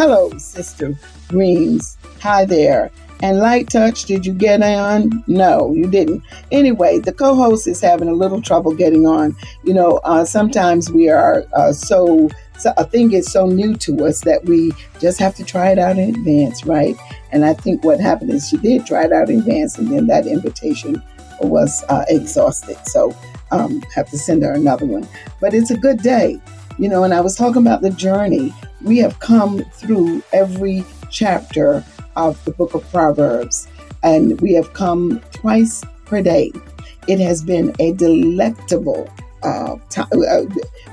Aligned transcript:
Hello, 0.00 0.30
Sister 0.38 0.96
Reams. 1.30 1.98
Hi 2.22 2.46
there. 2.46 2.90
And 3.22 3.36
Light 3.36 3.68
Touch, 3.68 4.06
did 4.06 4.24
you 4.24 4.32
get 4.32 4.62
on? 4.62 5.22
No, 5.26 5.74
you 5.74 5.90
didn't. 5.90 6.22
Anyway, 6.50 7.00
the 7.00 7.12
co 7.12 7.34
host 7.34 7.68
is 7.68 7.82
having 7.82 8.08
a 8.08 8.14
little 8.14 8.40
trouble 8.40 8.74
getting 8.74 9.06
on. 9.06 9.36
You 9.62 9.74
know, 9.74 9.98
uh, 10.04 10.24
sometimes 10.24 10.90
we 10.90 11.10
are 11.10 11.44
uh, 11.52 11.74
so, 11.74 12.30
so, 12.58 12.72
a 12.78 12.84
thing 12.86 13.12
is 13.12 13.30
so 13.30 13.44
new 13.44 13.76
to 13.76 14.06
us 14.06 14.22
that 14.22 14.46
we 14.46 14.72
just 15.00 15.18
have 15.18 15.34
to 15.34 15.44
try 15.44 15.68
it 15.68 15.78
out 15.78 15.98
in 15.98 16.14
advance, 16.14 16.64
right? 16.64 16.96
And 17.30 17.44
I 17.44 17.52
think 17.52 17.84
what 17.84 18.00
happened 18.00 18.30
is 18.30 18.48
she 18.48 18.56
did 18.56 18.86
try 18.86 19.04
it 19.04 19.12
out 19.12 19.28
in 19.28 19.40
advance, 19.40 19.76
and 19.76 19.88
then 19.88 20.06
that 20.06 20.26
invitation 20.26 21.02
was 21.42 21.84
uh, 21.90 22.06
exhausted. 22.08 22.78
So, 22.86 23.14
um, 23.50 23.82
have 23.94 24.08
to 24.08 24.16
send 24.16 24.44
her 24.44 24.52
another 24.52 24.86
one. 24.86 25.06
But 25.42 25.52
it's 25.52 25.70
a 25.70 25.76
good 25.76 25.98
day, 25.98 26.40
you 26.80 26.88
know. 26.88 27.04
And 27.04 27.14
I 27.14 27.20
was 27.20 27.36
talking 27.36 27.62
about 27.62 27.82
the 27.82 27.90
journey. 27.90 28.52
We 28.82 28.98
have 28.98 29.20
come 29.20 29.62
through 29.74 30.22
every 30.32 30.84
chapter 31.10 31.84
of 32.16 32.42
the 32.44 32.52
book 32.52 32.74
of 32.74 32.90
Proverbs, 32.90 33.68
and 34.02 34.40
we 34.40 34.54
have 34.54 34.72
come 34.72 35.20
twice 35.32 35.84
per 36.06 36.22
day. 36.22 36.50
It 37.06 37.20
has 37.20 37.42
been 37.42 37.74
a 37.78 37.92
delectable 37.92 39.08
uh, 39.42 39.76
time. 39.90 40.08
Uh, 40.12 40.42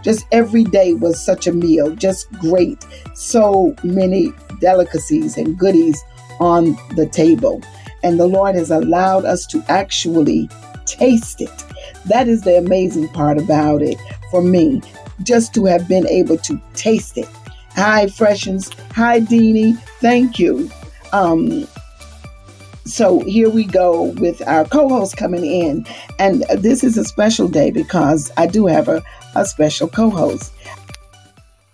just 0.03 0.25
every 0.31 0.63
day 0.63 0.93
was 0.93 1.23
such 1.23 1.47
a 1.47 1.51
meal, 1.51 1.95
just 1.95 2.31
great. 2.33 2.85
So 3.15 3.75
many 3.83 4.33
delicacies 4.59 5.37
and 5.37 5.57
goodies 5.57 6.01
on 6.39 6.77
the 6.95 7.07
table. 7.07 7.61
And 8.03 8.19
the 8.19 8.27
Lord 8.27 8.55
has 8.55 8.71
allowed 8.71 9.25
us 9.25 9.45
to 9.47 9.63
actually 9.67 10.49
taste 10.85 11.41
it. 11.41 11.63
That 12.05 12.27
is 12.27 12.43
the 12.43 12.57
amazing 12.57 13.09
part 13.09 13.37
about 13.37 13.81
it 13.81 13.97
for 14.31 14.41
me, 14.41 14.81
just 15.23 15.53
to 15.55 15.65
have 15.65 15.87
been 15.87 16.07
able 16.07 16.37
to 16.37 16.59
taste 16.73 17.17
it. 17.17 17.29
Hi, 17.75 18.07
Freshens. 18.07 18.71
Hi, 18.93 19.19
Deanie. 19.19 19.77
Thank 19.99 20.39
you. 20.39 20.69
Um, 21.13 21.67
so 22.87 23.19
here 23.21 23.49
we 23.49 23.65
go 23.65 24.13
with 24.13 24.41
our 24.47 24.63
co-host 24.63 25.17
coming 25.17 25.45
in 25.45 25.85
and 26.19 26.43
this 26.57 26.85
is 26.85 26.97
a 26.97 27.03
special 27.03 27.49
day 27.49 27.69
because 27.69 28.31
i 28.37 28.47
do 28.47 28.65
have 28.65 28.87
a, 28.87 29.03
a 29.35 29.45
special 29.45 29.89
co-host 29.89 30.53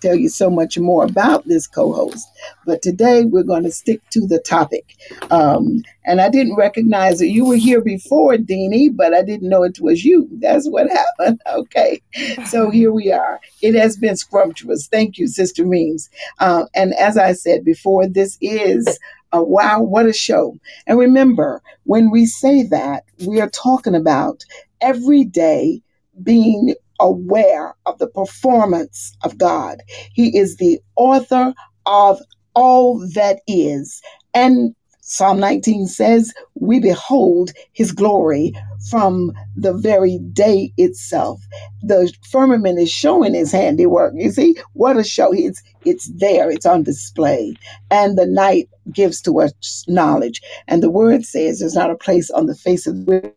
tell 0.04 0.16
you 0.16 0.28
so 0.28 0.50
much 0.50 0.78
more 0.78 1.04
about 1.04 1.46
this 1.46 1.66
co-host. 1.66 2.28
But 2.66 2.82
today 2.82 3.24
we're 3.24 3.42
going 3.42 3.64
to 3.64 3.72
stick 3.72 4.00
to 4.10 4.26
the 4.26 4.38
topic. 4.38 4.96
Um, 5.30 5.82
and 6.06 6.20
i 6.20 6.28
didn't 6.28 6.56
recognize 6.56 7.18
that 7.18 7.30
you 7.30 7.46
were 7.46 7.56
here 7.56 7.80
before 7.80 8.34
deanie 8.34 8.94
but 8.94 9.14
i 9.14 9.22
didn't 9.22 9.48
know 9.48 9.62
it 9.62 9.80
was 9.80 10.04
you. 10.04 10.28
That's 10.32 10.68
what 10.68 10.90
happened 11.00 11.40
okay? 11.46 12.00
So 12.46 12.70
here 12.70 12.92
we 12.92 13.10
are. 13.10 13.40
It 13.62 13.74
has 13.74 13.96
been 13.96 14.16
scrumptious. 14.16 14.86
Thank 14.86 15.18
you 15.18 15.26
sister 15.26 15.64
reams 15.64 16.10
uh, 16.40 16.64
and 16.74 16.94
as 16.94 17.16
i 17.16 17.32
said 17.32 17.64
before 17.64 18.06
this 18.06 18.36
is 18.40 18.98
wow, 19.42 19.82
what 19.82 20.06
a 20.06 20.12
show. 20.12 20.56
And 20.86 20.98
remember, 20.98 21.62
when 21.84 22.10
we 22.10 22.26
say 22.26 22.62
that, 22.64 23.04
we 23.26 23.40
are 23.40 23.50
talking 23.50 23.94
about 23.94 24.44
every 24.80 25.24
day 25.24 25.82
being 26.22 26.74
aware 27.00 27.74
of 27.86 27.98
the 27.98 28.08
performance 28.08 29.16
of 29.24 29.38
God. 29.38 29.78
He 30.12 30.36
is 30.36 30.56
the 30.56 30.80
author 30.96 31.54
of 31.86 32.20
all 32.54 32.98
that 33.14 33.40
is. 33.46 34.00
And 34.34 34.74
Psalm 35.00 35.38
19 35.38 35.86
says, 35.86 36.32
We 36.54 36.80
behold 36.80 37.52
his 37.72 37.92
glory 37.92 38.54
from 38.90 39.32
the 39.54 39.74
very 39.74 40.18
day 40.32 40.72
itself. 40.78 41.42
The 41.82 42.10
firmament 42.30 42.78
is 42.78 42.90
showing 42.90 43.34
his 43.34 43.52
handiwork. 43.52 44.14
You 44.16 44.30
see, 44.30 44.56
what 44.72 44.96
a 44.96 45.04
show. 45.04 45.32
It's, 45.34 45.62
it's 45.84 46.10
there, 46.14 46.50
it's 46.50 46.66
on 46.66 46.84
display. 46.84 47.54
And 47.90 48.16
the 48.16 48.26
night 48.26 48.68
gives 48.92 49.20
to 49.22 49.40
us 49.40 49.84
knowledge. 49.88 50.40
And 50.68 50.82
the 50.82 50.90
word 50.90 51.24
says 51.26 51.60
there's 51.60 51.74
not 51.74 51.90
a 51.90 51.96
place 51.96 52.30
on 52.30 52.46
the 52.46 52.54
face 52.54 52.86
of 52.86 53.04
the 53.06 53.32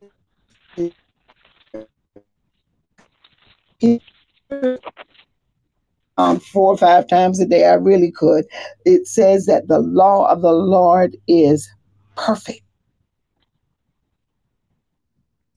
um, 6.18 6.40
four 6.40 6.74
or 6.74 6.78
five 6.78 7.08
times 7.08 7.40
a 7.40 7.46
day. 7.46 7.66
I 7.66 7.74
really 7.74 8.12
could. 8.12 8.46
It 8.86 9.08
says 9.08 9.46
that 9.46 9.68
the 9.68 9.80
law 9.80 10.30
of 10.32 10.42
the 10.42 10.54
Lord 10.54 11.16
is 11.28 11.70
perfect 12.16 12.62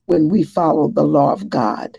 when 0.07 0.29
we 0.29 0.43
follow 0.43 0.89
the 0.89 1.05
law 1.05 1.33
of 1.33 1.49
God. 1.49 1.99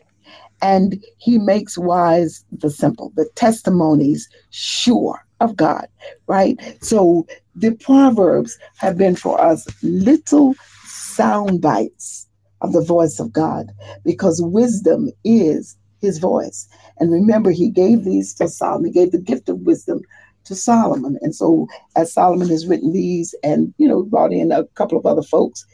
And 0.61 1.03
he 1.17 1.39
makes 1.39 1.77
wise 1.77 2.45
the 2.51 2.69
simple, 2.69 3.11
the 3.15 3.27
testimonies 3.35 4.29
sure 4.51 5.19
of 5.39 5.55
God, 5.55 5.87
right? 6.27 6.55
So 6.81 7.25
the 7.55 7.71
Proverbs 7.71 8.59
have 8.77 8.95
been 8.97 9.15
for 9.15 9.41
us 9.41 9.65
little 9.81 10.53
sound 10.85 11.61
bites 11.61 12.27
of 12.61 12.73
the 12.73 12.83
voice 12.83 13.19
of 13.19 13.33
God 13.33 13.71
because 14.05 14.39
wisdom 14.39 15.09
is 15.23 15.75
his 16.01 16.17
voice. 16.17 16.67
And 16.99 17.11
remember, 17.11 17.51
he 17.51 17.69
gave 17.69 18.03
these 18.03 18.33
to 18.35 18.47
Solomon. 18.47 18.87
He 18.87 18.91
gave 18.91 19.11
the 19.11 19.19
gift 19.19 19.49
of 19.49 19.59
wisdom 19.59 20.01
to 20.45 20.55
Solomon. 20.55 21.17
And 21.21 21.35
so, 21.35 21.67
as 21.95 22.13
Solomon 22.13 22.49
has 22.49 22.67
written 22.67 22.91
these 22.91 23.35
and, 23.43 23.73
you 23.77 23.87
know, 23.87 24.03
brought 24.03 24.33
in 24.33 24.51
a 24.51 24.65
couple 24.75 24.97
of 24.97 25.05
other 25.05 25.21
folks, 25.21 25.65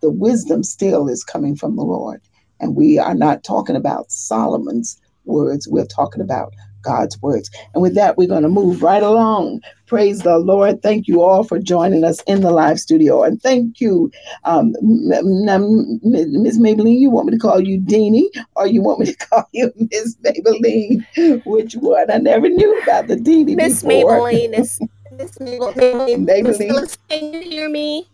the 0.00 0.10
wisdom 0.10 0.62
still 0.62 1.08
is 1.08 1.24
coming 1.24 1.56
from 1.56 1.76
the 1.76 1.82
Lord. 1.82 2.20
And 2.60 2.76
we 2.76 2.98
are 2.98 3.14
not 3.14 3.44
talking 3.44 3.76
about 3.76 4.10
Solomon's 4.10 5.00
words, 5.24 5.68
we're 5.68 5.86
talking 5.86 6.20
about 6.20 6.54
God's 6.82 7.20
words. 7.22 7.50
And 7.74 7.82
with 7.82 7.94
that, 7.94 8.16
we're 8.16 8.28
going 8.28 8.42
to 8.42 8.48
move 8.48 8.82
right 8.82 9.02
along. 9.02 9.60
Praise 9.86 10.20
the 10.20 10.38
Lord. 10.38 10.82
Thank 10.82 11.08
you 11.08 11.22
all 11.22 11.42
for 11.42 11.58
joining 11.58 12.04
us 12.04 12.20
in 12.22 12.42
the 12.42 12.50
live 12.50 12.78
studio. 12.78 13.22
And 13.24 13.42
thank 13.42 13.80
you, 13.80 14.10
um, 14.44 14.74
Miss 14.82 16.58
Maybelline. 16.58 17.00
You 17.00 17.10
want 17.10 17.26
me 17.26 17.32
to 17.32 17.38
call 17.38 17.60
you 17.60 17.80
Deanie 17.80 18.28
or 18.54 18.66
you 18.66 18.82
want 18.82 19.00
me 19.00 19.06
to 19.06 19.16
call 19.30 19.48
you 19.52 19.72
Miss 19.90 20.16
Maybelline? 20.24 21.04
Which 21.44 21.74
one? 21.74 22.10
I 22.10 22.18
never 22.18 22.48
knew 22.48 22.78
about 22.80 23.08
the 23.08 23.16
Deanie. 23.16 23.56
Miss 23.56 23.82
Maybelline 23.82 24.54
is 24.58 24.80
Miss 25.10 25.38
Maybelline. 25.38 26.26
Maybelline. 26.26 26.98
Can 27.08 27.32
you 27.32 27.40
hear 27.40 27.68
me? 27.68 28.08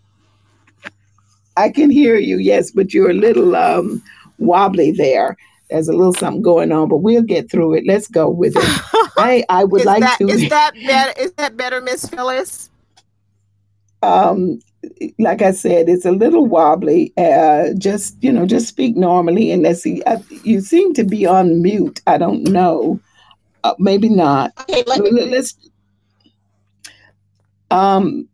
I 1.59 1.71
can 1.71 1.91
hear 1.91 2.17
you, 2.17 2.39
yes, 2.39 2.71
but 2.71 2.93
you're 2.93 3.11
a 3.11 3.15
little 3.15 3.57
um, 3.57 4.03
wobbly 4.39 4.93
there 4.93 5.37
there's 5.71 5.89
a 5.89 5.93
little 5.93 6.13
something 6.13 6.43
going 6.43 6.73
on, 6.73 6.89
but 6.89 6.99
we'll 6.99 7.23
get 7.23 7.51
through 7.51 7.75
it. 7.75 7.85
Let's 7.87 8.09
go 8.09 8.29
with 8.29 8.55
it. 8.57 8.63
I 9.17 9.45
I 9.49 9.65
would 9.65 9.81
is 9.83 9.87
like 9.87 10.01
that, 10.01 10.19
to. 10.19 10.29
Is 10.29 10.49
that 10.49 10.75
better? 10.75 11.21
Is 11.21 11.33
that 11.33 11.57
better, 11.57 11.81
Miss 11.81 12.09
Phyllis? 12.09 12.71
Um, 14.03 14.61
like 15.19 15.43
I 15.43 15.51
said, 15.53 15.89
it's 15.89 16.05
a 16.05 16.13
little 16.13 16.47
wobbly. 16.47 17.13
Uh, 17.17 17.71
just 17.79 18.23
you 18.23 18.31
know, 18.31 18.47
just 18.47 18.69
speak 18.69 18.97
normally, 18.97 19.51
and 19.51 19.63
let's 19.63 19.83
see. 19.83 20.03
Uh, 20.03 20.19
you 20.45 20.61
seem 20.61 20.95
to 20.95 21.05
be 21.05 21.27
on 21.27 21.63
mute. 21.63 22.01
I 22.07 22.19
don't 22.19 22.43
know. 22.45 23.01
Uh, 23.65 23.75
maybe 23.79 24.09
not. 24.09 24.53
Okay, 24.61 24.85
let 24.87 25.01
me. 25.01 25.11
Let's. 25.11 25.57
Um, 27.73 28.29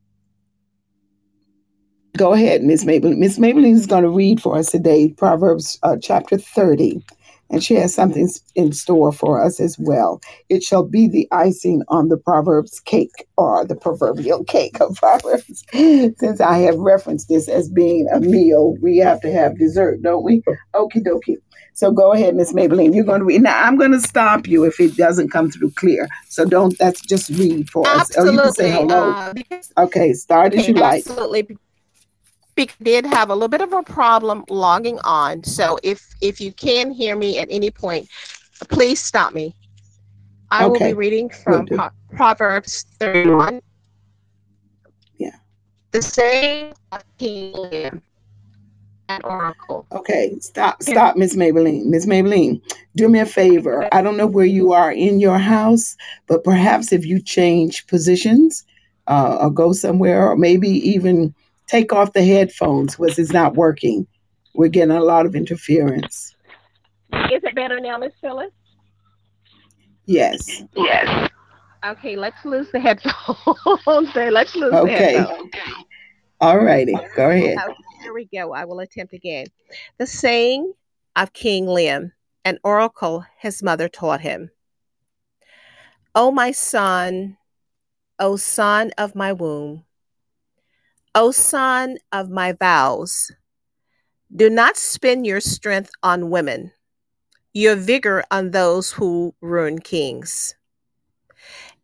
go 2.19 2.35
ahead, 2.35 2.62
Miss 2.62 2.85
Maybelline. 2.85 3.17
Miss 3.17 3.39
Maybelline 3.39 3.73
is 3.73 3.87
going 3.87 4.03
to 4.03 4.11
read 4.11 4.43
for 4.43 4.59
us 4.59 4.71
today 4.71 5.09
Proverbs 5.09 5.79
uh, 5.83 5.97
chapter 6.01 6.37
30 6.37 7.03
and 7.52 7.62
she 7.62 7.75
has 7.75 7.94
something 7.94 8.28
in 8.54 8.73
store 8.73 9.12
for 9.12 9.40
us 9.40 9.61
as 9.61 9.78
well. 9.78 10.21
It 10.49 10.62
shall 10.62 10.82
be 10.82 11.06
the 11.06 11.28
icing 11.30 11.82
on 11.88 12.09
the 12.09 12.16
Proverbs 12.16 12.80
cake 12.80 13.28
or 13.37 13.64
the 13.64 13.76
proverbial 13.76 14.44
cake 14.56 14.80
of 14.80 14.97
Proverbs. 14.97 15.62
Since 15.73 16.40
I 16.40 16.59
have 16.59 16.78
referenced 16.78 17.28
this 17.28 17.49
as 17.49 17.68
being 17.68 18.09
a 18.12 18.21
meal, 18.21 18.76
we 18.80 18.97
have 18.99 19.21
to 19.21 19.30
have 19.30 19.59
dessert, 19.59 20.02
don't 20.02 20.25
we? 20.25 20.42
Okie 20.75 21.04
dokie. 21.04 21.37
So 21.75 21.90
go 21.90 22.12
ahead, 22.12 22.35
Miss 22.35 22.52
Maybelline. 22.52 22.94
You're 22.94 23.04
going 23.04 23.21
to 23.21 23.25
read. 23.25 23.42
Now 23.42 23.62
I'm 23.62 23.78
going 23.78 23.92
to 23.92 24.00
stop 24.00 24.47
you 24.47 24.64
if 24.64 24.78
it 24.78 24.97
doesn't 24.97 25.30
come 25.30 25.50
through 25.50 25.71
clear. 25.73 26.06
So 26.28 26.44
don't. 26.44 26.76
That's 26.78 27.00
just 27.00 27.30
read 27.30 27.71
for 27.71 27.87
us. 27.87 28.11
Absolutely. 28.11 28.30
Oh, 28.30 28.32
you 28.32 28.42
can 28.42 28.52
say 28.52 28.71
hello. 28.71 29.11
Uh, 29.11 29.35
okay, 29.85 30.12
start 30.12 30.54
as 30.54 30.68
you 30.68 30.75
like. 30.75 31.06
Absolutely 31.06 31.56
did 32.56 33.06
have 33.06 33.30
a 33.30 33.35
little 33.35 33.49
bit 33.49 33.61
of 33.61 33.73
a 33.73 33.82
problem 33.82 34.44
logging 34.49 34.99
on. 35.04 35.44
So 35.44 35.78
if 35.82 36.06
if 36.21 36.40
you 36.40 36.52
can 36.52 36.90
hear 36.90 37.16
me 37.16 37.38
at 37.38 37.49
any 37.50 37.71
point, 37.71 38.09
please 38.68 39.00
stop 39.00 39.35
me. 39.35 39.54
I 40.50 40.64
okay. 40.64 40.71
will 40.71 40.90
be 40.90 40.92
reading 40.92 41.30
from 41.30 41.66
Pro- 41.66 41.88
Proverbs 42.14 42.85
31. 42.99 43.62
Yeah. 45.16 45.30
The 45.92 46.75
King 47.18 48.02
and 49.09 49.25
Oracle. 49.25 49.87
Okay, 49.92 50.37
stop, 50.40 50.82
stop, 50.82 51.16
Miss 51.16 51.35
Maybelline. 51.37 51.87
Miss 51.87 52.06
Maybelline, 52.06 52.61
do 52.97 53.09
me 53.09 53.21
a 53.21 53.26
favor. 53.26 53.88
I 53.92 54.02
don't 54.02 54.16
know 54.16 54.26
where 54.26 54.47
you 54.47 54.73
are 54.73 54.92
in 54.92 55.21
your 55.21 55.38
house, 55.38 55.97
but 56.26 56.44
perhaps 56.44 56.92
if 56.92 57.04
you 57.04 57.21
change 57.21 57.87
positions 57.87 58.64
uh, 59.06 59.38
or 59.40 59.50
go 59.50 59.73
somewhere, 59.73 60.28
or 60.28 60.37
maybe 60.37 60.68
even 60.68 61.35
take 61.73 61.93
off 61.93 62.12
the 62.12 62.23
headphones 62.23 62.97
because 62.97 63.19
it's 63.19 63.33
not 63.33 63.55
working. 63.55 64.07
We're 64.55 64.69
getting 64.69 64.95
a 64.95 65.02
lot 65.02 65.25
of 65.25 65.35
interference. 65.35 66.37
Is 67.12 67.43
it 67.43 67.55
better 67.55 67.81
now, 67.81 67.97
Miss 67.97 68.12
Phyllis? 68.21 68.52
Yes. 70.05 70.62
Yes. 70.76 71.31
Okay, 71.85 72.17
let's 72.17 72.45
lose 72.45 72.71
the 72.73 72.79
headphones. 72.79 73.38
let's 74.17 74.55
lose 74.55 74.73
okay. 74.73 75.14
the 75.14 75.23
headphones. 75.23 75.50
All 76.41 76.59
righty, 76.59 76.95
go 77.17 77.31
ahead. 77.31 77.57
Okay, 77.57 77.75
here 78.02 78.12
we 78.12 78.29
go. 78.33 78.52
I 78.52 78.64
will 78.67 78.81
attempt 78.81 79.14
again. 79.14 79.47
The 79.99 80.07
saying 80.07 80.73
of 81.17 81.33
King 81.33 81.67
Liam, 81.67 82.12
an 82.45 82.59
oracle 82.64 83.25
his 83.38 83.62
mother 83.62 83.88
taught 83.88 84.21
him. 84.21 84.50
O 86.14 86.31
my 86.31 86.50
son, 86.50 87.38
O 88.19 88.37
son 88.37 88.91
of 88.99 89.14
my 89.14 89.33
womb, 89.33 89.85
O 91.14 91.31
son 91.31 91.99
of 92.11 92.31
my 92.31 92.52
vows, 92.52 93.31
do 94.35 94.49
not 94.49 94.78
spend 94.78 95.26
your 95.26 95.40
strength 95.40 95.90
on 96.02 96.31
women, 96.31 96.73
your 97.52 97.76
vigor 97.76 98.25
on 98.31 98.50
those 98.50 98.92
who 98.92 99.35
ruin 99.42 99.78
kings. 99.78 100.54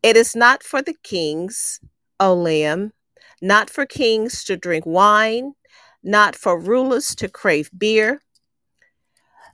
It 0.03 0.17
is 0.17 0.35
not 0.35 0.63
for 0.63 0.81
the 0.81 0.95
kings, 1.03 1.79
O 2.19 2.33
Lamb, 2.33 2.95
not 3.43 3.69
for 3.69 3.85
kings 3.85 4.45
to 4.45 4.57
drink 4.57 4.87
wine, 4.87 5.53
not 6.03 6.35
for 6.35 6.59
rulers 6.59 7.15
to 7.17 7.29
crave 7.29 7.71
beer, 7.77 8.23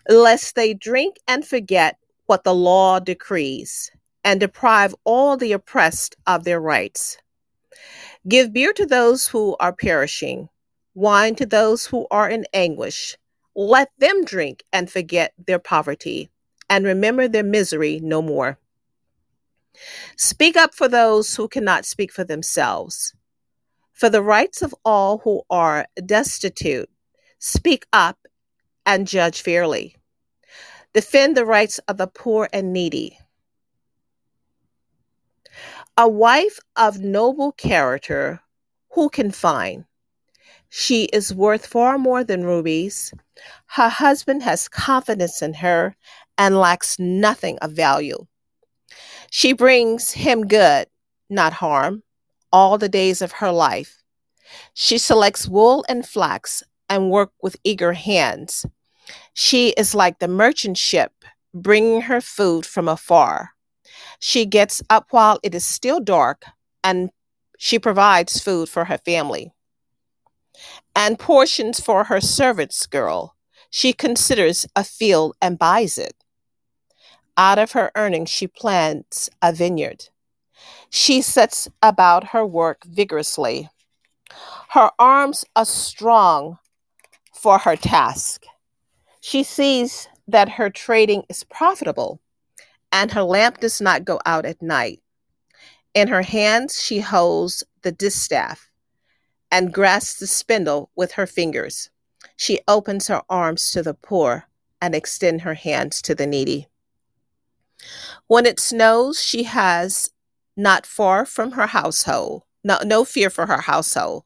lest 0.09 0.55
they 0.55 0.73
drink 0.73 1.17
and 1.27 1.45
forget 1.45 1.99
what 2.27 2.45
the 2.45 2.55
law 2.55 3.01
decrees 3.01 3.91
and 4.23 4.39
deprive 4.39 4.95
all 5.03 5.37
the 5.37 5.51
oppressed 5.51 6.15
of 6.29 6.45
their 6.45 6.61
rights. 6.61 7.19
Give 8.27 8.53
beer 8.53 8.73
to 8.73 8.87
those 8.87 9.29
who 9.29 9.55
are 9.61 9.75
perishing, 9.75 10.49
wine 10.95 11.35
to 11.37 11.47
those 11.47 11.87
who 11.87 12.07
are 12.11 12.29
in 12.29 12.47
anguish. 12.55 13.19
Let 13.55 13.91
them 13.99 14.25
drink 14.25 14.65
and 14.73 14.91
forget 14.91 15.35
their 15.47 15.59
poverty 15.59 16.31
and 16.71 16.87
remember 16.87 17.29
their 17.29 17.45
misery 17.45 18.01
no 18.03 18.23
more. 18.23 18.59
Speak 20.17 20.57
up 20.57 20.75
for 20.75 20.89
those 20.89 21.37
who 21.37 21.49
cannot 21.49 21.85
speak 21.85 22.13
for 22.13 22.25
themselves. 22.25 23.15
For 23.93 24.09
the 24.09 24.23
rights 24.23 24.63
of 24.63 24.75
all 24.85 25.19
who 25.19 25.43
are 25.51 25.87
destitute, 26.05 26.89
speak 27.39 27.87
up 27.93 28.19
and 28.87 29.07
judge 29.07 29.43
fairly. 29.43 29.97
Defend 30.95 31.37
the 31.37 31.45
rights 31.45 31.79
of 31.89 31.99
the 31.99 32.07
poor 32.07 32.49
and 32.53 32.73
needy. 32.73 33.19
A 35.97 36.09
wife 36.09 36.59
of 36.75 36.99
noble 36.99 37.53
character, 37.53 38.41
who 38.95 39.09
can 39.09 39.31
find? 39.31 39.85
She 40.69 41.05
is 41.05 41.33
worth 41.33 41.67
far 41.67 41.99
more 41.99 42.25
than 42.25 42.43
rubies. 42.43 43.15
Her 43.67 43.89
husband 43.89 44.43
has 44.43 44.69
confidence 44.69 45.41
in 45.41 45.55
her 45.55 45.95
and 46.37 46.59
lacks 46.59 46.99
nothing 46.99 47.59
of 47.59 47.71
value. 47.71 48.27
She 49.31 49.53
brings 49.53 50.11
him 50.11 50.49
good, 50.49 50.89
not 51.31 51.53
harm, 51.53 52.03
all 52.53 52.77
the 52.77 52.89
days 52.89 53.23
of 53.23 53.31
her 53.31 53.53
life. 53.53 54.03
She 54.75 54.99
selects 54.99 55.47
wool 55.47 55.85
and 55.89 56.05
flax 56.05 56.65
and 56.89 57.09
work 57.09 57.31
with 57.41 57.55
eager 57.63 57.93
hands. 57.93 58.67
She 59.33 59.69
is 59.71 59.95
like 59.95 60.19
the 60.19 60.27
merchant 60.27 60.77
ship, 60.77 61.13
bringing 61.55 62.01
her 62.03 62.21
food 62.21 62.67
from 62.67 62.89
afar. 62.89 63.54
She 64.27 64.47
gets 64.47 64.81
up 64.89 65.09
while 65.11 65.39
it 65.43 65.55
is 65.55 65.67
still 65.67 66.01
dark 66.01 66.47
and 66.83 67.11
she 67.59 67.79
provides 67.79 68.41
food 68.41 68.71
for 68.71 68.87
her 68.87 68.97
family 68.97 69.53
and 70.97 71.19
portions 71.19 71.79
for 71.79 72.05
her 72.05 72.23
servants' 72.23 72.87
girl. 72.87 73.37
She 73.69 73.93
considers 73.93 74.67
a 74.75 74.83
field 74.83 75.37
and 75.43 75.59
buys 75.59 75.99
it. 75.99 76.15
Out 77.37 77.59
of 77.59 77.73
her 77.73 77.93
earnings, 77.95 78.31
she 78.31 78.47
plants 78.47 79.29
a 79.43 79.53
vineyard. 79.53 80.09
She 80.89 81.21
sets 81.21 81.69
about 81.83 82.29
her 82.29 82.47
work 82.47 82.83
vigorously. 82.87 83.69
Her 84.71 84.91
arms 84.99 85.45
are 85.55 85.67
strong 85.67 86.57
for 87.35 87.59
her 87.59 87.77
task. 87.77 88.47
She 89.21 89.43
sees 89.43 90.09
that 90.27 90.49
her 90.49 90.71
trading 90.71 91.25
is 91.29 91.45
profitable, 91.45 92.23
and 92.95 93.11
her 93.11 93.25
lamp 93.25 93.59
does 93.59 93.81
not 93.81 94.05
go 94.05 94.21
out 94.25 94.47
at 94.47 94.63
night. 94.63 95.03
In 95.95 96.07
her 96.07 96.23
hands, 96.23 96.81
she 96.81 97.01
holds 97.01 97.65
the 97.83 97.91
distaff 97.91 98.71
and 99.51 99.75
grasps 99.75 100.21
the 100.21 100.29
spindle 100.29 100.91
with 100.95 101.13
her 101.13 101.27
fingers. 101.27 101.91
She 102.37 102.61
opens 102.69 103.09
her 103.09 103.23
arms 103.29 103.73
to 103.73 103.83
the 103.83 103.95
poor 103.95 104.47
and 104.81 104.95
extends 104.95 105.43
her 105.43 105.55
hands 105.55 106.01
to 106.03 106.15
the 106.15 106.27
needy. 106.27 106.69
When 108.29 108.47
it 108.47 108.61
snows, 108.61 109.21
she 109.21 109.43
has 109.43 110.11
not 110.57 110.87
far 110.87 111.27
from 111.27 111.53
her 111.53 111.67
household, 111.67 112.45
no, 112.63 112.79
no 112.85 113.05
fear 113.05 113.29
for 113.29 113.47
her 113.47 113.61
household, 113.61 114.23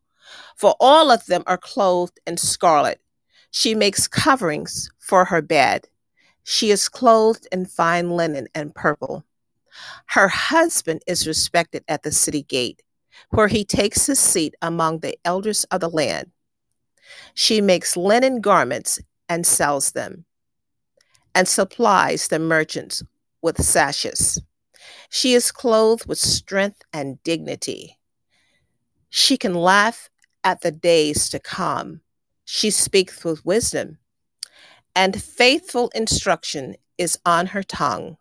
for 0.57 0.77
all 0.79 1.11
of 1.11 1.25
them 1.25 1.43
are 1.47 1.57
clothed 1.57 2.21
in 2.27 2.37
scarlet. 2.37 3.01
She 3.51 3.75
makes 3.75 4.07
coverings 4.07 4.91
for 4.99 5.25
her 5.25 5.41
bed. 5.41 5.89
She 6.51 6.71
is 6.71 6.89
clothed 6.89 7.47
in 7.53 7.67
fine 7.67 8.13
linen 8.13 8.49
and 8.55 8.75
purple. 8.75 9.23
Her 10.07 10.29
husband 10.29 11.03
is 11.07 11.27
respected 11.27 11.85
at 11.89 12.05
the 12.05 12.11
city 12.11 12.43
gate, 12.43 12.83
where 13.29 13.49
he 13.49 13.67
takes 13.67 14.07
his 14.07 14.19
seat 14.19 14.55
among 14.63 15.01
the 15.01 15.19
elders 15.27 15.65
of 15.65 15.83
the 15.83 15.91
land. 15.91 16.31
She 17.35 17.61
makes 17.61 17.99
linen 17.99 18.41
garments 18.41 18.99
and 19.29 19.47
sells 19.47 19.93
them, 19.93 20.25
and 21.35 21.47
supplies 21.47 22.29
the 22.29 22.39
merchants 22.39 23.03
with 23.43 23.63
sashes. 23.63 24.41
She 25.11 25.35
is 25.35 25.53
clothed 25.53 26.07
with 26.07 26.19
strength 26.19 26.81
and 26.95 27.23
dignity. 27.25 27.99
She 29.11 29.37
can 29.37 29.53
laugh 29.53 30.09
at 30.45 30.63
the 30.63 30.73
days 30.73 31.29
to 31.29 31.39
come. 31.39 32.01
She 32.47 32.71
speaks 32.71 33.23
with 33.23 33.45
wisdom, 33.45 33.99
and 34.99 35.23
faithful 35.23 35.93
instruction 35.95 36.75
is 36.99 37.17
on 37.25 37.47
her 37.47 37.63
tongue. 37.63 38.17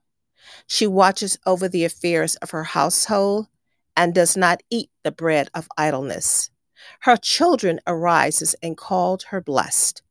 She 0.68 0.86
watches 0.86 1.40
over 1.44 1.68
the 1.68 1.84
affairs 1.84 2.36
of 2.36 2.52
her 2.52 2.66
household 2.66 3.48
and 3.96 4.14
does 4.14 4.38
not 4.38 4.62
eat 4.70 4.92
the 5.04 5.12
bread 5.12 5.50
of 5.56 5.68
idleness. 5.76 6.52
Her 7.00 7.18
children 7.18 7.80
arises 7.88 8.56
and 8.62 8.78
called 8.78 9.24
her 9.30 9.42
blessed. 9.42 10.04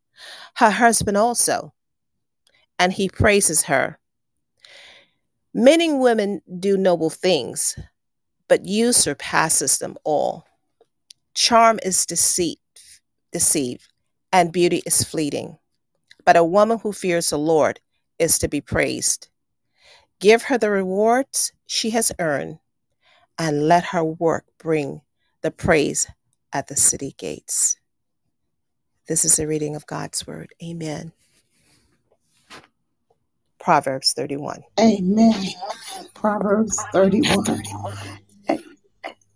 Her 0.56 0.70
husband 0.70 1.16
also, 1.16 1.72
and 2.80 2.92
he 2.92 3.08
praises 3.08 3.62
her. 3.62 4.00
Many 5.54 5.92
women 5.92 6.42
do 6.58 6.76
noble 6.76 7.10
things, 7.10 7.78
but 8.48 8.64
you 8.64 8.92
surpasses 8.92 9.78
them 9.78 9.96
all. 10.02 10.48
Charm 11.32 11.78
is 11.84 12.04
deceit, 12.04 12.58
deceive, 13.30 13.86
and 14.32 14.52
beauty 14.52 14.82
is 14.84 15.04
fleeting. 15.04 15.58
But 16.26 16.36
a 16.36 16.44
woman 16.44 16.78
who 16.78 16.92
fears 16.92 17.30
the 17.30 17.38
Lord 17.38 17.80
is 18.18 18.38
to 18.40 18.48
be 18.48 18.60
praised. 18.60 19.28
Give 20.20 20.42
her 20.42 20.58
the 20.58 20.70
rewards 20.70 21.52
she 21.66 21.90
has 21.90 22.12
earned, 22.18 22.58
and 23.38 23.68
let 23.68 23.84
her 23.84 24.04
work 24.04 24.44
bring 24.58 25.00
the 25.42 25.50
praise 25.50 26.08
at 26.52 26.66
the 26.66 26.76
city 26.76 27.14
gates. 27.16 27.76
This 29.08 29.24
is 29.24 29.38
a 29.38 29.46
reading 29.46 29.76
of 29.76 29.86
God's 29.86 30.26
word. 30.26 30.52
Amen. 30.62 31.12
Proverbs 33.60 34.12
31. 34.12 34.62
Amen. 34.80 35.44
Proverbs 36.14 36.76
31. 36.92 37.62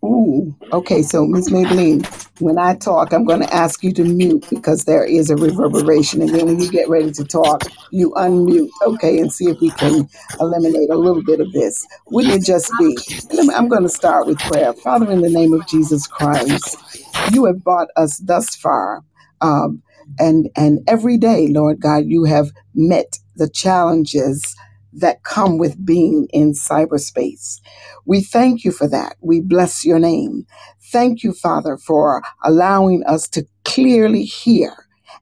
Ooh, 0.05 0.57
okay. 0.73 1.03
So, 1.03 1.27
Miss 1.27 1.51
Maybelline, 1.51 2.07
when 2.41 2.59
I 2.59 2.77
talk, 2.77 3.13
I'm 3.13 3.27
going 3.27 3.43
to 3.43 3.55
ask 3.55 3.85
you 3.85 3.93
to 3.95 4.05
mute 4.05 4.47
because 4.51 4.87
there 4.87 5.05
is 5.05 5.31
a 5.31 5.37
reverberation. 5.37 6.23
And 6.23 6.35
then 6.35 6.47
when 6.47 6.61
you 6.61 6.71
get 6.71 6.89
ready 6.89 7.13
to 7.13 7.25
talk, 7.27 7.67
you 7.93 8.13
unmute, 8.17 8.71
okay, 8.87 9.19
and 9.21 9.33
see 9.33 9.51
if 9.51 9.61
we 9.61 9.71
can 9.73 10.09
eliminate 10.41 10.91
a 10.91 10.97
little 10.99 11.23
bit 11.23 11.41
of 11.41 11.53
this. 11.53 11.87
Wouldn't 12.11 12.35
it 12.35 12.47
just 12.47 12.73
be? 12.79 12.99
I'm 13.55 13.69
going 13.69 13.85
to 13.85 13.91
start 13.91 14.27
with 14.27 14.39
prayer. 14.41 14.75
Father, 14.75 15.11
in 15.13 15.21
the 15.21 15.31
name 15.31 15.53
of 15.55 15.67
Jesus 15.69 16.09
Christ, 16.09 16.79
you 17.33 17.47
have 17.47 17.63
brought 17.63 17.89
us 17.97 18.19
thus 18.21 18.57
far. 18.57 19.03
Um, 19.43 19.83
and 20.19 20.51
and 20.57 20.81
every 20.89 21.19
day, 21.19 21.49
Lord 21.49 21.81
God, 21.81 22.05
you 22.07 22.25
have 22.25 22.53
met 22.75 23.19
the 23.37 23.51
challenges 23.51 24.57
that 24.95 25.25
come 25.25 25.59
with 25.59 25.85
being 25.85 26.29
in 26.33 26.53
cyberspace. 26.53 27.61
We 28.07 28.23
thank 28.23 28.65
you 28.65 28.73
for 28.73 28.89
that. 28.89 29.17
We 29.21 29.41
bless 29.41 29.85
your 29.85 29.99
name. 30.01 30.47
Thank 30.93 31.23
you, 31.25 31.33
Father, 31.33 31.79
for 31.79 32.23
allowing 32.45 33.05
us 33.07 33.29
to 33.31 33.47
clearly 33.65 34.25
hear 34.25 34.75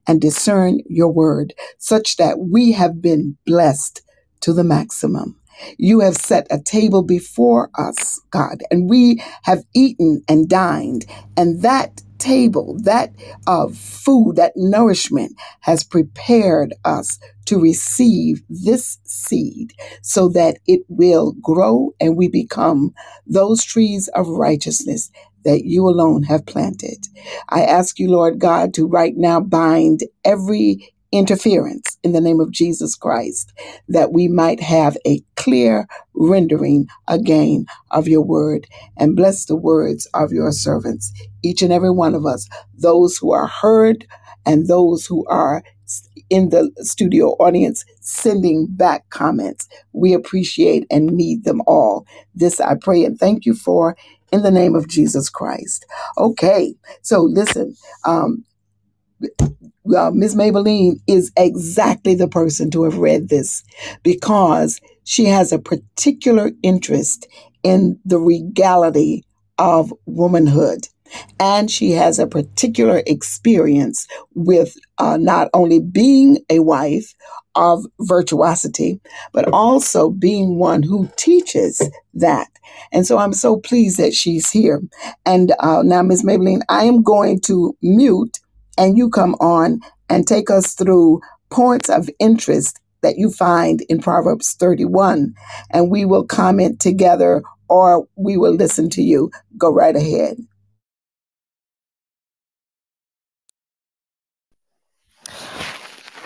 and 0.07 0.21
discern 0.21 0.79
your 0.87 1.11
word 1.11 1.53
such 1.79 2.17
that 2.17 2.39
we 2.39 2.73
have 2.73 3.01
been 3.01 3.37
blessed 3.45 4.01
to 4.41 4.53
the 4.53 4.63
maximum. 4.63 5.39
You 5.77 6.01
have 6.01 6.15
set 6.17 6.47
a 6.51 6.59
table 6.61 7.03
before 7.03 7.69
us, 7.77 8.19
God, 8.31 8.63
and 8.71 8.89
we 8.89 9.23
have 9.43 9.63
eaten 9.75 10.23
and 10.29 10.49
dined, 10.49 11.05
and 11.37 11.61
that 11.63 12.01
table, 12.19 12.77
that 12.83 13.13
uh, 13.47 13.67
food, 13.69 14.37
that 14.37 14.53
nourishment 14.55 15.33
has 15.61 15.83
prepared 15.83 16.73
us 16.85 17.19
to 17.49 17.59
receive 17.59 18.43
this 18.49 18.99
seed 19.05 19.73
so 20.03 20.29
that 20.29 20.59
it 20.67 20.81
will 20.89 21.33
grow 21.41 21.91
and 22.01 22.17
we 22.17 22.29
become 22.29 22.93
those 23.27 23.65
trees 23.65 24.09
of 24.15 24.27
righteousness 24.29 25.11
that 25.45 25.65
you 25.65 25.87
alone 25.89 26.23
have 26.23 26.47
planted. 26.47 27.07
I 27.49 27.63
ask 27.63 27.99
you, 27.99 28.09
Lord 28.11 28.39
God, 28.39 28.73
to 28.75 28.87
right 28.87 29.15
now 29.17 29.41
bind 29.41 30.01
every 30.25 30.93
interference 31.11 31.97
in 32.03 32.13
the 32.13 32.21
name 32.21 32.41
of 32.41 32.51
Jesus 32.51 32.95
Christ, 32.95 33.53
that 33.89 34.13
we 34.13 34.27
might 34.29 34.61
have 34.61 34.97
a 35.07 35.21
clear 35.37 35.87
rendering 36.15 36.87
again 37.07 37.65
of 37.91 38.07
your 38.07 38.21
word. 38.23 38.67
And 38.97 39.15
bless 39.15 39.45
the 39.45 39.55
words 39.57 40.07
of 40.13 40.33
your 40.33 40.51
servants, 40.51 41.13
each 41.43 41.63
and 41.63 41.73
every 41.73 41.91
one 41.91 42.15
of 42.15 42.25
us, 42.27 42.47
those 42.75 43.17
who 43.17 43.31
are 43.33 43.47
heard 43.47 44.05
and 44.45 44.67
those 44.67 45.07
who 45.07 45.25
are 45.27 45.63
in 46.29 46.49
the 46.49 46.71
studio 46.79 47.29
audience 47.39 47.85
sending 48.01 48.67
back 48.69 49.09
comments. 49.09 49.67
We 49.93 50.13
appreciate 50.13 50.85
and 50.91 51.07
need 51.07 51.43
them 51.43 51.61
all. 51.67 52.05
This 52.35 52.59
I 52.59 52.75
pray 52.75 53.05
and 53.05 53.19
thank 53.19 53.45
you 53.45 53.53
for 53.53 53.97
in 54.31 54.43
the 54.43 54.51
name 54.51 54.75
of 54.75 54.87
Jesus 54.87 55.29
Christ. 55.29 55.85
Okay, 56.17 56.75
so 57.01 57.21
listen, 57.21 57.75
um, 58.05 58.45
uh, 59.95 60.11
Ms. 60.13 60.35
Maybelline 60.35 60.97
is 61.07 61.31
exactly 61.37 62.15
the 62.15 62.27
person 62.27 62.71
to 62.71 62.83
have 62.83 62.97
read 62.97 63.29
this 63.29 63.63
because 64.03 64.79
she 65.03 65.25
has 65.25 65.51
a 65.51 65.59
particular 65.59 66.51
interest 66.63 67.27
in 67.63 67.99
the 68.05 68.19
regality 68.19 69.23
of 69.57 69.93
womanhood. 70.05 70.87
And 71.39 71.69
she 71.69 71.91
has 71.91 72.19
a 72.19 72.27
particular 72.27 73.01
experience 73.07 74.07
with 74.33 74.75
uh, 74.97 75.17
not 75.17 75.49
only 75.53 75.79
being 75.79 76.39
a 76.49 76.59
wife 76.59 77.13
of 77.55 77.83
virtuosity, 78.01 79.01
but 79.33 79.51
also 79.51 80.09
being 80.09 80.57
one 80.57 80.83
who 80.83 81.09
teaches 81.15 81.81
that. 82.13 82.47
And 82.91 83.05
so 83.05 83.17
I'm 83.17 83.33
so 83.33 83.57
pleased 83.57 83.97
that 83.97 84.13
she's 84.13 84.49
here. 84.49 84.81
And 85.25 85.53
uh, 85.59 85.81
now, 85.83 86.01
Ms. 86.01 86.23
Maybelline, 86.23 86.61
I 86.69 86.83
am 86.85 87.01
going 87.01 87.41
to 87.41 87.75
mute 87.81 88.39
and 88.77 88.97
you 88.97 89.09
come 89.09 89.35
on 89.35 89.81
and 90.09 90.25
take 90.25 90.49
us 90.49 90.73
through 90.73 91.19
points 91.49 91.89
of 91.89 92.09
interest 92.19 92.79
that 93.01 93.17
you 93.17 93.31
find 93.31 93.81
in 93.89 93.99
Proverbs 94.01 94.53
31, 94.59 95.33
and 95.71 95.89
we 95.89 96.05
will 96.05 96.25
comment 96.25 96.79
together 96.79 97.41
or 97.69 98.07
we 98.15 98.35
will 98.37 98.53
listen 98.53 98.89
to 98.89 99.01
you. 99.01 99.31
Go 99.57 99.71
right 99.71 99.95
ahead. 99.95 100.37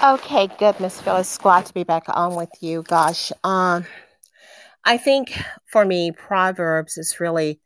Okay, 0.04 0.48
good, 0.60 0.78
Miss 0.82 1.00
Phyllis. 1.00 1.38
Glad 1.38 1.66
to 1.68 1.74
be 1.74 1.86
back 1.86 2.04
on 2.10 2.36
with 2.36 2.50
you. 2.60 2.82
Gosh, 2.82 3.32
um, 3.46 3.86
I 4.84 4.98
think 4.98 5.42
for 5.66 5.86
me, 5.86 6.12
Proverbs 6.12 6.98
is 6.98 7.22
really 7.22 7.62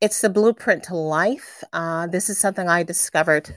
it's 0.00 0.20
the 0.20 0.30
blueprint 0.30 0.84
to 0.84 0.94
life. 0.94 1.64
Uh, 1.72 2.06
this 2.06 2.30
is 2.30 2.38
something 2.38 2.68
I 2.68 2.84
discovered 2.84 3.56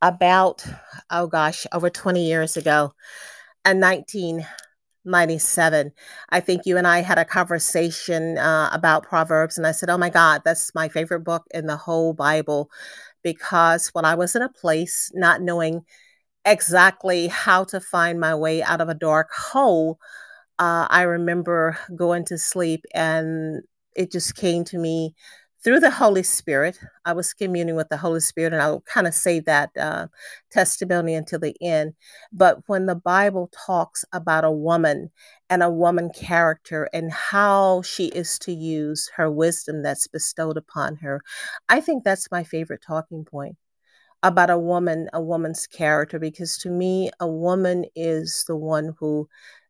about, 0.00 0.64
oh 1.10 1.26
gosh, 1.26 1.66
over 1.72 1.90
20 1.90 2.24
years 2.24 2.56
ago 2.56 2.94
in 3.64 3.80
1997. 3.80 5.90
I 6.28 6.38
think 6.38 6.66
you 6.66 6.76
and 6.76 6.86
I 6.86 7.00
had 7.00 7.18
a 7.18 7.24
conversation 7.24 8.38
uh, 8.38 8.70
about 8.72 9.02
Proverbs, 9.02 9.58
and 9.58 9.66
I 9.66 9.72
said, 9.72 9.90
Oh 9.90 9.98
my 9.98 10.10
God, 10.10 10.42
that's 10.44 10.72
my 10.72 10.88
favorite 10.88 11.24
book 11.24 11.42
in 11.52 11.66
the 11.66 11.76
whole 11.76 12.12
Bible. 12.12 12.70
Because 13.24 13.88
when 13.88 14.04
I 14.04 14.14
was 14.14 14.36
in 14.36 14.42
a 14.42 14.48
place 14.48 15.10
not 15.14 15.42
knowing 15.42 15.84
exactly 16.46 17.28
how 17.28 17.64
to 17.64 17.80
find 17.80 18.20
my 18.20 18.34
way 18.34 18.62
out 18.62 18.80
of 18.80 18.88
a 18.88 18.94
dark 18.94 19.30
hole, 19.32 19.98
uh, 20.58 20.86
I 20.90 21.02
remember 21.02 21.78
going 21.96 22.24
to 22.26 22.38
sleep 22.38 22.84
and 22.94 23.62
it 23.96 24.12
just 24.12 24.36
came 24.36 24.64
to 24.66 24.78
me 24.78 25.14
through 25.64 25.80
the 25.80 25.90
Holy 25.90 26.22
Spirit. 26.22 26.78
I 27.04 27.12
was 27.14 27.34
communing 27.34 27.76
with 27.76 27.88
the 27.90 27.96
Holy 27.98 28.20
Spirit, 28.20 28.52
and 28.52 28.62
I'll 28.62 28.82
kind 28.82 29.06
of 29.06 29.14
save 29.14 29.46
that 29.46 29.70
uh, 29.78 30.08
testimony 30.52 31.14
until 31.14 31.40
the 31.40 31.56
end. 31.62 31.94
But 32.32 32.60
when 32.68 32.86
the 32.86 32.94
Bible 32.96 33.50
talks 33.66 34.04
about 34.12 34.44
a 34.44 34.50
woman 34.52 35.10
and 35.50 35.62
a 35.62 35.70
woman 35.70 36.10
character 36.10 36.88
and 36.92 37.12
how 37.12 37.82
she 37.82 38.06
is 38.08 38.38
to 38.40 38.52
use 38.52 39.10
her 39.16 39.30
wisdom 39.30 39.82
that's 39.82 40.06
bestowed 40.08 40.56
upon 40.56 40.96
her, 40.96 41.22
I 41.68 41.80
think 41.80 42.04
that's 42.04 42.30
my 42.30 42.44
favorite 42.44 42.82
talking 42.86 43.24
point 43.24 43.56
about 44.28 44.50
a 44.50 44.58
woman, 44.58 45.08
a 45.12 45.20
woman's 45.20 45.66
character, 45.66 46.18
because 46.18 46.58
to 46.58 46.70
me, 46.70 47.10
a 47.20 47.28
woman 47.28 47.84
is 47.94 48.44
the 48.48 48.56
one 48.56 48.94
who 48.98 49.28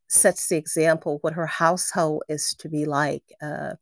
sets 0.09 0.49
the 0.49 0.57
example 0.57 1.19
what 1.21 1.35
her 1.35 1.47
household 1.47 2.23
is 2.29 2.55
to 2.59 2.69
be 2.69 2.85
like. 2.85 3.25
Uh, 3.43 3.75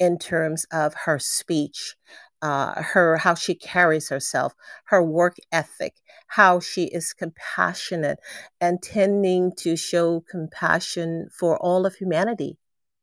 in 0.00 0.18
terms 0.18 0.66
of 0.72 0.94
her 0.94 1.18
speech, 1.18 1.94
uh, 2.42 2.82
her 2.82 3.16
how 3.16 3.34
she 3.34 3.54
carries 3.54 4.08
herself, 4.08 4.54
her 4.86 5.02
work 5.02 5.36
ethic, 5.52 5.94
how 6.26 6.60
she 6.60 6.84
is 6.84 7.12
compassionate 7.12 8.18
and 8.60 8.82
tending 8.82 9.52
to 9.56 9.76
show 9.76 10.24
compassion 10.30 11.28
for 11.32 11.56
all 11.58 11.86
of 11.86 11.94
humanity, 11.94 12.58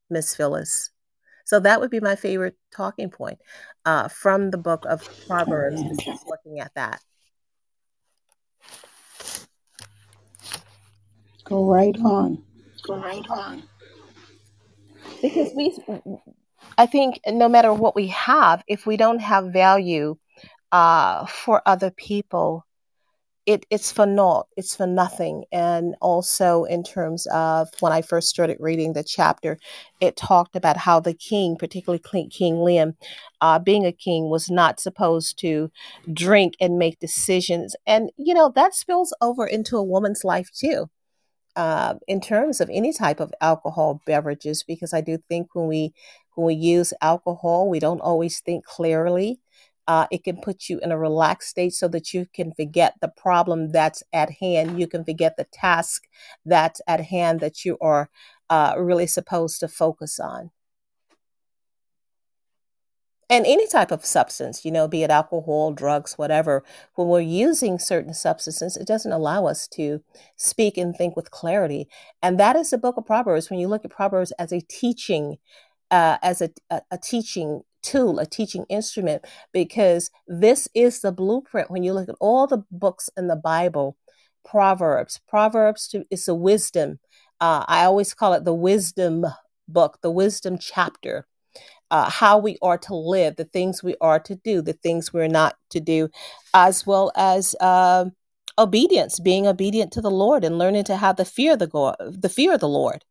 Miss 0.09 0.35
Phyllis. 0.35 0.89
So 1.45 1.59
that 1.59 1.79
would 1.81 1.91
be 1.91 1.99
my 1.99 2.15
favorite 2.15 2.55
talking 2.71 3.09
point 3.09 3.39
uh, 3.85 4.07
from 4.09 4.51
the 4.51 4.57
book 4.57 4.85
of 4.87 5.09
Proverbs, 5.27 5.81
just 6.05 6.27
looking 6.29 6.59
at 6.59 6.73
that. 6.75 7.01
Go 11.51 11.65
right 11.65 11.97
on. 11.99 12.41
Go 12.83 12.95
right 12.95 13.29
on. 13.29 13.63
Because 15.21 15.51
we 15.53 15.77
I 16.77 16.85
think 16.85 17.19
no 17.27 17.49
matter 17.49 17.73
what 17.73 17.93
we 17.93 18.07
have, 18.07 18.63
if 18.69 18.85
we 18.85 18.95
don't 18.95 19.19
have 19.19 19.51
value 19.51 20.15
uh, 20.71 21.25
for 21.25 21.61
other 21.65 21.91
people, 21.91 22.65
it, 23.45 23.65
it's 23.69 23.91
for 23.91 24.05
naught, 24.05 24.47
it's 24.55 24.77
for 24.77 24.87
nothing. 24.87 25.43
And 25.51 25.95
also, 25.99 26.63
in 26.63 26.83
terms 26.83 27.27
of 27.33 27.67
when 27.81 27.91
I 27.91 28.01
first 28.01 28.29
started 28.29 28.55
reading 28.61 28.93
the 28.93 29.03
chapter, 29.03 29.59
it 29.99 30.15
talked 30.15 30.55
about 30.55 30.77
how 30.77 31.01
the 31.01 31.13
king, 31.13 31.57
particularly 31.57 32.01
King 32.29 32.55
Liam, 32.55 32.95
uh, 33.41 33.59
being 33.59 33.85
a 33.85 33.91
king, 33.91 34.29
was 34.29 34.49
not 34.49 34.79
supposed 34.79 35.37
to 35.39 35.69
drink 36.13 36.53
and 36.61 36.77
make 36.77 36.99
decisions. 36.99 37.75
And, 37.85 38.09
you 38.15 38.33
know, 38.33 38.53
that 38.55 38.73
spills 38.73 39.13
over 39.19 39.45
into 39.45 39.75
a 39.75 39.83
woman's 39.83 40.23
life 40.23 40.49
too 40.53 40.89
uh, 41.55 41.95
in 42.07 42.21
terms 42.21 42.61
of 42.61 42.69
any 42.71 42.93
type 42.93 43.19
of 43.19 43.33
alcohol 43.41 44.01
beverages 44.05 44.63
because 44.63 44.93
I 44.93 45.01
do 45.01 45.17
think 45.29 45.53
when 45.53 45.67
we 45.67 45.93
when 46.35 46.47
we 46.47 46.53
use 46.53 46.93
alcohol, 47.01 47.69
we 47.69 47.79
don't 47.79 48.01
always 48.01 48.39
think 48.39 48.65
clearly. 48.65 49.39
Uh, 49.87 50.07
it 50.11 50.23
can 50.23 50.37
put 50.37 50.69
you 50.69 50.79
in 50.79 50.91
a 50.91 50.97
relaxed 50.97 51.49
state 51.49 51.73
so 51.73 51.87
that 51.89 52.13
you 52.13 52.25
can 52.33 52.53
forget 52.53 52.93
the 53.01 53.09
problem 53.09 53.71
that's 53.71 54.03
at 54.13 54.29
hand. 54.39 54.79
You 54.79 54.87
can 54.87 55.03
forget 55.03 55.35
the 55.35 55.47
task 55.51 56.03
that's 56.45 56.79
at 56.87 57.01
hand 57.01 57.41
that 57.41 57.65
you 57.65 57.77
are 57.81 58.09
uh, 58.49 58.75
really 58.77 59.07
supposed 59.07 59.59
to 59.59 59.67
focus 59.67 60.19
on 60.19 60.51
and 63.31 63.45
any 63.47 63.65
type 63.65 63.91
of 63.91 64.05
substance, 64.05 64.65
you 64.65 64.71
know, 64.71 64.89
be 64.89 65.03
it 65.03 65.09
alcohol, 65.09 65.71
drugs, 65.71 66.17
whatever, 66.17 66.65
when 66.95 67.07
we're 67.07 67.21
using 67.21 67.79
certain 67.79 68.13
substances, 68.13 68.75
it 68.75 68.85
doesn't 68.85 69.13
allow 69.13 69.45
us 69.45 69.69
to 69.69 70.03
speak 70.35 70.77
and 70.77 70.93
think 70.93 71.15
with 71.15 71.31
clarity. 71.31 71.87
And 72.21 72.37
that 72.41 72.57
is 72.57 72.71
the 72.71 72.77
book 72.77 72.97
of 72.97 73.05
Proverbs. 73.05 73.49
When 73.49 73.57
you 73.57 73.69
look 73.69 73.85
at 73.85 73.91
Proverbs 73.91 74.33
as 74.33 74.51
a 74.51 74.59
teaching, 74.59 75.37
uh, 75.89 76.17
as 76.21 76.41
a, 76.41 76.49
a, 76.69 76.81
a 76.91 76.97
teaching 76.97 77.61
tool, 77.81 78.19
a 78.19 78.25
teaching 78.25 78.65
instrument, 78.67 79.23
because 79.53 80.11
this 80.27 80.67
is 80.75 80.99
the 80.99 81.13
blueprint. 81.13 81.71
When 81.71 81.83
you 81.83 81.93
look 81.93 82.09
at 82.09 82.15
all 82.19 82.47
the 82.47 82.65
books 82.69 83.09
in 83.15 83.27
the 83.27 83.37
Bible, 83.37 83.95
Proverbs, 84.43 85.21
Proverbs 85.29 85.87
to, 85.87 86.03
is 86.11 86.27
a 86.27 86.35
wisdom. 86.35 86.99
Uh, 87.39 87.63
I 87.65 87.85
always 87.85 88.13
call 88.13 88.33
it 88.33 88.43
the 88.43 88.53
wisdom 88.53 89.25
book, 89.69 89.99
the 90.01 90.11
wisdom 90.11 90.57
chapter 90.57 91.27
uh, 91.91 92.09
how 92.09 92.37
we 92.37 92.57
are 92.61 92.77
to 92.79 92.95
live, 92.95 93.35
the 93.35 93.45
things 93.45 93.83
we 93.83 93.95
are 94.01 94.19
to 94.21 94.35
do, 94.35 94.61
the 94.61 94.73
things 94.73 95.13
we're 95.13 95.27
not 95.27 95.55
to 95.69 95.79
do, 95.79 96.09
as 96.53 96.87
well 96.87 97.11
as 97.15 97.53
uh, 97.59 98.05
obedience, 98.57 99.19
being 99.19 99.45
obedient 99.45 99.91
to 99.93 100.01
the 100.01 100.09
Lord 100.09 100.43
and 100.43 100.57
learning 100.57 100.85
to 100.85 100.95
have 100.95 101.17
the 101.17 101.25
fear 101.25 101.53
of 101.53 101.59
the 101.59 101.95
the 101.99 102.29
fear 102.29 102.53
of 102.53 102.61
the 102.61 102.69
Lord. 102.69 103.03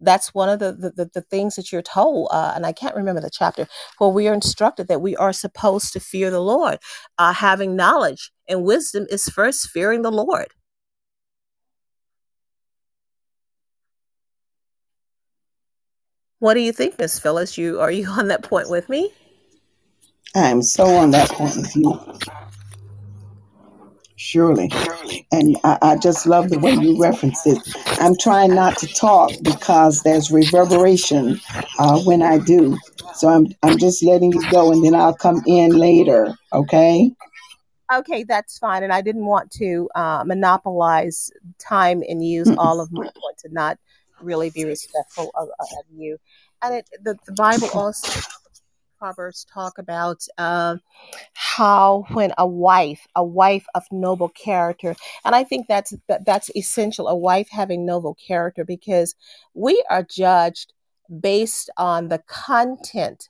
That's 0.00 0.34
one 0.34 0.48
of 0.48 0.58
the, 0.58 0.72
the, 0.72 1.08
the 1.14 1.20
things 1.22 1.54
that 1.56 1.72
you're 1.72 1.80
told, 1.80 2.28
uh, 2.30 2.52
and 2.56 2.66
I 2.66 2.72
can't 2.72 2.96
remember 2.96 3.20
the 3.20 3.30
chapter, 3.30 3.66
where 3.98 4.10
we 4.10 4.28
are 4.28 4.34
instructed 4.34 4.88
that 4.88 5.00
we 5.00 5.16
are 5.16 5.32
supposed 5.32 5.92
to 5.92 6.00
fear 6.00 6.30
the 6.30 6.40
Lord. 6.40 6.78
Uh, 7.16 7.32
having 7.32 7.76
knowledge 7.76 8.30
and 8.48 8.64
wisdom 8.64 9.06
is 9.10 9.28
first 9.28 9.70
fearing 9.70 10.02
the 10.02 10.12
Lord. 10.12 10.48
What 16.44 16.52
do 16.52 16.60
you 16.60 16.72
think, 16.72 16.98
Miss 16.98 17.18
Phyllis? 17.18 17.56
You 17.56 17.80
are 17.80 17.90
you 17.90 18.06
on 18.06 18.28
that 18.28 18.42
point 18.42 18.68
with 18.68 18.90
me? 18.90 19.10
I 20.36 20.50
am 20.50 20.60
so 20.60 20.84
on 20.84 21.10
that 21.12 21.30
point 21.30 21.56
with 21.56 21.74
you. 21.74 21.98
Surely. 24.16 24.70
And 25.32 25.56
I, 25.64 25.78
I, 25.80 25.96
just 25.96 26.26
love 26.26 26.50
the 26.50 26.58
way 26.58 26.72
you 26.72 27.00
reference 27.00 27.46
it. 27.46 27.58
I'm 27.98 28.14
trying 28.20 28.54
not 28.54 28.76
to 28.76 28.86
talk 28.86 29.32
because 29.40 30.02
there's 30.02 30.30
reverberation 30.30 31.40
uh, 31.78 32.02
when 32.02 32.20
I 32.20 32.36
do. 32.36 32.76
So 33.14 33.28
I'm, 33.28 33.46
I'm 33.62 33.78
just 33.78 34.04
letting 34.04 34.34
you 34.34 34.50
go 34.50 34.70
and 34.70 34.84
then 34.84 34.94
I'll 34.94 35.16
come 35.16 35.42
in 35.46 35.70
later. 35.70 36.34
Okay. 36.52 37.10
Okay, 37.90 38.22
that's 38.22 38.58
fine. 38.58 38.82
And 38.82 38.92
I 38.92 39.00
didn't 39.00 39.24
want 39.24 39.50
to 39.52 39.88
uh, 39.94 40.24
monopolize 40.26 41.30
time 41.58 42.02
and 42.06 42.22
use 42.22 42.50
all 42.58 42.80
of 42.80 42.92
my 42.92 43.04
point 43.04 43.38
to 43.38 43.48
not 43.50 43.78
really 44.24 44.50
be 44.50 44.64
respectful 44.64 45.30
of, 45.34 45.48
of 45.48 45.84
you. 45.92 46.18
And 46.62 46.76
it, 46.76 46.88
the, 47.02 47.16
the 47.26 47.32
Bible 47.32 47.68
also 47.74 48.20
Proverbs 48.98 49.44
talk 49.52 49.76
about 49.78 50.26
uh, 50.38 50.76
how 51.34 52.06
when 52.12 52.32
a 52.38 52.46
wife, 52.46 53.06
a 53.14 53.22
wife 53.22 53.66
of 53.74 53.84
noble 53.90 54.30
character, 54.30 54.96
and 55.26 55.34
I 55.34 55.44
think 55.44 55.66
that's 55.68 55.92
that, 56.08 56.24
that's 56.24 56.50
essential. 56.56 57.08
A 57.08 57.14
wife 57.14 57.48
having 57.50 57.84
noble 57.84 58.14
character 58.14 58.64
because 58.64 59.14
we 59.52 59.84
are 59.90 60.02
judged 60.02 60.72
based 61.20 61.68
on 61.76 62.08
the 62.08 62.22
content 62.26 63.28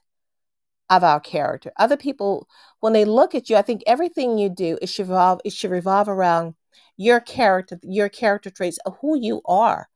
of 0.89 1.03
our 1.03 1.19
character. 1.19 1.73
Other 1.77 1.97
people, 1.97 2.47
when 2.79 2.93
they 2.93 3.03
look 3.03 3.35
at 3.35 3.49
you, 3.49 3.57
I 3.57 3.61
think 3.61 3.81
everything 3.85 4.37
you 4.37 4.49
do 4.49 4.77
it 4.81 4.87
should 4.87 5.09
revolve 5.09 5.41
it 5.43 5.51
should 5.51 5.71
revolve 5.71 6.07
around 6.07 6.55
your 6.97 7.19
character, 7.19 7.79
your 7.83 8.09
character 8.09 8.49
traits 8.49 8.79
who 9.01 9.17
you 9.19 9.41
are. 9.45 9.87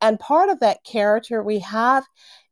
And 0.00 0.18
part 0.20 0.50
of 0.50 0.60
that 0.60 0.84
character 0.84 1.42
we 1.42 1.60
have 1.60 2.04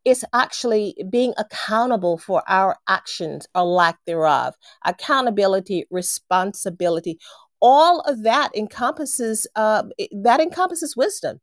is 0.04 0.24
actually 0.32 0.96
being 1.10 1.34
accountable 1.38 2.18
for 2.18 2.42
our 2.48 2.76
actions 2.88 3.46
or 3.54 3.62
lack 3.62 3.98
thereof. 4.06 4.54
Accountability, 4.84 5.86
responsibility, 5.90 7.18
all 7.60 8.00
of 8.00 8.24
that 8.24 8.50
encompasses 8.56 9.46
uh, 9.54 9.84
that 10.10 10.40
encompasses 10.40 10.96
wisdom 10.96 11.40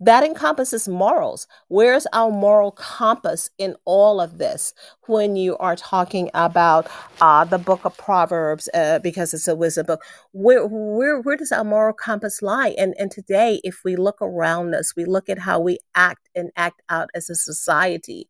that 0.00 0.24
encompasses 0.24 0.88
morals. 0.88 1.46
Where's 1.68 2.06
our 2.12 2.30
moral 2.30 2.72
compass 2.72 3.50
in 3.58 3.76
all 3.84 4.20
of 4.20 4.38
this 4.38 4.74
when 5.06 5.36
you 5.36 5.56
are 5.58 5.76
talking 5.76 6.30
about 6.34 6.88
uh, 7.20 7.44
the 7.44 7.58
book 7.58 7.84
of 7.84 7.96
Proverbs, 7.96 8.68
uh, 8.74 8.98
because 8.98 9.32
it's 9.32 9.48
a 9.48 9.54
wisdom 9.54 9.86
book? 9.86 10.02
Where, 10.32 10.66
where, 10.66 11.20
where 11.20 11.36
does 11.36 11.52
our 11.52 11.64
moral 11.64 11.94
compass 11.94 12.42
lie? 12.42 12.74
And, 12.76 12.94
and 12.98 13.10
today, 13.10 13.60
if 13.62 13.82
we 13.84 13.96
look 13.96 14.20
around 14.20 14.74
us, 14.74 14.96
we 14.96 15.04
look 15.04 15.28
at 15.28 15.38
how 15.38 15.60
we 15.60 15.78
act 15.94 16.28
and 16.34 16.50
act 16.56 16.82
out 16.88 17.10
as 17.14 17.30
a 17.30 17.34
society. 17.34 18.28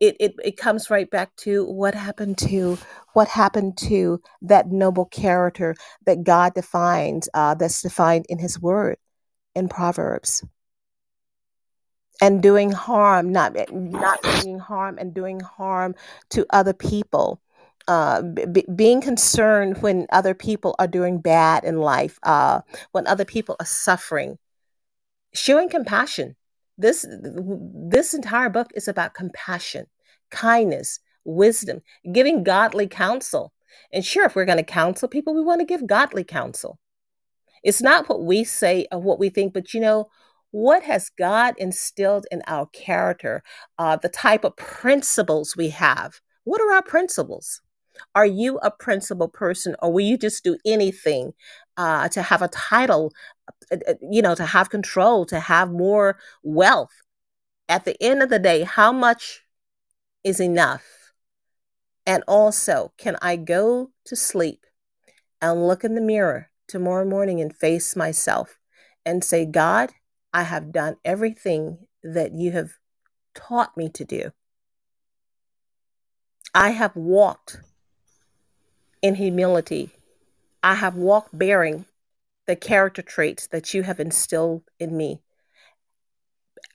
It, 0.00 0.16
it, 0.20 0.34
it 0.44 0.56
comes 0.56 0.90
right 0.90 1.10
back 1.10 1.34
to 1.38 1.64
what 1.64 1.94
happened 1.94 2.38
to 2.38 2.78
what 3.14 3.26
happened 3.26 3.76
to 3.78 4.20
that 4.42 4.68
noble 4.70 5.06
character 5.06 5.74
that 6.06 6.22
God 6.22 6.54
defines 6.54 7.28
uh, 7.34 7.54
that's 7.54 7.82
defined 7.82 8.26
in 8.28 8.38
His 8.38 8.60
Word 8.60 8.98
in 9.56 9.68
Proverbs 9.68 10.44
and 12.20 12.42
doing 12.42 12.70
harm, 12.72 13.30
not 13.32 13.54
not 13.72 14.22
doing 14.22 14.58
harm 14.58 14.98
and 14.98 15.14
doing 15.14 15.40
harm 15.40 15.94
to 16.30 16.46
other 16.50 16.72
people. 16.72 17.40
Uh, 17.86 18.20
b- 18.20 18.66
being 18.74 19.00
concerned 19.00 19.80
when 19.80 20.06
other 20.12 20.34
people 20.34 20.74
are 20.78 20.86
doing 20.86 21.20
bad 21.20 21.64
in 21.64 21.78
life, 21.78 22.18
uh, 22.22 22.60
when 22.92 23.06
other 23.06 23.24
people 23.24 23.56
are 23.60 23.66
suffering, 23.66 24.36
showing 25.32 25.70
compassion. 25.70 26.36
This 26.76 27.06
this 27.08 28.14
entire 28.14 28.50
book 28.50 28.70
is 28.74 28.88
about 28.88 29.14
compassion, 29.14 29.86
kindness, 30.30 31.00
wisdom, 31.24 31.80
giving 32.12 32.44
godly 32.44 32.86
counsel. 32.86 33.52
And 33.92 34.04
sure, 34.04 34.26
if 34.26 34.36
we're 34.36 34.44
going 34.44 34.58
to 34.58 34.64
counsel 34.64 35.08
people, 35.08 35.34
we 35.34 35.42
want 35.42 35.60
to 35.60 35.66
give 35.66 35.86
godly 35.86 36.24
counsel. 36.24 36.78
It's 37.62 37.82
not 37.82 38.08
what 38.08 38.22
we 38.24 38.44
say 38.44 38.86
or 38.92 39.00
what 39.00 39.18
we 39.18 39.28
think, 39.30 39.52
but 39.52 39.74
you 39.74 39.80
know, 39.80 40.06
what 40.50 40.82
has 40.82 41.10
God 41.10 41.54
instilled 41.58 42.26
in 42.30 42.42
our 42.46 42.66
character, 42.66 43.42
uh, 43.78 43.96
the 43.96 44.08
type 44.08 44.44
of 44.44 44.56
principles 44.56 45.56
we 45.56 45.70
have? 45.70 46.20
What 46.44 46.60
are 46.60 46.72
our 46.72 46.82
principles? 46.82 47.60
Are 48.14 48.26
you 48.26 48.58
a 48.58 48.70
principled 48.70 49.32
person, 49.32 49.76
or 49.82 49.92
will 49.92 50.04
you 50.04 50.16
just 50.16 50.44
do 50.44 50.56
anything 50.64 51.32
uh, 51.76 52.08
to 52.10 52.22
have 52.22 52.42
a 52.42 52.48
title, 52.48 53.12
uh, 53.72 53.76
uh, 53.86 53.94
you 54.10 54.22
know, 54.22 54.34
to 54.34 54.46
have 54.46 54.70
control, 54.70 55.26
to 55.26 55.40
have 55.40 55.70
more 55.70 56.18
wealth? 56.42 56.92
At 57.68 57.84
the 57.84 58.02
end 58.02 58.22
of 58.22 58.30
the 58.30 58.38
day, 58.38 58.62
how 58.62 58.92
much 58.92 59.42
is 60.24 60.40
enough? 60.40 60.84
And 62.06 62.24
also, 62.26 62.92
can 62.96 63.16
I 63.20 63.36
go 63.36 63.90
to 64.06 64.16
sleep 64.16 64.64
and 65.42 65.66
look 65.66 65.84
in 65.84 65.94
the 65.94 66.00
mirror 66.00 66.50
tomorrow 66.66 67.04
morning 67.04 67.40
and 67.40 67.54
face 67.54 67.94
myself 67.94 68.58
and 69.04 69.22
say, 69.22 69.44
God, 69.44 69.90
I 70.32 70.42
have 70.42 70.72
done 70.72 70.96
everything 71.04 71.86
that 72.02 72.32
you 72.32 72.52
have 72.52 72.72
taught 73.34 73.76
me 73.76 73.88
to 73.90 74.04
do. 74.04 74.32
I 76.54 76.70
have 76.70 76.96
walked 76.96 77.60
in 79.02 79.14
humility. 79.14 79.90
I 80.62 80.74
have 80.74 80.96
walked 80.96 81.36
bearing 81.36 81.86
the 82.46 82.56
character 82.56 83.02
traits 83.02 83.46
that 83.48 83.74
you 83.74 83.82
have 83.82 84.00
instilled 84.00 84.62
in 84.78 84.96
me. 84.96 85.20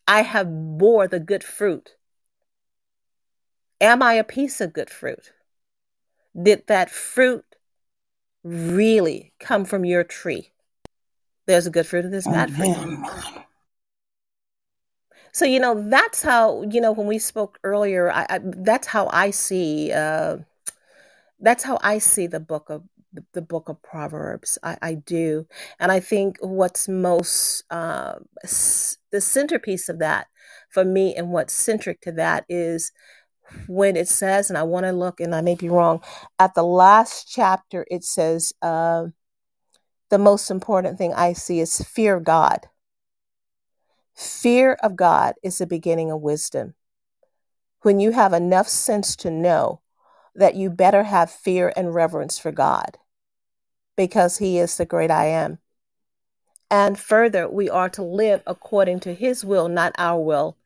I 0.08 0.22
have 0.22 0.78
bore 0.78 1.08
the 1.08 1.20
good 1.20 1.44
fruit. 1.44 1.96
Am 3.82 4.02
I 4.02 4.13
a 4.13 4.24
piece 4.24 4.62
of 4.62 4.74
good 4.74 4.89
fruit? 4.89 5.34
Did 6.42 6.68
that 6.68 6.89
fruit 6.89 7.46
really 8.44 9.34
come 9.39 9.66
from 9.66 9.86
your 9.86 10.04
tree? 10.04 10.52
There's 11.45 11.67
a 11.67 11.71
good 11.71 11.86
fruit 11.86 12.06
and 12.06 12.13
there's 12.13 12.25
bad 12.27 12.51
fruit. 12.51 12.77
So 15.32 15.45
you 15.45 15.60
know 15.60 15.89
that's 15.89 16.21
how 16.21 16.63
you 16.63 16.79
know 16.79 16.91
when 16.91 17.08
we 17.08 17.19
spoke 17.19 17.60
earlier. 17.63 18.12
I, 18.12 18.25
I 18.29 18.39
that's 18.43 18.88
how 18.88 19.10
I 19.12 19.32
see. 19.32 19.91
Uh, 19.91 20.38
that's 21.39 21.63
how 21.63 21.79
I 21.82 21.97
see 21.97 22.27
the 22.27 22.39
book 22.39 22.69
of 22.69 22.84
the, 23.12 23.25
the 23.34 23.41
book 23.41 23.67
of 23.67 23.82
Proverbs. 23.82 24.58
I, 24.63 24.77
I, 24.82 24.93
do, 24.95 25.45
and 25.79 25.91
I 25.91 25.99
think 25.99 26.38
what's 26.39 26.88
most 26.88 27.63
uh, 27.69 28.15
s- 28.43 28.97
the 29.12 29.19
centerpiece 29.21 29.89
of 29.89 29.99
that 29.99 30.27
for 30.69 30.86
me, 30.86 31.15
and 31.15 31.29
what's 31.32 31.53
centric 31.53 32.01
to 32.01 32.12
that 32.13 32.45
is 32.47 32.91
when 33.67 33.95
it 33.95 34.08
says, 34.08 34.49
and 34.49 34.58
I 34.58 34.63
want 34.63 34.86
to 34.86 34.91
look, 34.91 35.19
and 35.19 35.36
I 35.36 35.41
may 35.41 35.56
be 35.56 35.69
wrong, 35.69 36.01
at 36.39 36.56
the 36.56 36.63
last 36.63 37.27
chapter, 37.29 37.86
it 37.89 38.03
says. 38.03 38.53
Uh, 38.62 39.08
the 40.13 40.19
most 40.19 40.52
important 40.52 40.95
thing 40.99 41.12
I 41.12 41.34
see 41.34 41.60
is 41.60 41.82
fear 41.82 42.19
God. 42.19 42.67
Fear 44.13 44.78
of 44.84 44.95
God 44.95 45.34
is 45.41 45.58
the 45.58 45.65
beginning 45.65 46.12
of 46.12 46.21
wisdom. 46.21 46.76
When 47.82 47.99
you 47.99 48.12
have 48.12 48.32
enough 48.32 48.67
sense 48.67 49.15
to 49.15 49.32
know 49.32 49.82
that 50.36 50.54
you 50.54 50.69
better 50.69 51.02
have 51.02 51.32
fear 51.32 51.73
and 51.76 51.95
reverence 51.95 52.38
for 52.38 52.52
God 52.52 52.99
because 53.97 54.38
He 54.38 54.60
is 54.60 54.78
the 54.78 54.86
great 54.86 55.10
I 55.10 55.30
am. 55.30 55.58
And 56.69 56.99
further, 56.99 57.49
we 57.49 57.67
are 57.67 57.89
to 57.89 58.04
live 58.04 58.43
according 58.45 58.99
to 58.99 59.15
His 59.15 59.43
will, 59.43 59.67
not 59.67 59.95
our 59.97 60.21
will. 60.21 60.58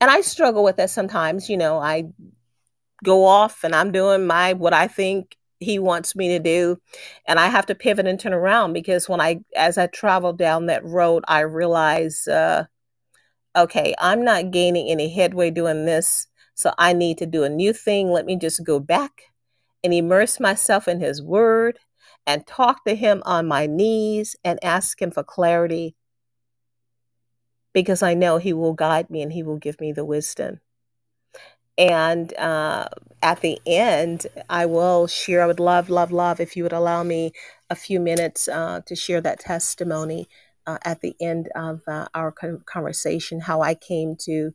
And 0.00 0.10
I 0.10 0.20
struggle 0.22 0.64
with 0.64 0.78
that 0.78 0.90
sometimes. 0.90 1.48
You 1.48 1.58
know, 1.58 1.78
I 1.78 2.10
go 3.04 3.24
off 3.24 3.62
and 3.62 3.72
I'm 3.72 3.92
doing 3.92 4.26
my 4.26 4.54
what 4.54 4.72
I 4.72 4.88
think 4.88 5.36
he 5.60 5.78
wants 5.78 6.16
me 6.16 6.28
to 6.28 6.38
do 6.38 6.78
and 7.26 7.38
i 7.38 7.48
have 7.48 7.66
to 7.66 7.74
pivot 7.74 8.06
and 8.06 8.18
turn 8.18 8.32
around 8.32 8.72
because 8.72 9.08
when 9.08 9.20
i 9.20 9.38
as 9.56 9.78
i 9.78 9.86
travel 9.86 10.32
down 10.32 10.66
that 10.66 10.84
road 10.84 11.22
i 11.28 11.40
realize 11.40 12.26
uh, 12.28 12.64
okay 13.56 13.94
i'm 13.98 14.24
not 14.24 14.50
gaining 14.50 14.88
any 14.88 15.12
headway 15.12 15.50
doing 15.50 15.84
this 15.84 16.26
so 16.54 16.72
i 16.78 16.92
need 16.92 17.16
to 17.16 17.24
do 17.26 17.42
a 17.42 17.48
new 17.48 17.72
thing. 17.72 18.10
Let 18.10 18.26
me 18.26 18.36
just 18.36 18.64
go 18.64 18.78
back 18.80 19.22
and 19.82 19.94
immerse 19.94 20.38
myself 20.38 20.88
in 20.88 21.00
his 21.00 21.22
word 21.22 21.78
and 22.26 22.46
talk 22.46 22.84
to 22.84 22.94
him 22.94 23.22
on 23.24 23.48
my 23.48 23.66
knees 23.66 24.36
and 24.44 24.62
ask 24.62 25.00
him 25.00 25.10
for 25.10 25.22
clarity 25.22 25.96
because 27.72 28.02
i 28.02 28.12
know 28.12 28.36
he 28.36 28.52
will 28.52 28.74
guide 28.74 29.08
me 29.08 29.22
and 29.22 29.32
he 29.32 29.42
will 29.42 29.56
give 29.56 29.80
me 29.80 29.90
the 29.90 30.04
wisdom 30.04 30.60
and 31.80 32.36
uh, 32.36 32.88
at 33.22 33.40
the 33.40 33.58
end, 33.66 34.26
I 34.50 34.66
will 34.66 35.06
share. 35.06 35.42
I 35.42 35.46
would 35.46 35.58
love, 35.60 35.88
love, 35.88 36.12
love 36.12 36.38
if 36.38 36.54
you 36.54 36.62
would 36.62 36.74
allow 36.74 37.02
me 37.02 37.32
a 37.70 37.74
few 37.74 38.00
minutes 38.00 38.48
uh, 38.48 38.82
to 38.86 38.94
share 38.94 39.22
that 39.22 39.40
testimony 39.40 40.28
uh, 40.66 40.76
at 40.84 41.00
the 41.00 41.16
end 41.20 41.48
of 41.56 41.80
uh, 41.88 42.06
our 42.14 42.34
conversation, 42.66 43.40
how 43.40 43.62
I 43.62 43.74
came 43.74 44.14
to 44.26 44.52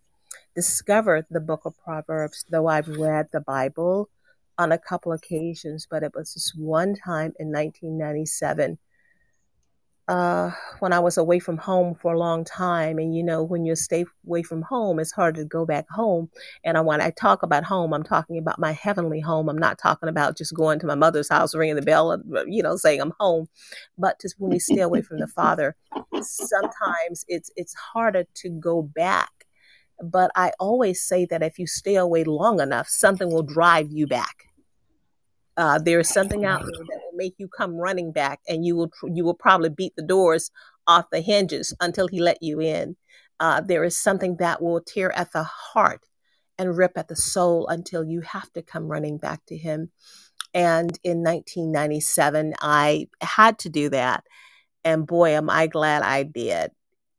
discover 0.56 1.26
the 1.30 1.42
book 1.42 1.62
of 1.66 1.74
Proverbs, 1.84 2.46
though 2.50 2.68
I've 2.68 2.88
read 2.88 3.30
the 3.34 3.42
Bible 3.42 4.10
on 4.58 4.72
a 4.72 4.78
couple 4.78 5.12
occasions, 5.12 5.88
but 5.90 6.04
it 6.04 6.14
was 6.16 6.34
just 6.36 6.58
one 6.58 6.96
time 6.96 7.34
in 7.40 7.52
1997 7.52 8.78
uh, 10.08 10.52
when 10.80 10.94
I 10.94 11.00
was 11.00 11.18
away 11.18 11.40
from 11.40 11.58
home 11.58 11.96
for 11.96 12.14
a 12.14 12.20
long 12.20 12.44
time. 12.44 13.00
And 13.00 13.16
you 13.16 13.24
know, 13.24 13.44
when 13.44 13.66
you 13.66 13.76
stay 13.76 14.06
away 14.26 14.44
from 14.44 14.62
home, 14.62 15.00
it's 15.00 15.12
hard 15.12 15.36
to 15.36 15.46
go 15.46 15.66
back 15.66 15.90
home. 15.90 16.30
And 16.64 16.78
I, 16.78 16.82
when 16.82 17.02
I 17.02 17.12
talk 17.12 17.44
about 17.44 17.64
home, 17.64 17.94
I'm 17.94 18.04
talking 18.04 18.38
about 18.38 18.60
my 18.60 18.72
heavenly 18.72 19.20
home. 19.20 19.50
I'm 19.50 19.58
not 19.58 19.80
talking 19.80 20.10
about 20.10 20.38
just 20.38 20.54
going 20.54 20.80
to 20.80 20.88
my 20.88 20.96
mother's 20.96 21.30
house, 21.30 21.56
ringing 21.56 21.76
the 21.76 21.82
bell, 21.82 22.12
and 22.12 22.54
you 22.54 22.62
know, 22.62 22.76
saying 22.78 23.02
I'm 23.02 23.14
home. 23.20 23.48
But 23.98 24.22
just 24.22 24.36
when 24.38 24.52
we 24.52 24.60
stay 24.60 24.82
away 24.82 25.02
from 25.02 25.20
the 25.20 25.28
Father, 25.28 25.76
sometimes 26.22 27.26
it's 27.28 27.52
it's 27.56 27.74
harder 27.74 28.26
to 28.36 28.50
go 28.50 28.84
back. 28.84 29.32
But 30.04 30.30
I 30.36 30.52
always 30.60 31.02
say 31.02 31.26
that 31.28 31.42
if 31.42 31.58
you 31.58 31.68
stay 31.68 31.96
away 31.96 32.26
long 32.26 32.60
enough, 32.60 32.90
something 32.90 33.32
will 33.32 33.44
drive 33.44 33.92
you 33.92 34.08
back 34.08 34.50
uh, 35.58 35.80
there 35.80 36.00
is 36.00 36.10
something 36.10 36.46
out 36.46 36.62
there 36.62 36.72
that 36.72 37.02
will 37.06 37.18
make 37.18 37.36
you 37.38 37.48
come 37.48 37.76
running 37.76 38.12
back, 38.12 38.42
and 38.48 38.66
you 38.66 38.76
will 38.76 38.92
you 39.04 39.24
will 39.24 39.34
probably 39.34 39.70
beat 39.70 39.94
the 39.96 40.04
doors 40.04 40.52
off 40.88 41.10
the 41.12 41.22
hinges 41.22 41.74
until 41.80 42.08
he 42.08 42.20
let 42.20 42.42
you 42.42 42.60
in. 42.60 42.96
Uh, 43.40 43.62
there 43.62 43.84
is 43.84 43.98
something 43.98 44.38
that 44.38 44.62
will 44.62 44.82
tear 44.82 45.12
at 45.18 45.32
the 45.32 45.44
heart 45.44 46.06
and 46.58 46.78
rip 46.78 46.94
at 46.98 47.08
the 47.08 47.16
soul 47.16 47.68
until 47.68 48.04
you 48.04 48.22
have 48.22 48.52
to 48.54 48.62
come 48.62 48.88
running 48.88 49.18
back 49.18 49.46
to 49.48 49.58
him. 49.58 49.92
And 50.54 50.98
in 51.04 51.22
1997, 51.22 52.54
I 52.62 53.08
had 53.22 53.60
to 53.60 53.70
do 53.70 53.90
that. 53.90 54.24
And 54.86 55.06
boy, 55.06 55.32
am 55.32 55.50
I 55.50 55.68
glad 55.68 56.02
I 56.04 56.24
did. 56.24 56.72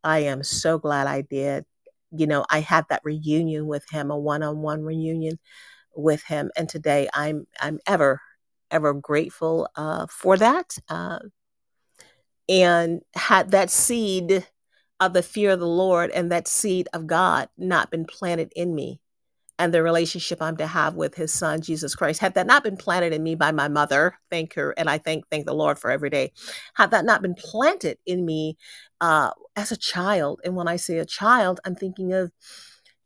I 0.02 0.20
am 0.20 0.42
so 0.42 0.78
glad 0.78 1.06
I 1.06 1.22
did. 1.22 1.64
You 2.12 2.26
know, 2.26 2.46
I 2.48 2.60
had 2.60 2.86
that 2.88 3.02
reunion 3.04 3.66
with 3.66 3.84
him, 3.90 4.10
a 4.10 4.16
one 4.16 4.42
on 4.42 4.62
one 4.62 4.82
reunion 4.82 5.38
with 5.96 6.22
him. 6.24 6.50
And 6.56 6.68
today 6.68 7.08
I'm 7.12 7.46
I'm 7.60 7.80
ever 7.86 8.20
ever 8.70 8.92
grateful 8.92 9.68
uh, 9.76 10.06
for 10.08 10.36
that. 10.36 10.76
Uh, 10.88 11.20
and 12.48 13.02
had 13.14 13.50
that 13.50 13.70
seed 13.70 14.46
of 15.00 15.12
the 15.12 15.22
fear 15.22 15.50
of 15.50 15.60
the 15.60 15.66
Lord 15.66 16.10
and 16.10 16.30
that 16.32 16.48
seed 16.48 16.88
of 16.92 17.06
God 17.06 17.48
not 17.58 17.90
been 17.90 18.04
planted 18.04 18.52
in 18.56 18.74
me, 18.74 19.00
and 19.58 19.72
the 19.72 19.82
relationship 19.82 20.40
I'm 20.40 20.56
to 20.58 20.66
have 20.66 20.94
with 20.94 21.14
His 21.14 21.32
Son 21.32 21.60
Jesus 21.60 21.94
Christ, 21.94 22.20
had 22.20 22.34
that 22.34 22.46
not 22.46 22.62
been 22.62 22.76
planted 22.76 23.12
in 23.12 23.22
me 23.22 23.34
by 23.34 23.52
my 23.52 23.68
mother, 23.68 24.18
thank 24.30 24.54
her, 24.54 24.72
and 24.78 24.88
I 24.88 24.98
thank 24.98 25.28
thank 25.28 25.46
the 25.46 25.54
Lord 25.54 25.78
for 25.78 25.90
every 25.90 26.10
day, 26.10 26.32
had 26.74 26.90
that 26.92 27.04
not 27.04 27.22
been 27.22 27.34
planted 27.34 27.98
in 28.06 28.24
me 28.24 28.56
uh, 29.00 29.30
as 29.56 29.72
a 29.72 29.76
child, 29.76 30.40
and 30.44 30.56
when 30.56 30.68
I 30.68 30.76
say 30.76 30.98
a 30.98 31.06
child, 31.06 31.60
I'm 31.64 31.74
thinking 31.74 32.12
of 32.12 32.32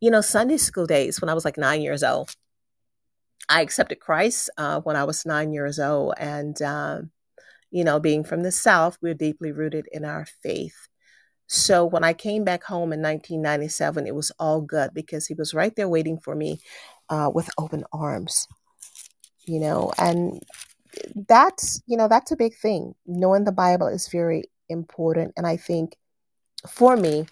you 0.00 0.10
know 0.10 0.20
Sunday 0.20 0.58
school 0.58 0.86
days 0.86 1.20
when 1.20 1.28
I 1.28 1.34
was 1.34 1.44
like 1.44 1.58
nine 1.58 1.82
years 1.82 2.02
old 2.02 2.34
I 3.48 3.62
accepted 3.62 4.00
Christ 4.00 4.50
uh, 4.58 4.80
when 4.80 4.96
I 4.96 5.04
was 5.04 5.26
nine 5.26 5.52
years 5.52 5.78
old. 5.78 6.14
And, 6.18 6.60
uh, 6.60 7.02
you 7.70 7.84
know, 7.84 7.98
being 8.00 8.24
from 8.24 8.42
the 8.42 8.52
South, 8.52 8.98
we're 9.02 9.14
deeply 9.14 9.52
rooted 9.52 9.86
in 9.92 10.04
our 10.04 10.26
faith. 10.42 10.88
So 11.46 11.84
when 11.84 12.04
I 12.04 12.12
came 12.12 12.44
back 12.44 12.62
home 12.62 12.92
in 12.92 13.02
1997, 13.02 14.06
it 14.06 14.14
was 14.14 14.30
all 14.38 14.60
good 14.60 14.90
because 14.94 15.26
he 15.26 15.34
was 15.34 15.52
right 15.52 15.74
there 15.74 15.88
waiting 15.88 16.18
for 16.18 16.36
me 16.36 16.60
uh, 17.08 17.28
with 17.34 17.50
open 17.58 17.84
arms, 17.92 18.46
you 19.46 19.58
know, 19.58 19.90
and 19.98 20.40
that's, 21.26 21.82
you 21.86 21.96
know, 21.96 22.06
that's 22.06 22.30
a 22.30 22.36
big 22.36 22.54
thing. 22.54 22.94
Knowing 23.04 23.42
the 23.42 23.52
Bible 23.52 23.88
is 23.88 24.06
very 24.06 24.44
important. 24.68 25.32
And 25.36 25.44
I 25.44 25.56
think 25.56 25.96
for 26.68 26.96
me, 26.96 27.26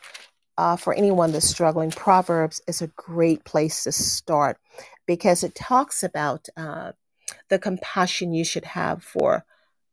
uh, 0.56 0.74
for 0.76 0.92
anyone 0.92 1.30
that's 1.30 1.48
struggling, 1.48 1.92
Proverbs 1.92 2.60
is 2.66 2.82
a 2.82 2.88
great 2.88 3.44
place 3.44 3.84
to 3.84 3.92
start 3.92 4.58
because 5.08 5.42
it 5.42 5.54
talks 5.54 6.04
about 6.04 6.48
uh, 6.56 6.92
the 7.48 7.58
compassion 7.58 8.34
you 8.34 8.44
should 8.44 8.66
have 8.66 9.02
for 9.02 9.44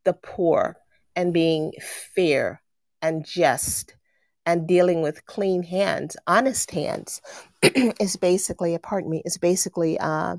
the 0.04 0.13
poor 0.13 0.75
and 1.15 1.34
being 1.34 1.71
fair 2.13 2.62
and 3.01 3.25
just 3.25 3.95
and 4.45 4.67
dealing 4.67 5.01
with 5.01 5.25
clean 5.25 5.63
hands, 5.63 6.15
honest 6.28 6.69
hands, 6.69 7.21
is 7.63 8.15
basically, 8.17 8.78
pardon 8.78 9.10
me, 9.10 9.23
is 9.25 9.38
basically 9.38 9.97
uh, 9.97 10.36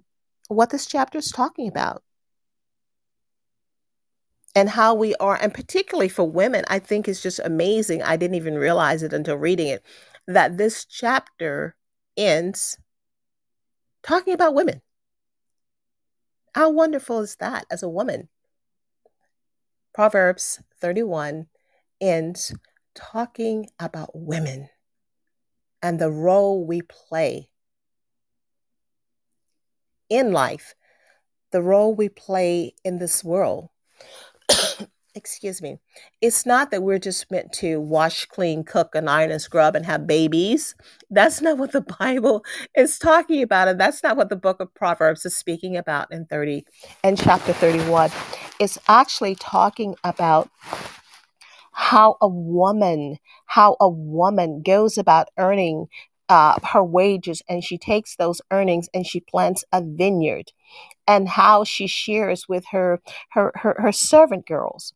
what 0.47 0.71
this 0.71 0.87
chapter 0.87 1.19
is 1.19 1.33
talking 1.33 1.67
about. 1.67 2.03
And 4.55 4.69
how 4.69 4.95
we 4.95 5.15
are, 5.17 5.39
and 5.41 5.53
particularly 5.53 6.09
for 6.09 6.25
women, 6.25 6.65
I 6.69 6.79
think 6.79 7.09
is 7.09 7.23
just 7.23 7.41
amazing. 7.41 8.03
I 8.03 8.17
didn't 8.17 8.37
even 8.37 8.57
realize 8.57 9.03
it 9.03 9.13
until 9.13 9.37
reading 9.37 9.69
it 9.69 9.83
that 10.29 10.57
this 10.57 10.85
chapter 10.85 11.77
ends 12.17 12.79
talking 14.07 14.33
about 14.33 14.55
women. 14.55 14.81
How 16.55 16.71
wonderful 16.71 17.21
is 17.21 17.37
that 17.37 17.67
as 17.71 17.83
a 17.83 17.89
woman? 17.89 18.29
Proverbs 19.93 20.61
31 20.81 21.47
ends 22.01 22.55
talking 22.95 23.69
about 23.81 24.11
women 24.15 24.69
and 25.83 25.99
the 25.99 26.11
role 26.11 26.65
we 26.65 26.83
play 26.83 27.49
in 30.09 30.33
life, 30.33 30.75
the 31.51 31.63
role 31.63 31.95
we 31.95 32.09
play 32.09 32.75
in 32.85 32.99
this 32.99 33.25
world. 33.25 33.71
Excuse 35.17 35.63
me, 35.63 35.79
it's 36.21 36.45
not 36.45 36.71
that 36.71 36.83
we're 36.83 36.99
just 36.99 37.31
meant 37.31 37.53
to 37.55 37.81
wash, 37.81 38.27
clean, 38.27 38.63
cook, 38.63 38.95
and 38.95 39.09
iron 39.09 39.31
and 39.31 39.41
scrub 39.41 39.75
and 39.75 39.87
have 39.87 40.07
babies. 40.07 40.75
That's 41.11 41.41
not 41.41 41.59
what 41.59 41.73
the 41.73 41.81
Bible 41.99 42.45
is 42.77 42.99
talking 42.99 43.43
about. 43.43 43.69
And 43.69 43.81
that's 43.81 44.03
not 44.03 44.17
what 44.17 44.29
the 44.29 44.37
book 44.37 44.61
of 44.61 44.73
Proverbs 44.75 45.25
is 45.25 45.35
speaking 45.35 45.77
about 45.77 46.13
in 46.13 46.27
30 46.27 46.65
and 47.03 47.19
chapter 47.19 47.53
31. 47.55 48.11
It's 48.61 48.79
actually 48.89 49.35
talking 49.35 49.97
about 50.05 50.51
how 51.73 52.17
a 52.21 52.29
woman, 52.29 53.19
how 53.47 53.77
a 53.81 53.89
woman 53.89 54.63
goes 54.63 54.99
about 54.99 55.29
earning 55.39 55.89
uh, 56.29 56.59
her 56.73 56.83
wages 56.83 57.43
and 57.49 57.63
she 57.63 57.79
takes 57.79 58.17
those 58.17 58.43
earnings 58.51 58.89
and 58.93 59.07
she 59.07 59.21
plants 59.21 59.65
a 59.73 59.81
vineyard 59.81 60.51
and 61.07 61.29
how 61.29 61.63
she 61.63 61.87
shares 61.87 62.49
with 62.49 62.65
her 62.73 63.01
her 63.31 63.53
her, 63.55 63.77
her 63.79 63.93
servant 63.93 64.45
girls 64.45 64.93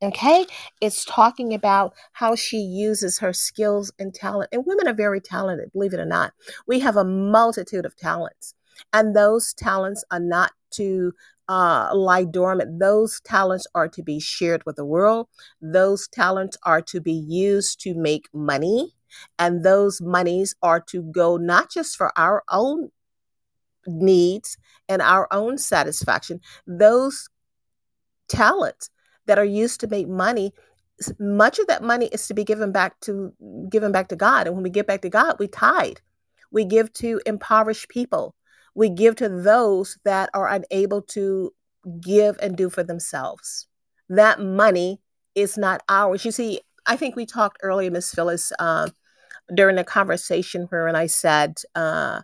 Okay, 0.00 0.46
it's 0.80 1.04
talking 1.04 1.52
about 1.52 1.92
how 2.12 2.36
she 2.36 2.58
uses 2.58 3.18
her 3.18 3.32
skills 3.32 3.90
and 3.98 4.14
talent. 4.14 4.48
And 4.52 4.64
women 4.64 4.86
are 4.86 4.94
very 4.94 5.20
talented, 5.20 5.72
believe 5.72 5.92
it 5.92 5.98
or 5.98 6.04
not. 6.04 6.32
We 6.68 6.78
have 6.80 6.96
a 6.96 7.02
multitude 7.02 7.84
of 7.84 7.96
talents, 7.96 8.54
and 8.92 9.16
those 9.16 9.52
talents 9.54 10.04
are 10.12 10.20
not 10.20 10.52
to 10.72 11.12
uh, 11.48 11.90
lie 11.92 12.22
dormant. 12.22 12.78
Those 12.78 13.20
talents 13.22 13.66
are 13.74 13.88
to 13.88 14.02
be 14.04 14.20
shared 14.20 14.62
with 14.64 14.76
the 14.76 14.84
world. 14.84 15.26
Those 15.60 16.06
talents 16.06 16.56
are 16.62 16.82
to 16.82 17.00
be 17.00 17.12
used 17.12 17.80
to 17.80 17.94
make 17.94 18.28
money, 18.32 18.94
and 19.36 19.64
those 19.64 20.00
monies 20.00 20.54
are 20.62 20.80
to 20.90 21.02
go 21.02 21.38
not 21.38 21.72
just 21.72 21.96
for 21.96 22.16
our 22.16 22.44
own 22.52 22.90
needs 23.84 24.58
and 24.88 25.02
our 25.02 25.26
own 25.32 25.58
satisfaction. 25.58 26.40
Those 26.68 27.28
talents 28.28 28.90
that 29.28 29.38
are 29.38 29.44
used 29.44 29.80
to 29.80 29.86
make 29.86 30.08
money 30.08 30.52
much 31.18 31.58
of 31.58 31.66
that 31.68 31.82
money 31.82 32.06
is 32.06 32.26
to 32.26 32.34
be 32.34 32.44
given 32.44 32.72
back 32.72 32.98
to 33.00 33.32
given 33.70 33.92
back 33.92 34.08
to 34.08 34.16
God. 34.16 34.46
And 34.46 34.56
when 34.56 34.64
we 34.64 34.70
give 34.70 34.86
back 34.86 35.02
to 35.02 35.08
God 35.08 35.36
we 35.38 35.48
tithe. 35.48 35.98
We 36.50 36.64
give 36.64 36.92
to 36.94 37.20
impoverished 37.26 37.88
people. 37.88 38.34
We 38.74 38.88
give 38.88 39.16
to 39.16 39.28
those 39.28 39.98
that 40.04 40.30
are 40.34 40.48
unable 40.48 41.02
to 41.02 41.52
give 42.00 42.36
and 42.40 42.56
do 42.56 42.70
for 42.70 42.82
themselves. 42.82 43.68
That 44.08 44.40
money 44.40 45.00
is 45.34 45.56
not 45.56 45.82
ours. 45.88 46.24
You 46.24 46.32
see 46.32 46.60
I 46.86 46.96
think 46.96 47.14
we 47.14 47.26
talked 47.26 47.58
earlier 47.62 47.90
Miss 47.90 48.12
Phyllis 48.12 48.50
uh, 48.58 48.88
during 49.54 49.76
the 49.76 49.84
conversation 49.84 50.62
where 50.70 50.88
I 50.88 51.06
said 51.06 51.58
uh, 51.74 52.22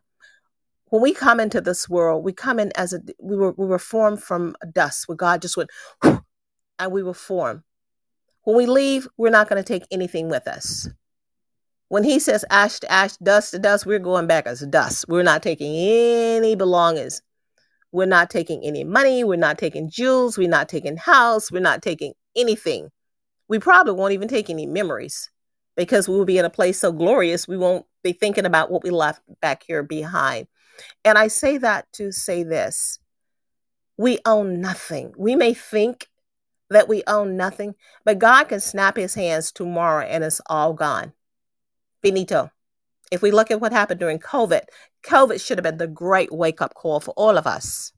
when 0.87 1.03
we 1.03 1.13
come 1.13 1.41
into 1.41 1.61
this 1.61 1.89
world, 1.89 2.25
we 2.25 2.33
come 2.33 2.59
in 2.59 2.73
as 2.77 2.93
a 2.93 3.01
we 3.21 3.37
were 3.37 3.53
we 3.53 3.67
were 3.67 3.79
formed 3.79 4.23
from 4.23 4.57
dust, 4.73 5.09
where 5.09 5.17
God 5.17 5.43
just 5.43 5.57
went 5.57 5.71
and 6.79 6.93
we 6.93 7.03
will 7.03 7.15
form. 7.15 7.65
When 8.43 8.57
we 8.57 8.67
leave, 8.67 9.09
we're 9.17 9.31
not 9.31 9.49
going 9.49 9.63
to 9.63 9.67
take 9.67 9.87
anything 9.91 10.29
with 10.29 10.47
us. 10.47 10.89
When 11.89 12.05
he 12.05 12.19
says 12.19 12.45
ash 12.51 12.81
to 12.81 12.91
ash, 12.91 13.17
dust 13.19 13.53
to 13.53 13.59
dust, 13.59 13.87
we're 13.87 13.99
going 13.99 14.27
back 14.27 14.47
as 14.47 14.61
dust. 14.67 15.07
We're 15.09 15.23
not 15.23 15.43
taking 15.43 15.75
any 15.77 16.55
belongings. 16.55 17.23
We're 17.93 18.07
not 18.07 18.31
taking 18.31 18.65
any 18.65 18.85
money. 18.85 19.23
We're 19.23 19.37
not 19.37 19.59
taking 19.59 19.89
jewels. 19.89 20.37
We're 20.37 20.49
not 20.49 20.69
taking 20.69 20.97
house. 20.97 21.53
We're 21.53 21.61
not 21.61 21.83
taking 21.83 22.15
anything. 22.35 22.91
We 23.49 23.59
probably 23.59 23.93
won't 23.93 24.13
even 24.13 24.29
take 24.29 24.51
any 24.51 24.67
memories 24.67 25.31
because 25.77 26.09
we 26.09 26.17
will 26.17 26.25
be 26.25 26.39
in 26.39 26.45
a 26.45 26.51
place 26.51 26.79
so 26.79 26.93
glorious 26.93 27.49
we 27.49 27.57
won't 27.57 27.87
be 28.03 28.13
thinking 28.13 28.47
about 28.47 28.71
what 28.71 28.83
we 28.83 28.91
left 28.91 29.23
back 29.41 29.63
here 29.67 29.83
behind. 29.83 30.47
And 31.05 31.17
I 31.19 31.29
say 31.29 31.59
that 31.59 31.87
to 31.95 32.13
say 32.13 32.43
this 32.43 32.99
we 33.97 34.19
own 34.25 34.61
nothing. 34.61 35.13
We 35.17 35.37
may 35.37 35.55
think 35.55 36.09
that 36.75 36.89
we 36.89 37.03
own 37.07 37.37
nothing, 37.37 37.75
but 38.05 38.19
God 38.19 38.45
can 38.45 38.61
snap 38.61 38.97
his 38.97 39.15
hands 39.15 39.51
tomorrow 39.51 40.05
and 40.05 40.23
it's 40.23 40.41
all 40.47 40.75
gone. 40.75 41.13
Benito. 42.03 42.51
If 43.11 43.23
we 43.23 43.31
look 43.31 43.51
at 43.51 43.61
what 43.61 43.73
happened 43.73 44.01
during 44.01 44.19
COVID, 44.19 44.63
COVID 45.05 45.45
should 45.45 45.59
have 45.59 45.63
been 45.63 45.79
the 45.79 45.87
great 45.87 46.33
wake 46.33 46.61
up 46.61 46.75
call 46.75 47.01
for 47.01 47.13
all 47.13 47.39
of 47.39 47.47
us. 47.47 47.93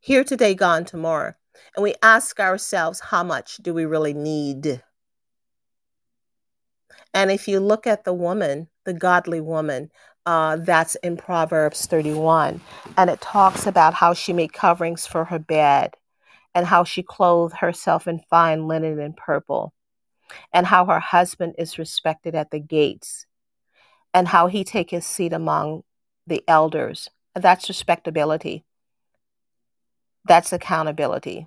Here 0.00 0.22
today, 0.22 0.54
gone 0.54 0.84
tomorrow. 0.84 1.34
And 1.74 1.82
we 1.82 1.94
ask 2.02 2.38
ourselves, 2.38 3.00
how 3.00 3.22
much 3.22 3.56
do 3.56 3.72
we 3.72 3.86
really 3.86 4.12
need? 4.12 4.82
And 7.14 7.30
if 7.30 7.48
you 7.48 7.58
look 7.58 7.86
at 7.86 8.04
the 8.04 8.12
woman, 8.12 8.68
the 8.84 8.92
godly 8.92 9.40
woman, 9.40 9.90
uh, 10.26 10.56
that's 10.56 10.96
in 10.96 11.16
Proverbs 11.16 11.86
31, 11.86 12.60
and 12.98 13.08
it 13.08 13.20
talks 13.20 13.66
about 13.66 13.94
how 13.94 14.12
she 14.12 14.32
made 14.32 14.52
coverings 14.52 15.06
for 15.06 15.24
her 15.24 15.38
bed 15.38 15.94
and 16.56 16.64
how 16.64 16.84
she 16.84 17.02
clothed 17.02 17.56
herself 17.56 18.08
in 18.08 18.18
fine 18.30 18.66
linen 18.66 18.98
and 18.98 19.14
purple, 19.14 19.74
and 20.54 20.66
how 20.66 20.86
her 20.86 20.98
husband 20.98 21.54
is 21.58 21.78
respected 21.78 22.34
at 22.34 22.50
the 22.50 22.58
gates, 22.58 23.26
and 24.14 24.26
how 24.26 24.46
he 24.46 24.64
take 24.64 24.90
his 24.90 25.04
seat 25.04 25.34
among 25.34 25.82
the 26.26 26.42
elders. 26.48 27.10
That's 27.34 27.68
respectability. 27.68 28.64
That's 30.24 30.50
accountability. 30.50 31.46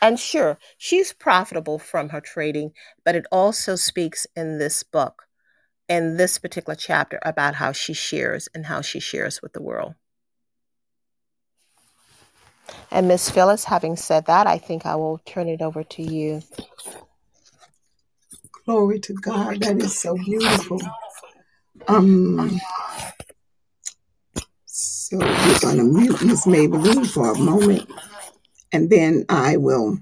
And 0.00 0.18
sure, 0.18 0.58
she's 0.76 1.12
profitable 1.12 1.78
from 1.78 2.08
her 2.08 2.20
trading, 2.20 2.72
but 3.04 3.14
it 3.14 3.26
also 3.30 3.76
speaks 3.76 4.26
in 4.34 4.58
this 4.58 4.82
book, 4.82 5.28
in 5.88 6.16
this 6.16 6.38
particular 6.38 6.74
chapter, 6.74 7.20
about 7.22 7.54
how 7.54 7.70
she 7.70 7.92
shares 7.92 8.48
and 8.52 8.66
how 8.66 8.80
she 8.80 8.98
shares 8.98 9.40
with 9.40 9.52
the 9.52 9.62
world. 9.62 9.94
And 12.90 13.08
Miss 13.08 13.30
Phyllis, 13.30 13.64
having 13.64 13.96
said 13.96 14.26
that, 14.26 14.46
I 14.46 14.58
think 14.58 14.84
I 14.84 14.96
will 14.96 15.18
turn 15.24 15.48
it 15.48 15.62
over 15.62 15.82
to 15.82 16.02
you. 16.02 16.42
Glory 18.64 19.00
to 19.00 19.14
God. 19.14 19.60
That 19.60 19.78
is 19.78 19.98
so 19.98 20.14
beautiful. 20.16 20.80
Um, 21.88 22.60
so 24.66 25.18
we're 25.18 25.58
going 25.60 25.78
to 25.78 25.84
mute 25.84 26.22
Miss 26.22 26.46
Maybelline 26.46 27.10
for 27.10 27.32
a 27.32 27.38
moment, 27.38 27.90
and 28.72 28.88
then 28.88 29.24
I 29.28 29.56
will 29.56 29.98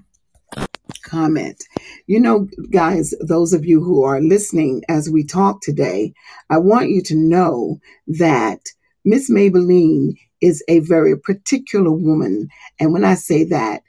comment. 1.03 1.63
You 2.07 2.19
know, 2.19 2.47
guys, 2.71 3.13
those 3.21 3.53
of 3.53 3.65
you 3.65 3.83
who 3.83 4.03
are 4.03 4.21
listening 4.21 4.83
as 4.89 5.09
we 5.09 5.23
talk 5.23 5.61
today, 5.61 6.13
I 6.49 6.57
want 6.57 6.89
you 6.89 7.01
to 7.03 7.15
know 7.15 7.79
that 8.07 8.59
Miss 9.03 9.29
Maybelline 9.29 10.17
is 10.41 10.63
a 10.67 10.79
very 10.79 11.17
particular 11.17 11.91
woman. 11.91 12.49
And 12.79 12.93
when 12.93 13.05
I 13.05 13.15
say 13.15 13.43
that, 13.45 13.81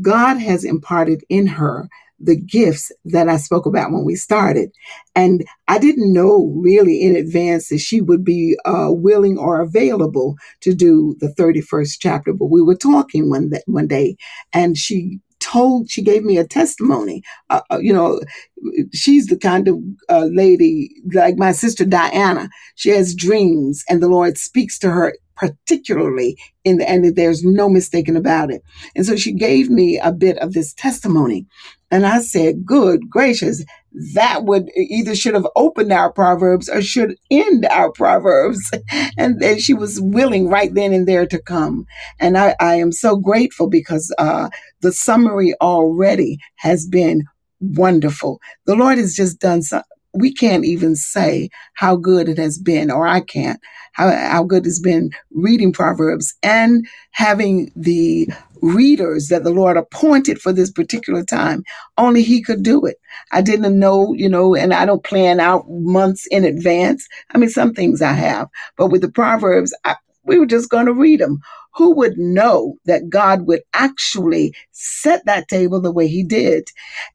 God 0.00 0.38
has 0.38 0.64
imparted 0.64 1.24
in 1.28 1.46
her 1.46 1.88
the 2.20 2.36
gifts 2.36 2.90
that 3.04 3.28
I 3.28 3.36
spoke 3.36 3.66
about 3.66 3.90
when 3.90 4.04
we 4.04 4.14
started. 4.14 4.70
And 5.14 5.44
I 5.68 5.78
didn't 5.78 6.12
know 6.12 6.52
really 6.56 7.02
in 7.02 7.16
advance 7.16 7.68
that 7.68 7.78
she 7.78 8.00
would 8.00 8.24
be 8.24 8.56
uh, 8.64 8.88
willing 8.90 9.36
or 9.36 9.60
available 9.60 10.36
to 10.60 10.74
do 10.74 11.16
the 11.20 11.28
31st 11.28 11.96
chapter. 12.00 12.32
But 12.32 12.46
we 12.46 12.62
were 12.62 12.76
talking 12.76 13.30
one, 13.30 13.50
th- 13.50 13.62
one 13.66 13.88
day, 13.88 14.16
and 14.52 14.76
she 14.76 15.20
told 15.44 15.90
she 15.90 16.02
gave 16.02 16.24
me 16.24 16.38
a 16.38 16.46
testimony. 16.46 17.22
Uh, 17.50 17.62
uh, 17.70 17.78
you 17.80 17.94
know 17.94 18.20
she's 18.92 19.26
the 19.28 19.38
kind 19.38 19.68
of 19.68 19.76
uh, 20.10 20.28
lady 20.32 20.90
like 21.14 21.36
my 21.38 21.52
sister 21.52 21.84
diana. 21.86 22.48
She 22.76 22.90
has 22.90 23.14
dreams 23.14 23.84
and 23.88 24.02
the 24.02 24.08
lord 24.08 24.38
speaks 24.38 24.78
to 24.80 24.90
her 24.90 25.14
particularly 25.36 26.38
in 26.64 26.78
the 26.78 26.88
and 26.90 27.16
there's 27.16 27.44
no 27.44 27.68
mistaking 27.68 28.16
about 28.16 28.52
it. 28.52 28.62
And 28.96 29.06
so 29.06 29.16
she 29.16 29.32
gave 29.34 29.70
me 29.70 29.98
a 29.98 30.12
bit 30.12 30.38
of 30.38 30.54
this 30.54 30.74
testimony. 30.74 31.46
And 31.90 32.06
i 32.06 32.20
said 32.20 32.66
good 32.66 33.10
gracious 33.10 33.64
that 34.14 34.44
would 34.44 34.70
either 34.76 35.14
should 35.14 35.34
have 35.34 35.46
opened 35.56 35.92
our 35.92 36.12
proverbs 36.12 36.68
or 36.68 36.82
should 36.82 37.16
end 37.30 37.66
our 37.66 37.92
proverbs. 37.92 38.70
And 39.16 39.40
then 39.40 39.58
she 39.58 39.74
was 39.74 40.00
willing 40.00 40.48
right 40.48 40.72
then 40.74 40.92
and 40.92 41.06
there 41.06 41.26
to 41.26 41.40
come. 41.40 41.86
And 42.20 42.36
i, 42.36 42.54
I 42.60 42.76
am 42.76 42.92
so 42.92 43.16
grateful 43.16 43.68
because 43.68 44.14
uh, 44.18 44.48
the 44.80 44.92
summary 44.92 45.54
already 45.60 46.38
has 46.56 46.86
been 46.86 47.24
wonderful. 47.60 48.40
The 48.66 48.74
lord 48.74 48.98
has 48.98 49.14
just 49.14 49.40
done 49.40 49.62
so 49.62 49.82
we 50.14 50.32
can't 50.32 50.64
even 50.64 50.96
say 50.96 51.48
how 51.74 51.96
good 51.96 52.28
it 52.28 52.38
has 52.38 52.58
been 52.58 52.90
or 52.90 53.06
i 53.06 53.20
can't 53.20 53.60
how, 53.92 54.10
how 54.10 54.42
good 54.44 54.66
it's 54.66 54.80
been 54.80 55.10
reading 55.32 55.72
proverbs 55.72 56.34
and 56.42 56.86
having 57.12 57.70
the 57.76 58.28
readers 58.64 59.28
that 59.28 59.44
the 59.44 59.50
Lord 59.50 59.76
appointed 59.76 60.40
for 60.40 60.52
this 60.52 60.70
particular 60.70 61.22
time. 61.22 61.62
Only 61.98 62.22
He 62.22 62.42
could 62.42 62.62
do 62.62 62.86
it. 62.86 62.96
I 63.30 63.42
didn't 63.42 63.78
know, 63.78 64.14
you 64.14 64.28
know, 64.28 64.54
and 64.54 64.72
I 64.72 64.86
don't 64.86 65.04
plan 65.04 65.38
out 65.38 65.64
months 65.68 66.26
in 66.30 66.44
advance. 66.44 67.06
I 67.34 67.38
mean, 67.38 67.50
some 67.50 67.74
things 67.74 68.00
I 68.00 68.12
have, 68.12 68.48
but 68.78 68.88
with 68.88 69.02
the 69.02 69.10
Proverbs, 69.10 69.74
I, 69.84 69.96
we 70.26 70.38
were 70.38 70.46
just 70.46 70.70
going 70.70 70.86
to 70.86 70.94
read 70.94 71.20
them. 71.20 71.40
Who 71.74 71.94
would 71.96 72.18
know 72.18 72.76
that 72.86 73.10
God 73.10 73.46
would 73.46 73.62
actually 73.74 74.54
set 74.72 75.24
that 75.26 75.48
table 75.48 75.80
the 75.80 75.92
way 75.92 76.08
He 76.08 76.24
did? 76.24 76.68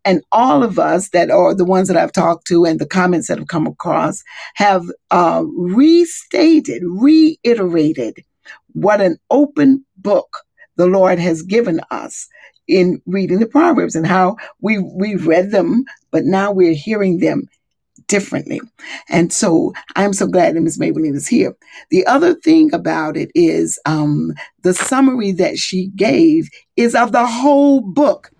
And 0.05 0.23
all 0.31 0.63
of 0.63 0.79
us 0.79 1.09
that 1.11 1.31
are 1.31 1.55
the 1.55 1.65
ones 1.65 1.87
that 1.89 1.97
I've 1.97 2.13
talked 2.13 2.47
to 2.47 2.65
and 2.65 2.79
the 2.79 2.87
comments 2.87 3.27
that 3.27 3.39
have 3.39 3.47
come 3.49 3.67
across 3.67 4.23
have 4.55 4.85
uh, 5.11 5.43
restated, 5.57 6.83
reiterated 6.85 8.17
what 8.73 9.01
an 9.01 9.17
open 9.31 9.85
book 9.97 10.29
the 10.77 10.87
Lord 10.87 11.19
has 11.19 11.41
given 11.43 11.81
us 11.91 12.27
in 12.67 13.01
reading 13.05 13.39
the 13.39 13.47
Proverbs 13.47 13.95
and 13.95 14.07
how 14.07 14.37
we 14.61 14.79
we 14.79 15.15
read 15.15 15.51
them, 15.51 15.85
but 16.11 16.25
now 16.25 16.51
we're 16.51 16.73
hearing 16.75 17.19
them 17.19 17.43
differently. 18.09 18.59
And 19.07 19.31
so 19.31 19.71
I'm 19.95 20.11
so 20.11 20.27
glad 20.27 20.55
that 20.55 20.61
Ms. 20.61 20.77
Maybelline 20.77 21.15
is 21.15 21.27
here. 21.27 21.55
The 21.91 22.05
other 22.05 22.33
thing 22.33 22.73
about 22.73 23.15
it 23.15 23.31
is 23.33 23.79
um, 23.85 24.33
the 24.63 24.73
summary 24.73 25.31
that 25.33 25.57
she 25.57 25.87
gave 25.95 26.49
is 26.75 26.95
of 26.95 27.13
the 27.13 27.25
whole 27.25 27.79
book. 27.79 28.31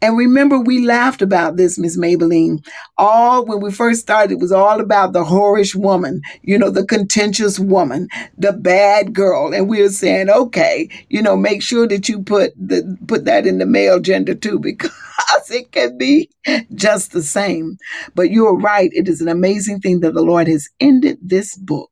And 0.00 0.16
remember, 0.16 0.58
we 0.58 0.86
laughed 0.86 1.20
about 1.20 1.56
this, 1.56 1.78
Miss 1.78 1.98
Maybelline. 1.98 2.66
All 2.96 3.44
when 3.44 3.60
we 3.60 3.70
first 3.70 4.00
started, 4.00 4.32
it 4.32 4.40
was 4.40 4.52
all 4.52 4.80
about 4.80 5.12
the 5.12 5.24
whorish 5.24 5.74
woman, 5.74 6.22
you 6.40 6.56
know, 6.56 6.70
the 6.70 6.86
contentious 6.86 7.58
woman, 7.58 8.08
the 8.38 8.54
bad 8.54 9.12
girl. 9.12 9.52
And 9.52 9.68
we 9.68 9.82
were 9.82 9.90
saying, 9.90 10.30
okay, 10.30 10.88
you 11.10 11.20
know, 11.20 11.36
make 11.36 11.62
sure 11.62 11.86
that 11.88 12.08
you 12.08 12.22
put 12.22 12.54
the 12.56 12.96
put 13.06 13.26
that 13.26 13.46
in 13.46 13.58
the 13.58 13.66
male 13.66 14.00
gender 14.00 14.34
too, 14.34 14.58
because 14.58 14.90
it 15.50 15.72
can 15.72 15.98
be 15.98 16.30
just 16.74 17.12
the 17.12 17.22
same. 17.22 17.78
But 18.14 18.30
you're 18.30 18.56
right, 18.56 18.90
it 18.92 19.08
is 19.08 19.20
an 19.20 19.28
amazing 19.28 19.80
thing 19.80 20.00
that 20.00 20.14
the 20.14 20.22
Lord 20.22 20.48
has 20.48 20.68
ended 20.80 21.18
this 21.22 21.56
book 21.56 21.90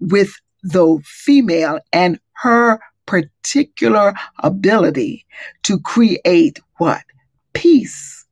with 0.00 0.32
the 0.62 1.00
female 1.04 1.80
and 1.92 2.18
her 2.34 2.80
particular 3.06 4.14
ability 4.40 5.24
to 5.62 5.78
create 5.80 6.60
what? 6.78 7.02
Peace, 7.52 8.26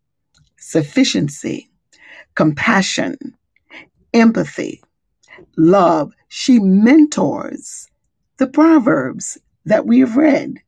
sufficiency, 0.59 1.70
compassion, 2.35 3.16
empathy, 4.12 4.83
love. 5.57 6.12
She 6.29 6.59
mentors 6.59 7.89
the 8.39 8.49
Proverbs 8.49 9.39
that 9.64 9.87
we 9.87 10.01
have 10.01 10.16
read. 10.16 10.59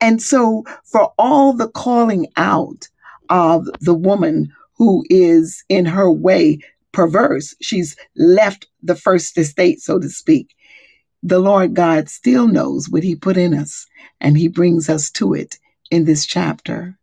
And 0.00 0.20
so, 0.22 0.64
for 0.84 1.12
all 1.18 1.52
the 1.52 1.68
calling 1.68 2.28
out 2.36 2.88
of 3.30 3.66
the 3.80 3.94
woman 3.94 4.52
who 4.76 5.04
is 5.08 5.64
in 5.68 5.86
her 5.86 6.10
way 6.10 6.58
perverse, 6.92 7.54
she's 7.60 7.96
left 8.16 8.66
the 8.82 8.94
first 8.96 9.36
estate, 9.38 9.80
so 9.80 9.98
to 9.98 10.08
speak 10.08 10.54
the 11.24 11.38
Lord 11.38 11.74
God 11.74 12.08
still 12.10 12.46
knows 12.46 12.88
what 12.88 13.02
He 13.02 13.16
put 13.16 13.36
in 13.36 13.54
us, 13.54 13.86
and 14.20 14.36
He 14.36 14.46
brings 14.46 14.90
us 14.90 15.10
to 15.12 15.32
it 15.32 15.58
in 15.90 16.04
this 16.04 16.26
chapter. 16.26 16.96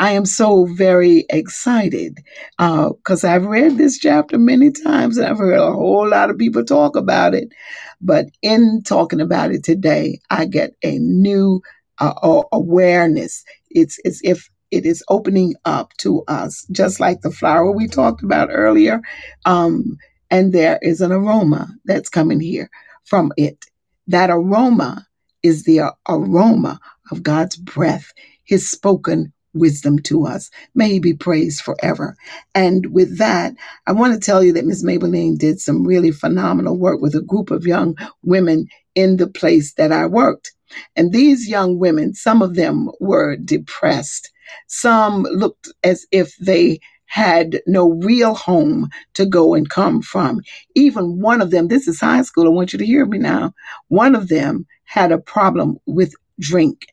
I 0.00 0.10
am 0.12 0.26
so 0.26 0.64
very 0.64 1.24
excited 1.30 2.18
because 2.58 3.22
uh, 3.22 3.28
I've 3.28 3.46
read 3.46 3.78
this 3.78 3.98
chapter 3.98 4.36
many 4.36 4.72
times 4.72 5.16
and 5.16 5.28
I've 5.28 5.38
heard 5.38 5.60
a 5.60 5.72
whole 5.72 6.08
lot 6.08 6.28
of 6.28 6.38
people 6.38 6.64
talk 6.64 6.96
about 6.96 7.34
it. 7.34 7.52
But 8.00 8.26
in 8.42 8.82
talking 8.84 9.20
about 9.20 9.52
it 9.52 9.62
today, 9.62 10.18
I 10.28 10.46
get 10.46 10.74
a 10.82 10.98
new 10.98 11.62
uh, 12.00 12.42
awareness. 12.52 13.44
It's 13.70 13.98
as 14.04 14.20
if 14.24 14.48
it 14.70 14.86
is 14.86 15.04
opening 15.08 15.54
up 15.64 15.92
to 15.98 16.22
us, 16.28 16.66
just 16.70 17.00
like 17.00 17.20
the 17.22 17.30
flower 17.30 17.70
we 17.72 17.88
talked 17.88 18.22
about 18.22 18.48
earlier. 18.52 19.00
Um, 19.44 19.96
and 20.30 20.52
there 20.52 20.78
is 20.82 21.00
an 21.00 21.12
aroma 21.12 21.68
that's 21.84 22.08
coming 22.08 22.40
here 22.40 22.70
from 23.04 23.32
it. 23.36 23.64
That 24.06 24.30
aroma 24.30 25.06
is 25.42 25.64
the 25.64 25.92
aroma 26.08 26.80
of 27.10 27.22
God's 27.22 27.56
breath, 27.56 28.12
his 28.44 28.70
spoken 28.70 29.32
wisdom 29.52 29.98
to 29.98 30.26
us. 30.26 30.50
May 30.74 30.90
he 30.90 31.00
be 31.00 31.14
praised 31.14 31.62
forever. 31.62 32.16
And 32.54 32.86
with 32.92 33.18
that, 33.18 33.54
I 33.86 33.92
want 33.92 34.14
to 34.14 34.20
tell 34.20 34.44
you 34.44 34.52
that 34.52 34.64
Ms. 34.66 34.84
Maybelline 34.84 35.38
did 35.38 35.60
some 35.60 35.84
really 35.84 36.12
phenomenal 36.12 36.76
work 36.78 37.00
with 37.00 37.14
a 37.16 37.22
group 37.22 37.50
of 37.50 37.66
young 37.66 37.96
women 38.22 38.66
in 38.94 39.16
the 39.16 39.26
place 39.26 39.74
that 39.74 39.92
I 39.92 40.06
worked. 40.06 40.52
And 40.96 41.12
these 41.12 41.48
young 41.48 41.78
women, 41.78 42.14
some 42.14 42.42
of 42.42 42.54
them 42.54 42.90
were 43.00 43.36
depressed. 43.36 44.30
Some 44.66 45.22
looked 45.22 45.68
as 45.84 46.06
if 46.12 46.36
they 46.38 46.80
had 47.06 47.60
no 47.66 47.90
real 47.90 48.34
home 48.34 48.88
to 49.14 49.26
go 49.26 49.54
and 49.54 49.68
come 49.68 50.00
from. 50.00 50.40
Even 50.76 51.20
one 51.20 51.42
of 51.42 51.50
them, 51.50 51.68
this 51.68 51.88
is 51.88 52.00
high 52.00 52.22
school, 52.22 52.46
I 52.46 52.50
want 52.50 52.72
you 52.72 52.78
to 52.78 52.86
hear 52.86 53.04
me 53.04 53.18
now. 53.18 53.52
One 53.88 54.14
of 54.14 54.28
them 54.28 54.66
had 54.84 55.10
a 55.12 55.18
problem 55.18 55.78
with 55.86 56.14
drink. 56.38 56.86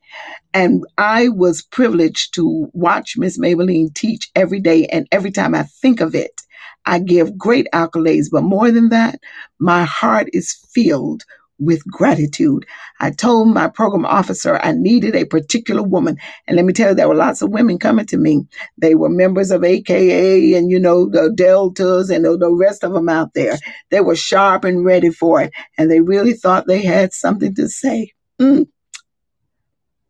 And 0.53 0.83
I 0.97 1.29
was 1.29 1.61
privileged 1.61 2.33
to 2.35 2.69
watch 2.73 3.17
Miss 3.17 3.39
Maybelline 3.39 3.93
teach 3.93 4.29
every 4.35 4.59
day. 4.59 4.87
And 4.87 5.07
every 5.11 5.31
time 5.31 5.55
I 5.55 5.63
think 5.63 6.01
of 6.01 6.15
it, 6.15 6.41
I 6.85 6.99
give 6.99 7.37
great 7.37 7.67
accolades. 7.73 8.27
But 8.31 8.43
more 8.43 8.71
than 8.71 8.89
that, 8.89 9.19
my 9.59 9.83
heart 9.85 10.29
is 10.33 10.53
filled 10.73 11.23
with 11.59 11.85
gratitude. 11.85 12.65
I 12.99 13.11
told 13.11 13.49
my 13.49 13.67
program 13.67 14.05
officer 14.05 14.57
I 14.57 14.71
needed 14.73 15.15
a 15.15 15.25
particular 15.25 15.83
woman. 15.83 16.17
And 16.45 16.55
let 16.55 16.65
me 16.65 16.73
tell 16.73 16.89
you, 16.89 16.95
there 16.95 17.07
were 17.07 17.15
lots 17.15 17.41
of 17.41 17.51
women 17.51 17.79
coming 17.79 18.05
to 18.07 18.17
me. 18.17 18.47
They 18.77 18.95
were 18.95 19.09
members 19.09 19.51
of 19.51 19.63
AKA 19.63 20.53
and, 20.53 20.69
you 20.69 20.79
know, 20.79 21.09
the 21.09 21.31
Deltas 21.33 22.09
and 22.09 22.25
the, 22.25 22.47
rest 22.57 22.83
of 22.83 22.93
them 22.93 23.09
out 23.09 23.33
there. 23.33 23.57
They 23.91 24.01
were 24.01 24.15
sharp 24.15 24.63
and 24.63 24.85
ready 24.85 25.11
for 25.11 25.41
it. 25.41 25.51
And 25.77 25.91
they 25.91 26.01
really 26.01 26.33
thought 26.33 26.67
they 26.67 26.83
had 26.83 27.13
something 27.13 27.53
to 27.55 27.69
say. 27.69 28.13
Mm. 28.39 28.67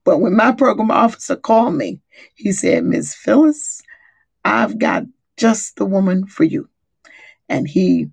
But 0.05 0.19
when 0.19 0.35
my 0.35 0.53
program 0.53 0.91
officer 0.91 1.35
called 1.35 1.75
me, 1.75 1.99
he 2.35 2.51
said, 2.53 2.85
Miss 2.85 3.13
Phyllis, 3.13 3.81
I've 4.45 4.79
got 4.79 5.03
just 5.35 5.75
the 5.75 5.85
woman 5.85 6.25
for 6.25 6.45
you. 6.45 6.69
And 7.49 7.67
he 7.67 8.09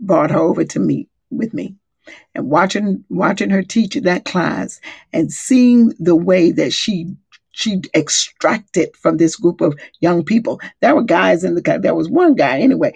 brought 0.00 0.30
her 0.30 0.38
over 0.38 0.64
to 0.64 0.80
meet 0.80 1.08
with 1.30 1.54
me 1.54 1.76
and 2.34 2.50
watching 2.50 3.04
watching 3.10 3.50
her 3.50 3.62
teach 3.62 3.94
that 3.94 4.24
class 4.24 4.80
and 5.12 5.32
seeing 5.32 5.94
the 5.98 6.16
way 6.16 6.52
that 6.52 6.72
she 6.72 7.14
she 7.52 7.82
extracted 7.94 8.96
from 8.96 9.16
this 9.18 9.36
group 9.36 9.60
of 9.60 9.78
young 10.00 10.24
people. 10.24 10.60
There 10.80 10.94
were 10.94 11.02
guys 11.02 11.44
in 11.44 11.54
the 11.54 11.80
there 11.82 11.94
was 11.94 12.08
one 12.08 12.34
guy 12.34 12.60
anyway. 12.60 12.94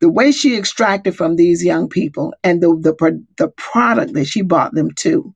The 0.00 0.10
way 0.10 0.32
she 0.32 0.56
extracted 0.56 1.16
from 1.16 1.36
these 1.36 1.64
young 1.64 1.88
people 1.88 2.34
and 2.44 2.62
the 2.62 2.68
the 2.80 3.24
the 3.38 3.48
product 3.48 4.14
that 4.14 4.26
she 4.26 4.42
brought 4.42 4.74
them 4.74 4.92
to, 4.96 5.34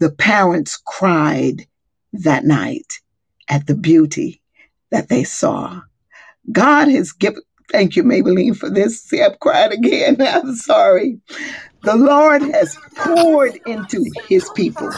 the 0.00 0.10
parents 0.10 0.80
cried 0.86 1.66
that 2.12 2.44
night 2.44 3.00
at 3.48 3.66
the 3.66 3.76
beauty 3.76 4.42
that 4.90 5.08
they 5.08 5.24
saw. 5.24 5.80
God 6.52 6.88
has 6.88 7.12
given. 7.12 7.42
Thank 7.70 7.96
you, 7.96 8.02
Maybelline, 8.04 8.56
for 8.56 8.70
this. 8.70 9.02
See, 9.02 9.22
I'm 9.22 9.34
crying 9.40 9.72
again. 9.72 10.16
I'm 10.20 10.54
sorry. 10.56 11.20
The 11.82 11.96
Lord 11.96 12.42
has 12.42 12.76
poured 12.96 13.60
into 13.66 14.04
his 14.28 14.48
people. 14.50 14.90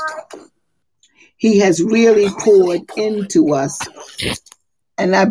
He 1.36 1.58
has 1.60 1.82
really 1.82 2.28
poured 2.28 2.82
into 2.96 3.54
us. 3.54 3.78
And 4.98 5.14
I 5.16 5.28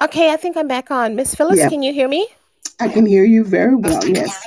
Okay, 0.00 0.30
I 0.32 0.36
think 0.36 0.56
I'm 0.56 0.68
back 0.68 0.90
on. 0.90 1.16
Miss 1.16 1.34
Phyllis, 1.34 1.58
yeah. 1.58 1.68
can 1.68 1.82
you 1.82 1.92
hear 1.92 2.08
me? 2.08 2.28
I 2.80 2.88
can 2.88 3.06
hear 3.06 3.24
you 3.24 3.44
very 3.44 3.74
well, 3.74 4.06
yes. 4.06 4.44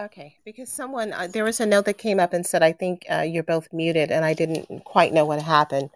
Okay, 0.00 0.36
because 0.44 0.70
someone, 0.72 1.12
uh, 1.12 1.28
there 1.30 1.44
was 1.44 1.60
a 1.60 1.66
note 1.66 1.84
that 1.84 1.98
came 1.98 2.18
up 2.18 2.32
and 2.32 2.44
said, 2.44 2.62
I 2.62 2.72
think 2.72 3.04
uh, 3.10 3.20
you're 3.20 3.42
both 3.42 3.68
muted, 3.72 4.10
and 4.10 4.24
I 4.24 4.32
didn't 4.32 4.84
quite 4.84 5.12
know 5.12 5.24
what 5.24 5.42
happened. 5.42 5.90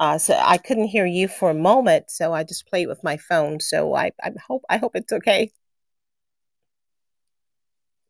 Uh, 0.00 0.18
so 0.18 0.34
I 0.34 0.56
couldn't 0.56 0.88
hear 0.88 1.06
you 1.06 1.28
for 1.28 1.50
a 1.50 1.54
moment, 1.54 2.10
so 2.10 2.32
I 2.32 2.42
just 2.42 2.66
played 2.66 2.88
with 2.88 3.04
my 3.04 3.16
phone. 3.16 3.60
So 3.60 3.94
I, 3.94 4.10
I 4.22 4.32
hope 4.48 4.64
I 4.68 4.78
hope 4.78 4.96
it's 4.96 5.12
okay. 5.12 5.52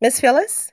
Miss 0.00 0.20
Phyllis? 0.20 0.72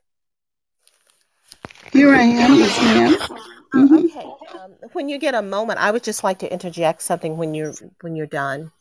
Here 1.92 2.14
I 2.14 2.22
am, 2.22 2.56
yes, 2.56 2.82
ma'am. 2.82 3.40
Mm-hmm. 3.74 3.96
Okay. 4.06 4.60
Um, 4.60 4.74
when 4.94 5.10
you 5.10 5.18
get 5.18 5.36
a 5.36 5.42
moment, 5.42 5.80
I 5.80 5.92
would 5.92 6.04
just 6.04 6.24
like 6.24 6.40
to 6.40 6.52
interject 6.52 7.02
something 7.02 7.38
when 7.38 7.54
you're 7.54 7.74
when 8.02 8.16
you're 8.16 8.26
done. 8.26 8.72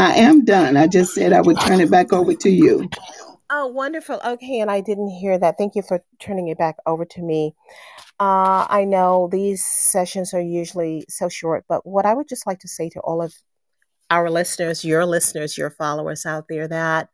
I 0.00 0.14
am 0.14 0.44
done. 0.46 0.78
I 0.78 0.86
just 0.86 1.14
said 1.14 1.34
I 1.34 1.42
would 1.42 1.60
turn 1.60 1.80
it 1.80 1.90
back 1.90 2.10
over 2.12 2.32
to 2.32 2.48
you. 2.48 2.88
Oh, 3.50 3.66
wonderful. 3.66 4.18
Okay, 4.24 4.60
and 4.60 4.70
I 4.70 4.80
didn't 4.80 5.10
hear 5.10 5.38
that. 5.38 5.56
Thank 5.58 5.74
you 5.74 5.82
for 5.82 6.02
turning 6.20 6.48
it 6.48 6.56
back 6.56 6.76
over 6.86 7.04
to 7.04 7.20
me. 7.20 7.54
Uh, 8.18 8.66
I 8.70 8.84
know 8.84 9.28
these 9.30 9.62
sessions 9.62 10.32
are 10.32 10.40
usually 10.40 11.04
so 11.10 11.28
short, 11.28 11.64
but 11.68 11.86
what 11.86 12.06
I 12.06 12.14
would 12.14 12.28
just 12.28 12.46
like 12.46 12.60
to 12.60 12.68
say 12.68 12.88
to 12.90 13.00
all 13.00 13.20
of 13.20 13.34
our 14.08 14.30
listeners, 14.30 14.84
your 14.84 15.04
listeners, 15.04 15.58
your 15.58 15.70
followers 15.70 16.24
out 16.24 16.46
there, 16.48 16.66
that 16.68 17.10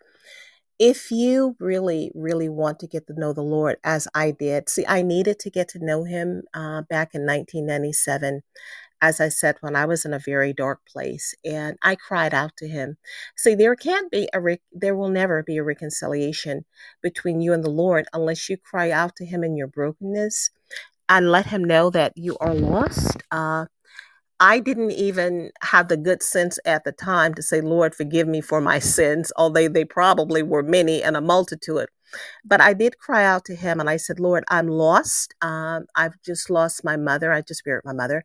if 0.79 1.11
you 1.11 1.57
really, 1.59 2.13
really 2.15 2.49
want 2.49 2.79
to 2.81 2.87
get 2.87 3.07
to 3.09 3.19
know 3.19 3.33
the 3.33 3.43
Lord 3.43 3.79
as 3.83 4.07
I 4.15 4.31
did, 4.31 4.69
see, 4.69 4.85
I 4.87 5.03
needed 5.03 5.39
to 5.41 5.51
get 5.51 5.69
to 5.71 5.85
know 5.85 6.05
Him 6.05 6.43
uh, 6.55 6.83
back 6.83 7.15
in 7.15 7.23
1997 7.23 8.43
as 9.03 9.21
I 9.21 9.29
said, 9.29 9.57
when 9.61 9.77
I 9.77 9.85
was 9.85 10.05
in 10.05 10.15
a 10.15 10.19
very 10.19 10.53
dark 10.53 10.81
place 10.87 11.35
and 11.45 11.77
I 11.83 11.97
cried 11.97 12.33
out 12.35 12.57
to 12.59 12.69
him. 12.69 12.97
See, 13.37 13.55
there 13.55 13.77
can't 13.77 14.11
be 14.11 14.29
a, 14.33 14.41
re- 14.41 14.61
there 14.73 14.97
will 14.97 15.09
never 15.09 15.43
be 15.43 15.59
a 15.59 15.63
reconciliation 15.63 16.65
between 17.03 17.41
you 17.41 17.53
and 17.53 17.63
the 17.63 17.71
Lord 17.71 18.07
unless 18.13 18.49
you 18.49 18.57
cry 18.57 18.91
out 18.91 19.17
to 19.17 19.27
him 19.27 19.45
in 19.45 19.57
your 19.57 19.69
brokenness 19.69 20.51
and 21.09 21.31
let 21.31 21.47
him 21.47 21.63
know 21.65 21.91
that 21.91 22.13
you 22.17 22.37
are 22.41 22.55
lost. 22.55 23.23
Uh, 23.31 23.67
I 24.39 24.61
didn't 24.61 24.91
even 24.93 25.51
have 25.63 25.89
the 25.89 25.97
good 25.97 26.23
sense 26.23 26.59
at 26.65 26.85
the 26.85 26.93
time 26.93 27.33
to 27.35 27.43
say, 27.43 27.61
Lord, 27.61 27.95
forgive 27.95 28.29
me 28.29 28.41
for 28.41 28.61
my 28.61 28.79
sins, 28.79 29.33
although 29.37 29.69
they 29.69 29.85
probably 29.85 30.43
were 30.43 30.63
many 30.63 31.03
and 31.03 31.17
a 31.17 31.21
multitude. 31.23 31.89
But 32.45 32.61
I 32.61 32.73
did 32.75 32.99
cry 32.99 33.25
out 33.25 33.45
to 33.47 33.55
him 33.55 33.81
and 33.81 33.91
I 33.91 33.97
said, 33.97 34.21
Lord, 34.21 34.45
I'm 34.49 34.69
lost. 34.69 35.35
Um, 35.43 35.87
I've 35.95 36.21
just 36.23 36.51
lost 36.51 36.85
my 36.85 36.97
mother. 36.97 37.33
I 37.33 37.43
just 37.43 37.65
buried 37.65 37.85
my 37.85 37.93
mother. 37.93 38.25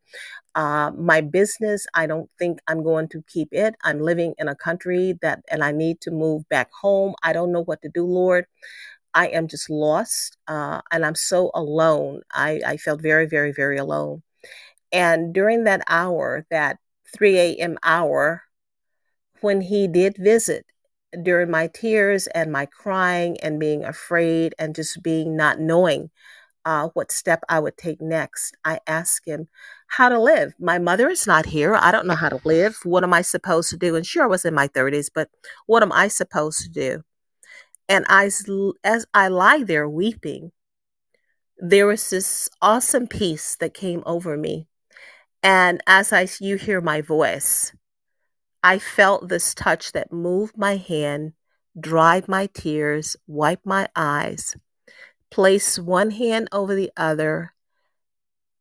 Uh, 0.55 0.91
my 0.97 1.21
business, 1.21 1.87
I 1.93 2.07
don't 2.07 2.29
think 2.37 2.59
I'm 2.67 2.83
going 2.83 3.07
to 3.09 3.23
keep 3.27 3.49
it. 3.51 3.75
I'm 3.83 3.99
living 4.01 4.33
in 4.37 4.47
a 4.47 4.55
country 4.55 5.17
that, 5.21 5.39
and 5.49 5.63
I 5.63 5.71
need 5.71 6.01
to 6.01 6.11
move 6.11 6.47
back 6.49 6.69
home. 6.73 7.15
I 7.23 7.33
don't 7.33 7.51
know 7.51 7.63
what 7.63 7.81
to 7.83 7.89
do, 7.89 8.05
Lord. 8.05 8.45
I 9.13 9.27
am 9.27 9.47
just 9.47 9.69
lost 9.69 10.37
uh, 10.47 10.81
and 10.91 11.05
I'm 11.05 11.15
so 11.15 11.51
alone. 11.53 12.21
I, 12.31 12.61
I 12.65 12.77
felt 12.77 13.01
very, 13.01 13.25
very, 13.25 13.51
very 13.51 13.77
alone. 13.77 14.23
And 14.91 15.33
during 15.33 15.63
that 15.65 15.83
hour, 15.87 16.45
that 16.49 16.77
3 17.15 17.37
a.m. 17.37 17.77
hour, 17.83 18.43
when 19.41 19.61
he 19.61 19.87
did 19.87 20.17
visit, 20.17 20.65
during 21.23 21.51
my 21.51 21.67
tears 21.67 22.27
and 22.27 22.51
my 22.51 22.65
crying 22.65 23.37
and 23.41 23.59
being 23.59 23.83
afraid 23.83 24.55
and 24.57 24.75
just 24.75 25.01
being 25.03 25.35
not 25.35 25.59
knowing 25.59 26.09
uh, 26.65 26.89
what 26.93 27.11
step 27.11 27.43
I 27.49 27.59
would 27.59 27.77
take 27.77 28.01
next, 28.01 28.55
I 28.63 28.79
asked 28.87 29.27
him 29.27 29.47
how 29.87 30.09
to 30.09 30.19
live. 30.19 30.53
My 30.59 30.77
mother 30.79 31.09
is 31.09 31.25
not 31.25 31.47
here. 31.47 31.75
I 31.75 31.91
don't 31.91 32.07
know 32.07 32.15
how 32.15 32.29
to 32.29 32.39
live. 32.45 32.77
What 32.83 33.03
am 33.03 33.13
I 33.13 33.21
supposed 33.21 33.69
to 33.71 33.77
do? 33.77 33.95
And 33.95 34.05
sure, 34.05 34.23
I 34.23 34.27
was 34.27 34.45
in 34.45 34.53
my 34.53 34.67
30s, 34.67 35.09
but 35.13 35.29
what 35.65 35.83
am 35.83 35.91
I 35.91 36.07
supposed 36.07 36.61
to 36.61 36.69
do? 36.69 37.03
And 37.89 38.05
I, 38.07 38.29
as 38.83 39.05
I 39.13 39.27
lie 39.27 39.63
there 39.63 39.89
weeping, 39.89 40.51
there 41.57 41.87
was 41.87 42.09
this 42.09 42.49
awesome 42.61 43.07
peace 43.07 43.55
that 43.59 43.73
came 43.73 44.03
over 44.05 44.37
me. 44.37 44.67
And 45.43 45.81
as 45.87 46.13
I 46.13 46.27
you 46.39 46.55
hear 46.55 46.81
my 46.81 47.01
voice, 47.01 47.73
I 48.63 48.79
felt 48.79 49.27
this 49.27 49.55
touch 49.55 49.91
that 49.93 50.11
moved 50.11 50.57
my 50.57 50.77
hand, 50.77 51.33
dried 51.79 52.27
my 52.27 52.47
tears, 52.47 53.15
wiped 53.27 53.65
my 53.65 53.87
eyes, 53.95 54.55
placed 55.31 55.79
one 55.79 56.11
hand 56.11 56.47
over 56.51 56.75
the 56.75 56.91
other 56.95 57.53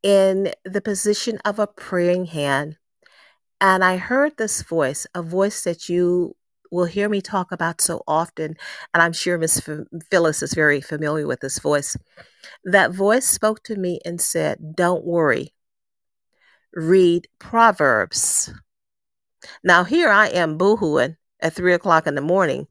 in 0.03 0.53
the 0.65 0.81
position 0.81 1.39
of 1.45 1.59
a 1.59 1.67
praying 1.67 2.27
hand. 2.27 2.79
And 3.61 3.85
I 3.85 3.99
heard 3.99 4.37
this 4.37 4.63
voice, 4.63 5.07
a 5.15 5.23
voice 5.23 5.63
that 5.65 5.89
you 5.89 6.35
will 6.71 6.87
hear 6.87 7.09
me 7.09 7.21
talk 7.21 7.53
about 7.53 7.81
so 7.81 8.03
often. 8.07 8.57
And 8.95 9.03
I'm 9.03 9.13
sure 9.13 9.37
Miss 9.37 9.61
Phyllis 10.11 10.43
is 10.43 10.55
very 10.55 10.81
familiar 10.81 11.27
with 11.27 11.41
this 11.41 11.59
voice. 11.59 11.97
That 12.65 12.93
voice 12.93 13.27
spoke 13.27 13.63
to 13.65 13.77
me 13.77 14.01
and 14.05 14.21
said, 14.21 14.77
Don't 14.77 15.05
worry, 15.05 15.53
read 16.73 17.29
Proverbs. 17.39 18.53
Now, 19.65 19.85
here 19.85 20.09
I 20.09 20.29
am 20.29 20.59
boohooing 20.59 21.17
at 21.41 21.55
three 21.55 21.75
o'clock 21.75 22.07
in 22.07 22.15
the 22.15 22.21
morning. 22.21 22.67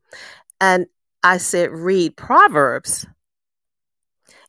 And 0.61 0.87
I 1.23 1.37
said, 1.37 1.71
Read 1.71 2.15
Proverbs. 2.15 3.05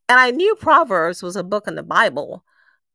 And 0.08 0.18
I 0.18 0.30
knew 0.30 0.54
Proverbs 0.56 1.22
was 1.22 1.36
a 1.36 1.44
book 1.44 1.66
in 1.68 1.76
the 1.76 1.82
Bible. 1.82 2.44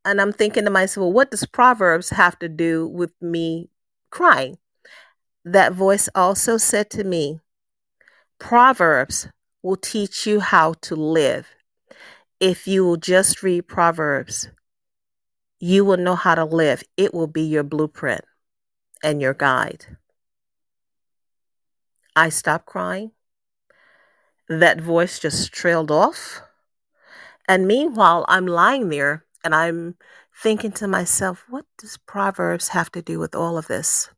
And 0.04 0.22
I'm 0.22 0.34
thinking 0.34 0.66
to 0.66 0.70
myself, 0.70 1.04
well, 1.04 1.14
what 1.14 1.32
does 1.32 1.46
Proverbs 1.46 2.10
have 2.10 2.38
to 2.40 2.50
do 2.50 2.88
with 2.88 3.12
me 3.22 3.70
crying? 4.10 4.58
That 5.44 5.74
voice 5.74 6.10
also 6.14 6.58
said 6.58 6.90
to 6.92 7.04
me, 7.04 7.40
Proverbs 8.40 9.30
will 9.64 9.78
teach 9.78 10.28
you 10.28 10.40
how 10.40 10.74
to 10.82 10.96
live. 10.96 11.48
If 12.40 12.68
you 12.68 12.84
will 12.84 12.98
just 12.98 13.42
read 13.42 13.68
Proverbs, 13.68 14.50
you 15.60 15.86
will 15.86 15.98
know 15.98 16.16
how 16.16 16.36
to 16.36 16.46
live. 16.46 16.84
It 16.98 17.14
will 17.14 17.28
be 17.28 17.44
your 17.44 17.64
blueprint 17.64 18.22
and 19.06 19.22
your 19.22 19.36
guide. 19.36 19.86
I 22.16 22.30
stopped 22.30 22.66
crying. 22.66 23.12
That 24.50 24.82
voice 24.82 25.20
just 25.20 25.54
trailed 25.54 25.92
off. 25.92 26.42
And 27.48 27.68
meanwhile, 27.68 28.26
I'm 28.28 28.48
lying 28.48 28.90
there 28.90 29.26
and 29.44 29.54
I'm 29.54 29.96
thinking 30.42 30.72
to 30.74 30.88
myself, 30.88 31.46
what 31.48 31.66
does 31.78 31.98
Proverbs 31.98 32.70
have 32.70 32.92
to 32.94 33.02
do 33.04 33.20
with 33.20 33.36
all 33.36 33.60
of 33.60 33.68
this? 33.68 34.10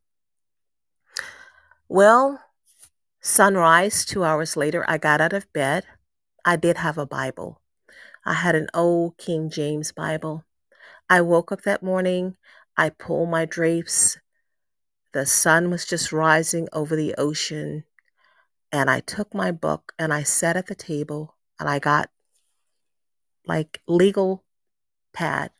Well, 1.86 2.40
sunrise, 3.20 4.06
two 4.06 4.24
hours 4.24 4.56
later, 4.56 4.86
I 4.88 4.96
got 4.96 5.20
out 5.20 5.34
of 5.34 5.52
bed. 5.52 5.84
I 6.46 6.56
did 6.56 6.78
have 6.78 6.96
a 6.96 7.06
Bible. 7.06 7.60
I 8.24 8.32
had 8.34 8.54
an 8.54 8.68
old 8.72 9.18
King 9.18 9.50
James 9.50 9.92
Bible. 9.92 10.44
I 11.10 11.20
woke 11.20 11.52
up 11.52 11.62
that 11.62 11.82
morning. 11.82 12.36
I 12.74 12.88
pulled 12.88 13.28
my 13.28 13.44
drapes. 13.44 14.18
The 15.12 15.26
sun 15.26 15.70
was 15.70 15.84
just 15.84 16.12
rising 16.12 16.68
over 16.72 16.94
the 16.94 17.14
ocean. 17.16 17.84
And 18.70 18.90
I 18.90 19.00
took 19.00 19.34
my 19.34 19.50
book 19.50 19.92
and 19.98 20.12
I 20.12 20.22
sat 20.22 20.56
at 20.56 20.66
the 20.66 20.74
table 20.74 21.36
and 21.58 21.68
I 21.68 21.78
got 21.78 22.10
like 23.46 23.80
legal 23.88 24.44
pad 25.14 25.50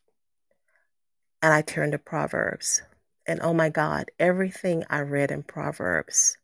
and 1.42 1.52
I 1.52 1.62
turned 1.62 1.92
to 1.92 1.98
Proverbs. 1.98 2.82
And 3.26 3.40
oh 3.42 3.54
my 3.54 3.68
God, 3.68 4.10
everything 4.18 4.84
I 4.90 5.00
read 5.00 5.30
in 5.30 5.42
Proverbs. 5.42 6.36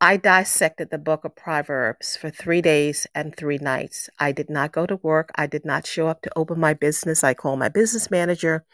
I 0.00 0.18
dissected 0.18 0.90
the 0.90 0.98
book 0.98 1.24
of 1.24 1.34
Proverbs 1.34 2.18
for 2.18 2.28
three 2.28 2.60
days 2.60 3.06
and 3.14 3.34
three 3.34 3.56
nights. 3.56 4.10
I 4.18 4.32
did 4.32 4.50
not 4.50 4.72
go 4.72 4.84
to 4.84 4.96
work. 4.96 5.30
I 5.36 5.46
did 5.46 5.64
not 5.64 5.86
show 5.86 6.08
up 6.08 6.20
to 6.22 6.32
open 6.36 6.60
my 6.60 6.74
business. 6.74 7.24
I 7.24 7.32
called 7.32 7.58
my 7.58 7.70
business 7.70 8.10
manager 8.10 8.66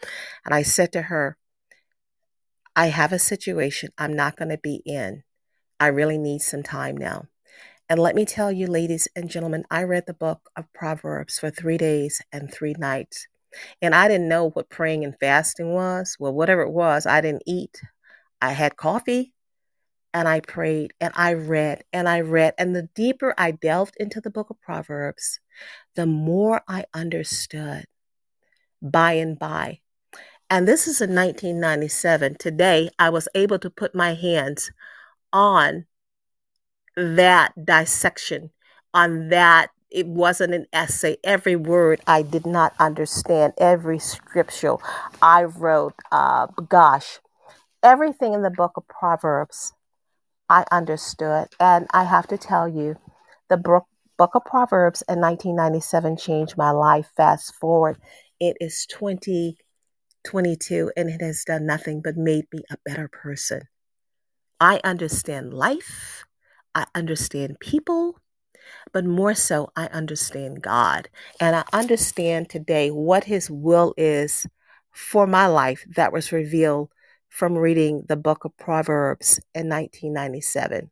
and 0.43 0.53
I 0.53 0.63
said 0.63 0.91
to 0.93 1.03
her, 1.03 1.37
I 2.75 2.87
have 2.87 3.13
a 3.13 3.19
situation 3.19 3.91
I'm 3.97 4.15
not 4.15 4.35
going 4.35 4.49
to 4.49 4.57
be 4.57 4.81
in. 4.85 5.23
I 5.79 5.87
really 5.87 6.17
need 6.17 6.41
some 6.41 6.63
time 6.63 6.97
now. 6.97 7.25
And 7.89 7.99
let 7.99 8.15
me 8.15 8.25
tell 8.25 8.51
you, 8.51 8.67
ladies 8.67 9.07
and 9.15 9.29
gentlemen, 9.29 9.65
I 9.69 9.83
read 9.83 10.05
the 10.07 10.13
book 10.13 10.49
of 10.55 10.71
Proverbs 10.73 11.37
for 11.37 11.51
three 11.51 11.77
days 11.77 12.21
and 12.31 12.51
three 12.51 12.75
nights. 12.77 13.27
And 13.81 13.93
I 13.93 14.07
didn't 14.07 14.29
know 14.29 14.49
what 14.49 14.69
praying 14.69 15.03
and 15.03 15.15
fasting 15.19 15.73
was. 15.73 16.17
Well, 16.19 16.33
whatever 16.33 16.61
it 16.61 16.71
was, 16.71 17.05
I 17.05 17.21
didn't 17.21 17.43
eat. 17.45 17.81
I 18.41 18.53
had 18.53 18.77
coffee 18.77 19.33
and 20.13 20.27
I 20.27 20.39
prayed 20.39 20.93
and 20.99 21.13
I 21.15 21.33
read 21.33 21.83
and 21.93 22.09
I 22.09 22.21
read. 22.21 22.55
And 22.57 22.75
the 22.75 22.89
deeper 22.95 23.35
I 23.37 23.51
delved 23.51 23.95
into 23.99 24.21
the 24.21 24.31
book 24.31 24.49
of 24.49 24.61
Proverbs, 24.61 25.39
the 25.95 26.07
more 26.07 26.61
I 26.67 26.85
understood 26.93 27.85
by 28.81 29.13
and 29.13 29.37
by. 29.37 29.81
And 30.49 30.67
this 30.67 30.87
is 30.87 31.01
in 31.01 31.15
1997. 31.15 32.37
Today, 32.39 32.89
I 32.99 33.09
was 33.09 33.27
able 33.33 33.59
to 33.59 33.69
put 33.69 33.95
my 33.95 34.13
hands 34.13 34.71
on 35.31 35.85
that 36.95 37.53
dissection, 37.65 38.51
on 38.93 39.29
that 39.29 39.71
it 39.89 40.07
wasn't 40.07 40.53
an 40.53 40.65
essay. 40.73 41.17
Every 41.23 41.55
word 41.55 42.01
I 42.07 42.23
did 42.23 42.45
not 42.45 42.73
understand. 42.79 43.53
Every 43.57 43.99
scripture 43.99 44.75
I 45.21 45.43
wrote, 45.43 45.93
uh, 46.11 46.47
gosh, 46.67 47.19
everything 47.81 48.33
in 48.33 48.41
the 48.41 48.49
book 48.49 48.71
of 48.75 48.87
Proverbs 48.87 49.73
I 50.49 50.65
understood. 50.71 51.47
And 51.59 51.87
I 51.93 52.03
have 52.03 52.27
to 52.27 52.37
tell 52.37 52.67
you, 52.67 52.95
the 53.49 53.57
book, 53.57 53.85
book 54.17 54.31
of 54.35 54.45
Proverbs 54.45 55.03
in 55.07 55.19
1997 55.19 56.17
changed 56.17 56.57
my 56.57 56.71
life. 56.71 57.11
Fast 57.15 57.53
forward, 57.55 57.97
it 58.39 58.57
is 58.59 58.85
2022 60.23 60.91
and 60.95 61.09
it 61.09 61.21
has 61.21 61.43
done 61.43 61.65
nothing 61.65 62.01
but 62.01 62.17
made 62.17 62.45
me 62.53 62.63
a 62.69 62.77
better 62.85 63.07
person. 63.07 63.61
I 64.59 64.79
understand 64.83 65.53
life. 65.53 66.25
I 66.75 66.85
understand 66.95 67.59
people 67.59 68.17
but 68.91 69.05
more 69.05 69.33
so, 69.33 69.71
I 69.75 69.87
understand 69.87 70.61
God. 70.61 71.09
And 71.39 71.55
I 71.55 71.63
understand 71.73 72.49
today 72.49 72.91
what 72.91 73.23
His 73.23 73.49
will 73.49 73.93
is 73.97 74.47
for 74.91 75.25
my 75.27 75.47
life 75.47 75.85
that 75.95 76.13
was 76.13 76.31
revealed 76.31 76.89
from 77.29 77.57
reading 77.57 78.03
the 78.07 78.15
book 78.15 78.45
of 78.45 78.55
Proverbs 78.57 79.39
in 79.55 79.69
1997. 79.69 80.91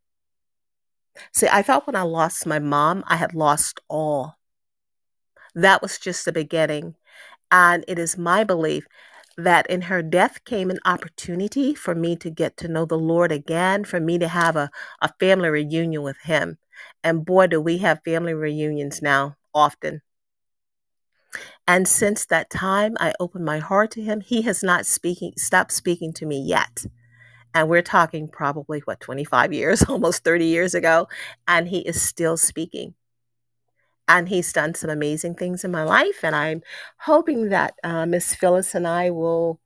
See, 1.34 1.48
I 1.52 1.62
thought 1.62 1.86
when 1.86 1.96
I 1.96 2.02
lost 2.02 2.48
my 2.48 2.60
mom, 2.60 3.04
I 3.08 3.18
had 3.18 3.36
lost 3.36 3.80
all. 3.88 4.38
That 5.54 5.82
was 5.82 6.00
just 6.00 6.26
the 6.26 6.32
beginning. 6.32 6.96
And 7.52 7.84
it 7.88 8.00
is 8.00 8.18
my 8.18 8.44
belief 8.44 8.88
that 9.44 9.68
in 9.70 9.84
her 9.84 10.02
death 10.02 10.44
came 10.46 10.70
an 10.70 10.80
opportunity 10.86 11.74
for 11.74 11.96
me 11.96 12.16
to 12.18 12.30
get 12.30 12.58
to 12.58 12.68
know 12.68 12.86
the 12.86 12.98
Lord 12.98 13.32
again, 13.32 13.84
for 13.84 14.00
me 14.00 14.18
to 14.20 14.28
have 14.28 14.56
a, 14.56 14.70
a 15.02 15.14
family 15.20 15.50
reunion 15.50 16.02
with 16.04 16.18
Him. 16.24 16.58
And 17.04 17.26
boy, 17.26 17.48
do 17.48 17.62
we 17.62 17.80
have 17.80 18.04
family 18.04 18.34
reunions 18.34 19.02
now 19.02 19.36
often. 19.54 20.02
And 21.68 21.88
since 21.88 22.26
that 22.26 22.50
time, 22.50 22.96
I 23.00 23.14
opened 23.20 23.46
my 23.46 23.60
heart 23.60 23.92
to 23.92 24.02
him. 24.02 24.22
He 24.22 24.42
has 24.44 24.64
not 24.64 24.86
speaking, 24.86 25.34
stopped 25.38 25.72
speaking 25.72 26.12
to 26.14 26.26
me 26.26 26.42
yet. 26.42 26.86
And 27.54 27.70
we're 27.70 27.82
talking 27.82 28.28
probably, 28.28 28.80
what, 28.86 29.00
25 29.00 29.54
years, 29.54 29.84
almost 29.90 30.24
30 30.24 30.46
years 30.46 30.74
ago. 30.74 31.08
And 31.48 31.68
he 31.68 31.80
is 31.80 32.02
still 32.02 32.38
speaking. 32.38 32.96
And 34.12 34.28
he's 34.28 34.52
done 34.52 34.74
some 34.74 34.90
amazing 34.90 35.36
things 35.36 35.64
in 35.64 35.72
my 35.72 35.84
life. 35.84 36.20
And 36.22 36.36
I'm 36.36 36.62
hoping 36.98 37.48
that 37.48 37.76
uh, 37.82 38.06
Miss 38.06 38.36
Phyllis 38.36 38.76
and 38.76 38.86
I 38.86 39.10
will 39.10 39.62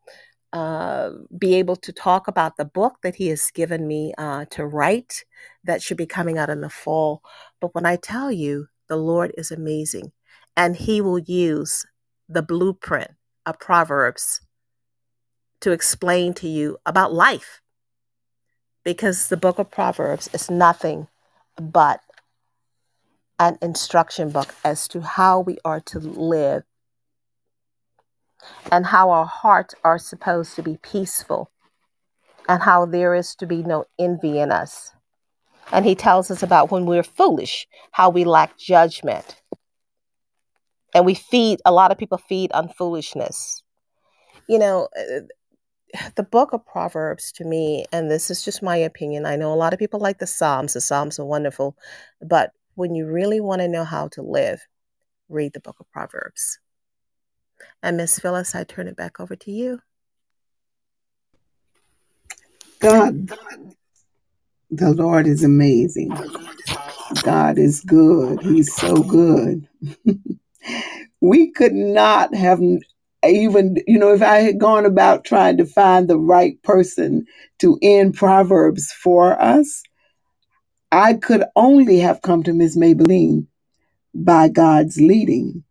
uh, 0.53 1.09
be 1.35 1.55
able 1.55 1.75
to 1.77 1.91
talk 1.91 2.27
about 2.27 2.55
the 2.55 2.63
book 2.63 2.97
that 3.01 3.15
he 3.15 3.29
has 3.29 3.49
given 3.49 3.87
me 3.87 4.13
uh, 4.19 4.45
to 4.51 4.63
write 4.65 5.25
that 5.63 5.81
should 5.81 5.97
be 5.97 6.05
coming 6.05 6.37
out 6.37 6.51
in 6.51 6.61
the 6.61 6.69
fall. 6.69 7.23
But 7.59 7.73
when 7.73 7.87
I 7.87 7.95
tell 7.95 8.31
you, 8.31 8.67
the 8.87 8.97
Lord 8.97 9.31
is 9.35 9.51
amazing 9.51 10.11
and 10.55 10.75
he 10.75 11.01
will 11.01 11.19
use 11.19 11.87
the 12.29 12.43
blueprint 12.43 13.11
of 13.47 13.59
Proverbs 13.59 14.41
to 15.61 15.71
explain 15.71 16.35
to 16.35 16.47
you 16.47 16.77
about 16.85 17.11
life. 17.11 17.61
Because 18.83 19.29
the 19.29 19.37
book 19.37 19.57
of 19.57 19.71
Proverbs 19.71 20.29
is 20.33 20.51
nothing 20.51 21.07
but 21.59 22.01
an 23.39 23.57
instruction 23.61 24.29
book 24.29 24.53
as 24.63 24.87
to 24.89 25.01
how 25.01 25.39
we 25.41 25.57
are 25.65 25.81
to 25.81 25.99
live 25.99 26.63
and 28.71 28.85
how 28.85 29.09
our 29.09 29.25
hearts 29.25 29.75
are 29.83 29.97
supposed 29.97 30.55
to 30.55 30.63
be 30.63 30.77
peaceful 30.81 31.51
and 32.47 32.61
how 32.61 32.85
there 32.85 33.15
is 33.15 33.35
to 33.35 33.45
be 33.45 33.63
no 33.63 33.85
envy 33.99 34.39
in 34.39 34.51
us. 34.51 34.91
And 35.71 35.85
he 35.85 35.95
tells 35.95 36.29
us 36.29 36.43
about 36.43 36.71
when 36.71 36.85
we're 36.85 37.03
foolish, 37.03 37.67
how 37.91 38.09
we 38.09 38.23
lack 38.23 38.57
judgment. 38.57 39.41
And 40.93 41.05
we 41.05 41.15
feed, 41.15 41.59
a 41.65 41.73
lot 41.73 41.91
of 41.91 41.97
people 41.97 42.19
feed 42.19 42.51
on 42.51 42.69
foolishness. 42.69 43.63
You 44.47 44.59
know, 44.59 44.87
uh, 44.97 45.21
the 46.15 46.23
book 46.23 46.53
of 46.53 46.65
Proverbs 46.65 47.31
to 47.33 47.43
me, 47.43 47.85
and 47.91 48.11
this 48.11 48.29
is 48.29 48.43
just 48.45 48.61
my 48.61 48.77
opinion, 48.77 49.25
I 49.25 49.35
know 49.35 49.53
a 49.53 49.55
lot 49.55 49.73
of 49.73 49.79
people 49.79 49.99
like 49.99 50.19
the 50.19 50.27
Psalms. 50.27 50.73
The 50.73 50.81
Psalms 50.81 51.19
are 51.19 51.25
wonderful. 51.25 51.75
But 52.21 52.51
when 52.75 52.93
you 52.93 53.05
really 53.05 53.41
want 53.41 53.61
to 53.61 53.67
know 53.67 53.83
how 53.83 54.07
to 54.09 54.21
live, 54.21 54.67
read 55.29 55.53
the 55.53 55.59
book 55.59 55.77
of 55.79 55.89
Proverbs. 55.91 56.59
And 57.81 57.97
Miss 57.97 58.19
Phyllis, 58.19 58.53
I 58.53 58.63
turn 58.63 58.87
it 58.87 58.95
back 58.95 59.19
over 59.19 59.35
to 59.35 59.51
you. 59.51 59.79
God, 62.79 63.29
the 64.69 64.91
Lord 64.91 65.27
is 65.27 65.43
amazing. 65.43 66.15
God 67.23 67.57
is 67.57 67.81
good. 67.81 68.41
He's 68.41 68.75
so 68.75 68.95
good. 69.03 69.67
we 71.21 71.51
could 71.51 71.73
not 71.73 72.35
have 72.35 72.59
even, 73.23 73.77
you 73.87 73.97
know, 73.97 74.13
if 74.13 74.21
I 74.21 74.39
had 74.39 74.59
gone 74.59 74.85
about 74.85 75.23
trying 75.23 75.57
to 75.57 75.65
find 75.65 76.07
the 76.07 76.19
right 76.19 76.61
person 76.63 77.25
to 77.59 77.79
end 77.81 78.15
Proverbs 78.15 78.91
for 78.91 79.39
us, 79.41 79.81
I 80.95 81.15
could 81.15 81.43
only 81.57 81.99
have 81.99 82.23
come 82.23 82.43
to 82.43 82.53
Miss 82.53 82.77
Maybelline 82.77 83.47
by 84.15 84.49
God's 84.49 84.97
leading 84.99 85.63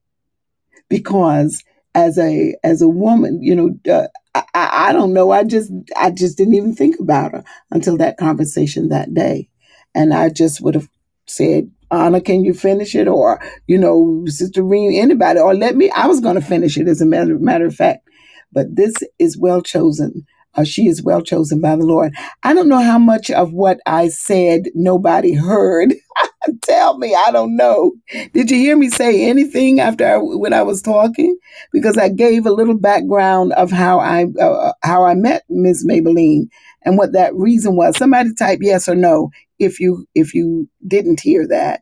because 0.90 1.64
as 1.94 2.18
a 2.18 2.56
as 2.64 2.82
a 2.82 2.88
woman, 2.88 3.42
you 3.42 3.56
know, 3.56 3.92
uh, 3.92 4.08
I, 4.34 4.44
I 4.54 4.94
don't 4.94 5.14
know. 5.14 5.32
I 5.32 5.44
just 5.44 5.72
I 5.96 6.12
just 6.12 6.38
didn't 6.38 6.54
even 6.56 6.76
think 6.76 7.00
about 7.00 7.32
her 7.32 7.44
until 7.72 7.98
that 7.98 8.18
conversation 8.18 8.90
that 8.90 9.14
day, 9.14 9.50
and 9.94 10.14
I 10.14 10.30
just 10.30 10.62
would 10.62 10.76
have 10.76 10.90
said, 11.28 11.70
Anna, 11.90 12.22
can 12.22 12.44
you 12.44 12.54
finish 12.54 12.94
it? 12.94 13.08
Or, 13.08 13.40
you 13.68 13.78
know, 13.78 14.24
Sister 14.28 14.62
Reem, 14.64 14.92
anybody, 14.94 15.40
or 15.40 15.54
let 15.56 15.76
me, 15.76 15.90
I 15.90 16.06
was 16.06 16.20
going 16.20 16.36
to 16.36 16.42
finish 16.42 16.78
it 16.78 16.88
as 16.88 17.02
a 17.02 17.06
matter, 17.06 17.38
matter 17.40 17.66
of 17.66 17.76
fact. 17.76 18.08
But 18.52 18.76
this 18.76 18.94
is 19.18 19.38
well 19.38 19.62
chosen. 19.62 20.26
Uh, 20.56 20.64
she 20.64 20.86
is 20.86 21.02
well 21.02 21.20
chosen 21.20 21.60
by 21.60 21.76
the 21.76 21.84
Lord. 21.84 22.14
I 22.42 22.54
don't 22.54 22.68
know 22.68 22.80
how 22.82 22.98
much 22.98 23.30
of 23.30 23.52
what 23.52 23.80
I 23.86 24.08
said 24.08 24.64
nobody 24.74 25.34
heard. 25.34 25.94
Tell 26.62 26.98
me, 26.98 27.14
I 27.14 27.30
don't 27.30 27.56
know. 27.56 27.92
Did 28.32 28.50
you 28.50 28.58
hear 28.58 28.76
me 28.76 28.90
say 28.90 29.28
anything 29.28 29.80
after 29.80 30.06
I, 30.06 30.18
when 30.18 30.52
I 30.52 30.62
was 30.62 30.82
talking? 30.82 31.36
Because 31.72 31.96
I 31.96 32.08
gave 32.08 32.46
a 32.46 32.52
little 32.52 32.78
background 32.78 33.52
of 33.54 33.70
how 33.70 33.98
I 33.98 34.26
uh, 34.38 34.52
uh 34.52 34.72
how 34.82 35.04
I 35.04 35.14
met 35.14 35.44
Ms. 35.48 35.86
Maybelline 35.88 36.48
and 36.84 36.98
what 36.98 37.12
that 37.12 37.34
reason 37.34 37.76
was. 37.76 37.96
Somebody 37.96 38.34
type 38.34 38.58
yes 38.62 38.88
or 38.88 38.94
no 38.94 39.30
if 39.58 39.80
you 39.80 40.06
if 40.14 40.34
you 40.34 40.68
didn't 40.86 41.20
hear 41.20 41.48
that. 41.48 41.80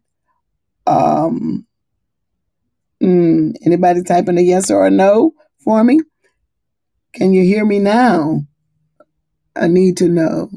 Um, 0.86 1.66
mm, 3.02 3.52
anybody 3.64 4.02
typing 4.02 4.38
a 4.38 4.42
yes 4.42 4.70
or 4.70 4.86
a 4.86 4.90
no 4.90 5.32
for 5.64 5.82
me? 5.84 6.00
Can 7.14 7.32
you 7.32 7.44
hear 7.44 7.64
me 7.64 7.78
now? 7.78 8.42
I 9.56 9.68
need 9.68 9.96
to 9.98 10.08
know. 10.08 10.50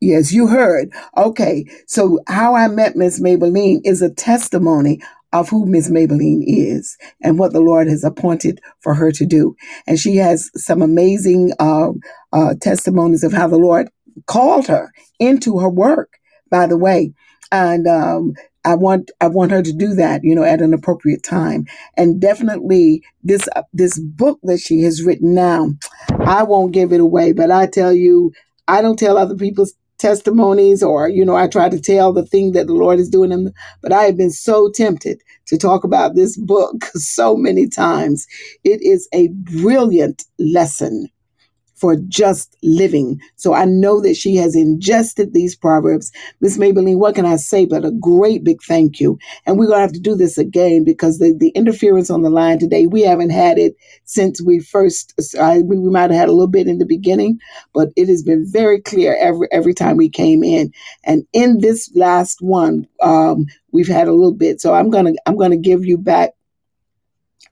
Yes, 0.00 0.32
you 0.32 0.48
heard. 0.48 0.92
Okay, 1.16 1.64
so 1.86 2.20
how 2.28 2.56
I 2.56 2.68
met 2.68 2.96
Miss 2.96 3.20
Maybelline 3.20 3.80
is 3.84 4.02
a 4.02 4.12
testimony 4.12 5.00
of 5.32 5.48
who 5.48 5.64
Miss 5.66 5.90
Maybelline 5.90 6.42
is 6.46 6.96
and 7.22 7.38
what 7.38 7.52
the 7.52 7.60
Lord 7.60 7.88
has 7.88 8.04
appointed 8.04 8.60
for 8.80 8.94
her 8.94 9.12
to 9.12 9.24
do. 9.24 9.56
And 9.86 9.98
she 9.98 10.16
has 10.16 10.50
some 10.56 10.82
amazing 10.82 11.52
uh, 11.60 11.90
uh, 12.32 12.54
testimonies 12.60 13.24
of 13.24 13.32
how 13.32 13.48
the 13.48 13.58
Lord 13.58 13.90
called 14.26 14.66
her 14.66 14.92
into 15.20 15.58
her 15.60 15.70
work, 15.70 16.14
by 16.50 16.66
the 16.66 16.76
way. 16.76 17.14
And 17.52 17.86
um, 17.86 18.34
I 18.64 18.74
want 18.74 19.10
I 19.20 19.28
want 19.28 19.50
her 19.52 19.62
to 19.62 19.72
do 19.72 19.94
that, 19.94 20.22
you 20.24 20.34
know, 20.34 20.44
at 20.44 20.62
an 20.62 20.74
appropriate 20.74 21.22
time. 21.22 21.66
And 21.96 22.20
definitely 22.20 23.02
this 23.22 23.48
uh, 23.56 23.62
this 23.72 23.98
book 23.98 24.38
that 24.44 24.60
she 24.60 24.82
has 24.82 25.02
written 25.02 25.34
now, 25.34 25.72
I 26.20 26.42
won't 26.44 26.72
give 26.72 26.92
it 26.92 27.00
away, 27.00 27.32
but 27.32 27.50
I 27.50 27.66
tell 27.66 27.92
you, 27.92 28.32
I 28.68 28.82
don't 28.82 28.98
tell 28.98 29.18
other 29.18 29.36
people's 29.36 29.74
testimonies 29.98 30.82
or 30.82 31.08
you 31.08 31.24
know 31.24 31.36
I 31.36 31.46
try 31.46 31.68
to 31.68 31.80
tell 31.80 32.12
the 32.12 32.26
thing 32.26 32.52
that 32.52 32.66
the 32.66 32.74
Lord 32.74 32.98
is 32.98 33.08
doing 33.08 33.30
in 33.30 33.52
but 33.82 33.92
I 33.92 34.02
have 34.02 34.16
been 34.16 34.32
so 34.32 34.68
tempted 34.68 35.20
to 35.46 35.56
talk 35.56 35.84
about 35.84 36.16
this 36.16 36.36
book 36.36 36.84
so 36.94 37.36
many 37.36 37.68
times. 37.68 38.26
It 38.64 38.82
is 38.82 39.08
a 39.12 39.28
brilliant 39.28 40.24
lesson 40.40 41.08
for 41.82 41.96
just 42.06 42.56
living. 42.62 43.20
So 43.34 43.54
I 43.54 43.64
know 43.64 44.00
that 44.02 44.14
she 44.14 44.36
has 44.36 44.54
ingested 44.54 45.34
these 45.34 45.56
proverbs. 45.56 46.12
Miss 46.40 46.56
Maybelline, 46.56 46.98
what 46.98 47.16
can 47.16 47.26
I 47.26 47.34
say 47.34 47.66
but 47.66 47.84
a 47.84 47.90
great 47.90 48.44
big 48.44 48.62
thank 48.62 49.00
you. 49.00 49.18
And 49.46 49.58
we're 49.58 49.66
going 49.66 49.78
to 49.78 49.82
have 49.82 49.92
to 49.94 49.98
do 49.98 50.14
this 50.14 50.38
again 50.38 50.84
because 50.84 51.18
the, 51.18 51.34
the 51.36 51.48
interference 51.56 52.08
on 52.08 52.22
the 52.22 52.30
line 52.30 52.60
today, 52.60 52.86
we 52.86 53.02
haven't 53.02 53.30
had 53.30 53.58
it 53.58 53.74
since 54.04 54.40
we 54.40 54.60
first, 54.60 55.12
I, 55.40 55.62
we, 55.62 55.76
we 55.76 55.90
might 55.90 56.12
have 56.12 56.12
had 56.12 56.28
a 56.28 56.32
little 56.32 56.46
bit 56.46 56.68
in 56.68 56.78
the 56.78 56.86
beginning, 56.86 57.40
but 57.74 57.88
it 57.96 58.06
has 58.06 58.22
been 58.22 58.46
very 58.48 58.80
clear 58.80 59.16
every, 59.20 59.48
every 59.50 59.74
time 59.74 59.96
we 59.96 60.08
came 60.08 60.44
in. 60.44 60.72
And 61.02 61.26
in 61.32 61.58
this 61.58 61.90
last 61.96 62.40
one, 62.42 62.86
um, 63.02 63.46
we've 63.72 63.88
had 63.88 64.06
a 64.06 64.12
little 64.12 64.34
bit. 64.34 64.60
So 64.60 64.72
I'm 64.72 64.88
going 64.88 65.06
to, 65.06 65.20
I'm 65.26 65.36
going 65.36 65.50
to 65.50 65.56
give 65.56 65.84
you 65.84 65.98
back 65.98 66.30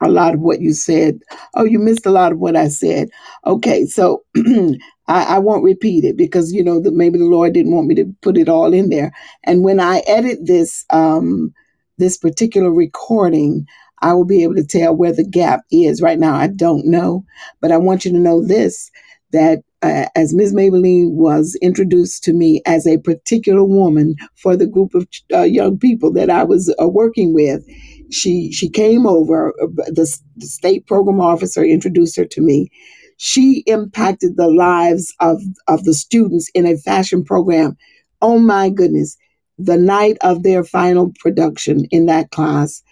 a 0.00 0.08
lot 0.08 0.34
of 0.34 0.40
what 0.40 0.60
you 0.60 0.72
said. 0.72 1.20
Oh, 1.54 1.64
you 1.64 1.78
missed 1.78 2.06
a 2.06 2.10
lot 2.10 2.32
of 2.32 2.38
what 2.38 2.56
I 2.56 2.68
said. 2.68 3.08
Okay, 3.46 3.84
so 3.86 4.24
I, 4.36 5.24
I, 5.24 5.38
won't 5.38 5.64
repeat 5.64 6.04
it 6.04 6.16
because 6.16 6.52
you 6.52 6.62
know 6.62 6.80
maybe 6.80 7.18
the 7.18 7.24
Lord 7.24 7.52
didn't 7.52 7.74
want 7.74 7.86
me 7.86 7.94
to 7.96 8.06
put 8.22 8.38
it 8.38 8.48
all 8.48 8.72
in 8.72 8.90
there. 8.90 9.12
And 9.44 9.62
when 9.62 9.80
I 9.80 10.02
edit 10.06 10.38
this 10.42 10.84
um, 10.90 11.52
this 11.98 12.16
particular 12.16 12.70
recording, 12.70 13.66
I 14.02 14.14
will 14.14 14.24
be 14.24 14.42
able 14.42 14.54
to 14.54 14.66
tell 14.66 14.96
where 14.96 15.12
the 15.12 15.26
gap 15.26 15.60
is. 15.70 16.00
Right 16.00 16.18
now, 16.18 16.34
I 16.34 16.46
don't 16.46 16.86
know, 16.86 17.24
but 17.60 17.72
I 17.72 17.76
want 17.76 18.04
you 18.04 18.12
to 18.12 18.18
know 18.18 18.44
this: 18.44 18.90
that 19.32 19.62
uh, 19.82 20.06
as 20.14 20.34
Ms. 20.34 20.52
Maybelline 20.52 21.12
was 21.12 21.56
introduced 21.62 22.22
to 22.24 22.32
me 22.32 22.60
as 22.66 22.86
a 22.86 22.98
particular 22.98 23.64
woman 23.64 24.14
for 24.36 24.56
the 24.56 24.66
group 24.66 24.94
of 24.94 25.06
uh, 25.32 25.42
young 25.42 25.78
people 25.78 26.12
that 26.12 26.28
I 26.28 26.44
was 26.44 26.74
uh, 26.80 26.88
working 26.88 27.32
with, 27.32 27.66
she 28.10 28.52
she 28.52 28.68
came 28.68 29.06
over. 29.06 29.50
Uh, 29.60 29.66
the, 29.86 30.18
the 30.36 30.46
state 30.46 30.86
program 30.86 31.20
officer 31.20 31.64
introduced 31.64 32.16
her 32.16 32.24
to 32.26 32.40
me. 32.40 32.70
She 33.16 33.62
impacted 33.66 34.36
the 34.36 34.48
lives 34.48 35.14
of 35.20 35.40
of 35.68 35.84
the 35.84 35.94
students 35.94 36.50
in 36.54 36.66
a 36.66 36.76
fashion 36.76 37.24
program. 37.24 37.76
Oh 38.22 38.38
my 38.38 38.70
goodness! 38.70 39.16
The 39.58 39.76
night 39.76 40.16
of 40.22 40.42
their 40.42 40.64
final 40.64 41.12
production 41.20 41.86
in 41.86 42.06
that 42.06 42.30
class, 42.30 42.82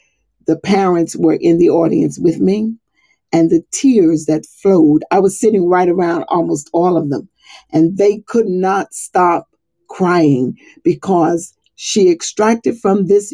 the 0.47 0.59
parents 0.59 1.17
were 1.17 1.39
in 1.41 1.59
the 1.59 1.71
audience 1.71 2.19
with 2.19 2.41
me 2.41 2.75
and 3.33 3.51
the 3.51 3.63
tears 3.73 4.27
that 4.27 4.47
flowed. 4.47 5.03
I 5.11 5.19
was 5.21 5.39
sitting 5.39 5.69
right 5.69 5.89
around 5.89 6.25
almost 6.29 6.71
all 6.73 6.97
of 6.97 7.11
them, 7.11 7.29
and 7.73 7.97
they 7.99 8.19
could 8.27 8.47
not 8.49 8.95
stop 8.95 9.49
crying 9.89 10.57
because 10.85 11.57
she 11.81 12.11
extracted 12.11 12.77
from 12.77 13.07
this 13.07 13.33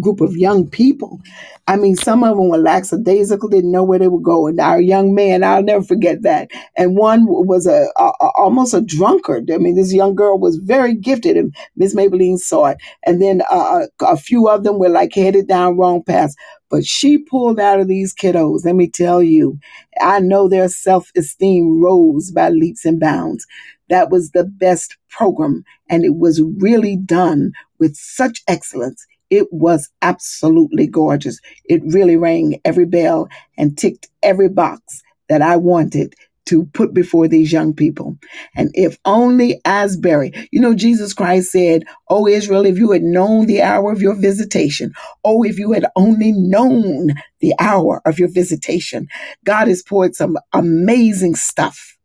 group 0.00 0.20
of 0.20 0.36
young 0.36 0.68
people. 0.68 1.20
I 1.68 1.76
mean, 1.76 1.94
some 1.94 2.24
of 2.24 2.36
them 2.36 2.48
were 2.48 2.58
lackadaisical, 2.58 3.48
didn't 3.48 3.70
know 3.70 3.84
where 3.84 4.00
they 4.00 4.08
were 4.08 4.18
going. 4.20 4.58
Our 4.58 4.80
young 4.80 5.14
man, 5.14 5.44
I'll 5.44 5.62
never 5.62 5.84
forget 5.84 6.22
that. 6.22 6.50
And 6.76 6.96
one 6.96 7.26
was 7.28 7.64
a, 7.68 7.86
a 7.96 8.10
almost 8.36 8.74
a 8.74 8.80
drunkard. 8.80 9.52
I 9.52 9.58
mean, 9.58 9.76
this 9.76 9.94
young 9.94 10.16
girl 10.16 10.36
was 10.36 10.56
very 10.56 10.94
gifted, 10.96 11.36
and 11.36 11.54
Miss 11.76 11.94
Maybelline 11.94 12.38
saw 12.38 12.66
it. 12.66 12.78
And 13.04 13.22
then 13.22 13.42
uh, 13.48 13.86
a 14.00 14.16
few 14.16 14.48
of 14.48 14.64
them 14.64 14.80
were 14.80 14.88
like 14.88 15.14
headed 15.14 15.46
down 15.46 15.76
wrong 15.76 16.02
paths. 16.02 16.34
But 16.68 16.84
she 16.84 17.18
pulled 17.18 17.60
out 17.60 17.78
of 17.78 17.86
these 17.86 18.12
kiddos. 18.12 18.64
Let 18.64 18.74
me 18.74 18.90
tell 18.90 19.22
you, 19.22 19.60
I 20.00 20.18
know 20.18 20.48
their 20.48 20.68
self 20.68 21.10
esteem 21.16 21.80
rose 21.80 22.32
by 22.32 22.50
leaps 22.50 22.84
and 22.84 22.98
bounds. 22.98 23.46
That 23.90 24.10
was 24.10 24.30
the 24.32 24.44
best 24.44 24.96
program, 25.10 25.64
and 25.90 26.04
it 26.04 26.16
was 26.16 26.42
really 26.58 26.96
done 26.96 27.52
with 27.80 27.96
such 27.96 28.42
excellence. 28.48 29.06
It 29.30 29.48
was 29.52 29.90
absolutely 30.02 30.86
gorgeous. 30.86 31.40
It 31.66 31.82
really 31.86 32.16
rang 32.16 32.60
every 32.64 32.86
bell 32.86 33.28
and 33.58 33.76
ticked 33.78 34.08
every 34.22 34.48
box 34.48 35.02
that 35.28 35.42
I 35.42 35.56
wanted 35.56 36.14
to 36.46 36.64
put 36.74 36.94
before 36.94 37.28
these 37.28 37.52
young 37.52 37.74
people. 37.74 38.18
And 38.56 38.70
if 38.74 38.98
only 39.04 39.60
Asbury, 39.64 40.32
you 40.52 40.60
know, 40.60 40.74
Jesus 40.74 41.14
Christ 41.14 41.52
said, 41.52 41.84
Oh, 42.10 42.28
Israel, 42.28 42.66
if 42.66 42.78
you 42.78 42.92
had 42.92 43.02
known 43.02 43.46
the 43.46 43.62
hour 43.62 43.92
of 43.92 44.02
your 44.02 44.14
visitation, 44.14 44.92
oh, 45.24 45.42
if 45.44 45.58
you 45.58 45.72
had 45.72 45.86
only 45.96 46.32
known 46.32 47.10
the 47.40 47.54
hour 47.60 48.02
of 48.06 48.18
your 48.18 48.28
visitation, 48.30 49.08
God 49.44 49.68
has 49.68 49.82
poured 49.82 50.14
some 50.16 50.38
amazing 50.52 51.36
stuff 51.36 51.95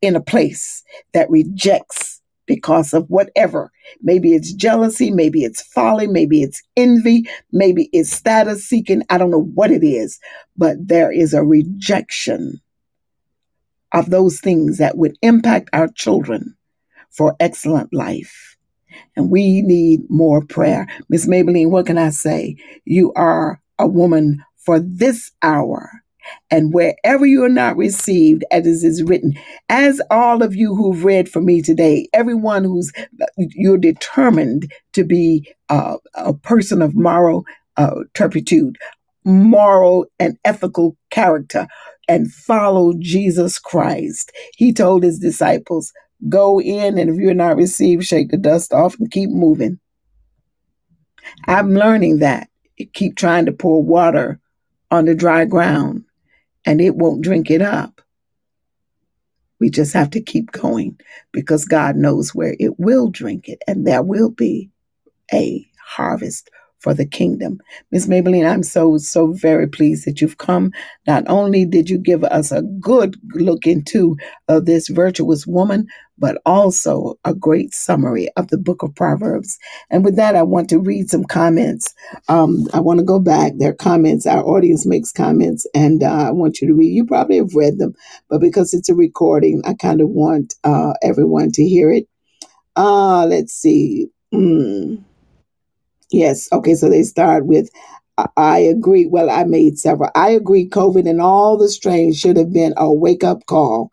in 0.00 0.16
a 0.16 0.20
place 0.20 0.82
that 1.12 1.30
rejects 1.30 2.20
because 2.46 2.94
of 2.94 3.08
whatever. 3.08 3.70
Maybe 4.02 4.34
it's 4.34 4.52
jealousy, 4.52 5.10
maybe 5.10 5.44
it's 5.44 5.62
folly, 5.62 6.06
maybe 6.06 6.42
it's 6.42 6.62
envy, 6.76 7.28
maybe 7.52 7.88
it's 7.92 8.10
status 8.10 8.64
seeking. 8.64 9.02
I 9.10 9.18
don't 9.18 9.30
know 9.30 9.50
what 9.54 9.70
it 9.70 9.84
is, 9.84 10.18
but 10.56 10.76
there 10.80 11.12
is 11.12 11.34
a 11.34 11.44
rejection 11.44 12.60
of 13.92 14.10
those 14.10 14.40
things 14.40 14.78
that 14.78 14.96
would 14.96 15.16
impact 15.22 15.70
our 15.72 15.88
children 15.88 16.56
for 17.10 17.36
excellent 17.38 17.92
life. 17.92 18.56
And 19.16 19.30
we 19.30 19.62
need 19.62 20.00
more 20.08 20.44
prayer. 20.44 20.86
Miss 21.08 21.26
Maybelline, 21.26 21.70
what 21.70 21.86
can 21.86 21.98
I 21.98 22.10
say? 22.10 22.56
You 22.84 23.12
are 23.14 23.60
a 23.78 23.86
woman 23.86 24.44
for 24.56 24.80
this 24.80 25.30
hour. 25.42 26.02
And 26.50 26.72
wherever 26.72 27.26
you 27.26 27.44
are 27.44 27.50
not 27.50 27.76
received, 27.76 28.44
as 28.50 28.66
is 28.66 29.02
written, 29.02 29.34
as 29.68 30.00
all 30.10 30.42
of 30.42 30.54
you 30.54 30.74
who've 30.74 31.04
read 31.04 31.28
for 31.28 31.40
me 31.40 31.62
today, 31.62 32.08
everyone 32.12 32.64
who's 32.64 32.92
you're 33.36 33.78
determined 33.78 34.72
to 34.92 35.04
be 35.04 35.48
uh, 35.68 35.96
a 36.14 36.34
person 36.34 36.82
of 36.82 36.94
moral 36.94 37.44
uh, 37.76 38.04
turpitude, 38.14 38.76
moral 39.24 40.06
and 40.18 40.38
ethical 40.44 40.96
character, 41.10 41.66
and 42.08 42.32
follow 42.32 42.94
Jesus 42.98 43.58
Christ. 43.58 44.32
He 44.56 44.72
told 44.72 45.02
his 45.02 45.18
disciples, 45.18 45.92
Go 46.28 46.60
in, 46.60 46.98
and 46.98 47.10
if 47.10 47.16
you're 47.16 47.34
not 47.34 47.56
received, 47.56 48.04
shake 48.04 48.30
the 48.30 48.36
dust 48.36 48.72
off 48.72 48.98
and 48.98 49.10
keep 49.10 49.30
moving. 49.30 49.78
I'm 51.46 51.74
learning 51.74 52.18
that. 52.18 52.48
Keep 52.94 53.16
trying 53.16 53.46
to 53.46 53.52
pour 53.52 53.82
water 53.82 54.40
on 54.90 55.04
the 55.04 55.14
dry 55.14 55.44
ground, 55.44 56.04
and 56.68 56.82
it 56.82 56.96
won't 56.96 57.22
drink 57.22 57.50
it 57.50 57.62
up. 57.62 58.02
We 59.58 59.70
just 59.70 59.94
have 59.94 60.10
to 60.10 60.20
keep 60.20 60.52
going 60.52 61.00
because 61.32 61.64
God 61.64 61.96
knows 61.96 62.34
where 62.34 62.56
it 62.60 62.78
will 62.78 63.08
drink 63.08 63.48
it, 63.48 63.62
and 63.66 63.86
there 63.86 64.02
will 64.02 64.28
be 64.28 64.70
a 65.32 65.66
harvest 65.82 66.50
for 66.80 66.94
the 66.94 67.06
kingdom. 67.06 67.58
Miss 67.90 68.06
Maybelline, 68.06 68.48
I'm 68.48 68.62
so, 68.62 68.98
so 68.98 69.32
very 69.32 69.68
pleased 69.68 70.06
that 70.06 70.20
you've 70.20 70.38
come. 70.38 70.72
Not 71.06 71.24
only 71.26 71.64
did 71.64 71.90
you 71.90 71.98
give 71.98 72.24
us 72.24 72.52
a 72.52 72.62
good 72.62 73.16
look 73.34 73.66
into 73.66 74.16
uh, 74.48 74.60
this 74.60 74.88
virtuous 74.88 75.46
woman, 75.46 75.86
but 76.18 76.40
also 76.44 77.14
a 77.24 77.34
great 77.34 77.72
summary 77.72 78.28
of 78.36 78.48
the 78.48 78.58
book 78.58 78.82
of 78.82 78.94
Proverbs. 78.94 79.56
And 79.90 80.04
with 80.04 80.16
that, 80.16 80.34
I 80.34 80.42
want 80.42 80.68
to 80.70 80.80
read 80.80 81.08
some 81.08 81.24
comments. 81.24 81.94
Um, 82.28 82.66
I 82.72 82.80
want 82.80 82.98
to 82.98 83.04
go 83.04 83.20
back. 83.20 83.52
There 83.56 83.70
are 83.70 83.74
comments. 83.74 84.26
Our 84.26 84.44
audience 84.44 84.84
makes 84.84 85.12
comments, 85.12 85.66
and 85.74 86.02
uh, 86.02 86.28
I 86.28 86.30
want 86.32 86.60
you 86.60 86.68
to 86.68 86.74
read. 86.74 86.92
You 86.92 87.06
probably 87.06 87.36
have 87.36 87.54
read 87.54 87.78
them, 87.78 87.94
but 88.28 88.40
because 88.40 88.74
it's 88.74 88.88
a 88.88 88.94
recording, 88.94 89.62
I 89.64 89.74
kind 89.74 90.00
of 90.00 90.08
want 90.08 90.54
uh, 90.64 90.94
everyone 91.02 91.52
to 91.52 91.64
hear 91.64 91.90
it. 91.90 92.08
Uh, 92.76 93.26
let's 93.26 93.52
see. 93.52 94.08
Mm. 94.32 95.04
Yes. 96.10 96.48
Okay. 96.52 96.74
So 96.74 96.88
they 96.88 97.02
start 97.02 97.46
with, 97.46 97.70
I 98.36 98.58
agree. 98.60 99.06
Well, 99.06 99.30
I 99.30 99.44
made 99.44 99.78
several. 99.78 100.10
I 100.14 100.30
agree. 100.30 100.68
COVID 100.68 101.08
and 101.08 101.20
all 101.20 101.56
the 101.56 101.68
strains 101.70 102.18
should 102.18 102.36
have 102.36 102.52
been 102.52 102.74
a 102.76 102.92
wake 102.92 103.24
up 103.24 103.46
call. 103.46 103.92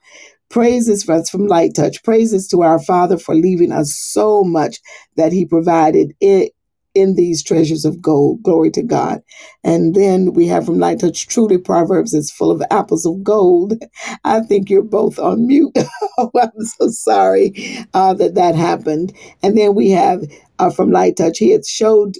Praises 0.49 1.03
for 1.03 1.13
us 1.15 1.29
from 1.29 1.47
Light 1.47 1.75
Touch. 1.75 2.03
Praises 2.03 2.47
to 2.49 2.63
our 2.63 2.79
Father 2.79 3.19
for 3.19 3.35
leaving 3.35 3.71
us 3.73 3.95
so 3.97 4.43
much 4.43 4.79
that 5.17 5.33
He 5.33 5.45
provided 5.45 6.13
it 6.21 6.53
in 6.95 7.15
these 7.15 7.43
treasures 7.43 7.85
of 7.85 8.01
gold. 8.01 8.43
Glory 8.43 8.71
to 8.71 8.83
God. 8.83 9.21
And 9.63 9.95
then 9.95 10.33
we 10.33 10.47
have 10.47 10.65
from 10.65 10.79
Light 10.79 11.01
Touch, 11.01 11.27
truly 11.27 11.59
Proverbs 11.59 12.13
is 12.13 12.31
full 12.31 12.51
of 12.51 12.63
apples 12.71 13.05
of 13.05 13.23
gold. 13.23 13.75
I 14.25 14.41
think 14.41 14.69
you're 14.69 14.83
both 14.83 15.19
on 15.19 15.47
mute. 15.47 15.73
oh, 16.19 16.31
I'm 16.41 16.65
so 16.79 16.89
sorry 16.89 17.53
uh, 17.93 18.15
that 18.15 18.35
that 18.35 18.55
happened. 18.55 19.13
And 19.43 19.57
then 19.57 19.75
we 19.75 19.91
have 19.91 20.23
uh, 20.59 20.71
from 20.71 20.91
Light 20.91 21.17
Touch, 21.17 21.39
he 21.39 21.51
had 21.51 21.65
showed 21.67 22.15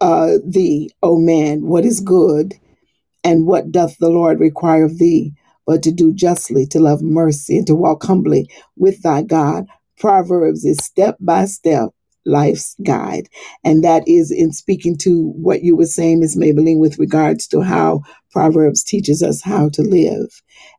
uh, 0.00 0.38
thee, 0.46 0.90
O 1.02 1.18
man, 1.18 1.66
what 1.66 1.84
is 1.84 2.00
good 2.00 2.54
and 3.24 3.46
what 3.46 3.72
doth 3.72 3.98
the 3.98 4.10
Lord 4.10 4.40
require 4.40 4.86
of 4.86 4.98
thee 4.98 5.32
but 5.66 5.82
to 5.84 5.92
do 5.92 6.12
justly, 6.14 6.66
to 6.66 6.80
love 6.80 7.02
mercy, 7.02 7.58
and 7.58 7.66
to 7.68 7.76
walk 7.76 8.04
humbly 8.04 8.50
with 8.76 9.02
thy 9.02 9.22
God. 9.22 9.66
Proverbs 9.98 10.64
is 10.64 10.78
step 10.78 11.16
by 11.20 11.46
step 11.46 11.90
life's 12.26 12.76
guide. 12.84 13.28
And 13.64 13.84
that 13.84 14.04
is 14.08 14.30
in 14.30 14.52
speaking 14.52 14.96
to 14.98 15.32
what 15.36 15.62
you 15.62 15.76
were 15.76 15.86
saying, 15.86 16.20
Ms. 16.20 16.36
Maybelline, 16.36 16.80
with 16.80 16.98
regards 16.98 17.46
to 17.48 17.62
how 17.62 18.02
Proverbs 18.32 18.84
teaches 18.84 19.22
us 19.22 19.42
how 19.42 19.70
to 19.70 19.82
live. 19.82 20.28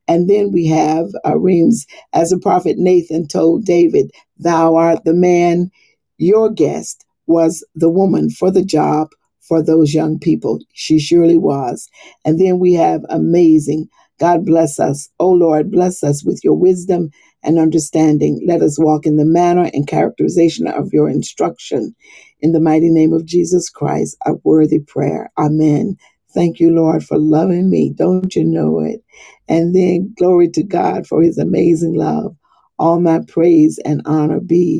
And 0.07 0.29
then 0.29 0.51
we 0.51 0.67
have 0.67 1.07
uh, 1.25 1.37
Reams, 1.39 1.85
as 2.13 2.31
the 2.31 2.39
prophet 2.39 2.77
Nathan 2.77 3.27
told 3.27 3.65
David, 3.65 4.11
Thou 4.39 4.75
art 4.75 5.05
the 5.05 5.13
man, 5.15 5.71
your 6.17 6.49
guest 6.51 7.05
was 7.27 7.65
the 7.75 7.89
woman 7.89 8.29
for 8.29 8.51
the 8.51 8.65
job 8.65 9.09
for 9.41 9.63
those 9.63 9.93
young 9.93 10.19
people. 10.19 10.59
She 10.73 10.99
surely 10.99 11.37
was. 11.37 11.89
And 12.25 12.39
then 12.39 12.59
we 12.59 12.73
have 12.75 13.01
amazing 13.09 13.81
God 14.19 14.45
bless 14.47 14.79
us. 14.79 15.09
O 15.19 15.31
Lord, 15.31 15.71
bless 15.71 16.03
us 16.03 16.25
with 16.25 16.41
your 16.45 16.55
wisdom 16.55 17.11
and 17.43 17.59
understanding. 17.59 18.43
Let 18.47 18.61
us 18.61 18.79
walk 18.79 19.05
in 19.05 19.17
the 19.17 19.25
manner 19.25 19.69
and 19.73 19.87
characterization 19.87 20.67
of 20.67 20.93
your 20.93 21.09
instruction. 21.09 21.95
In 22.41 22.53
the 22.53 22.61
mighty 22.61 22.89
name 22.89 23.13
of 23.13 23.25
Jesus 23.25 23.69
Christ, 23.69 24.17
a 24.25 24.33
worthy 24.43 24.79
prayer. 24.79 25.31
Amen. 25.37 25.97
Thank 26.33 26.59
you, 26.59 26.71
Lord, 26.75 27.03
for 27.05 27.17
loving 27.19 27.69
me. 27.69 27.93
Don't 27.95 28.35
you 28.35 28.45
know 28.45 28.79
it? 28.81 29.03
And 29.49 29.75
then 29.75 30.13
glory 30.17 30.49
to 30.51 30.63
God 30.63 31.07
for 31.07 31.21
his 31.23 31.37
amazing 31.37 31.95
love. 31.95 32.35
All 32.79 32.99
my 33.01 33.21
praise 33.27 33.79
and 33.85 34.01
honor 34.05 34.39
be 34.41 34.79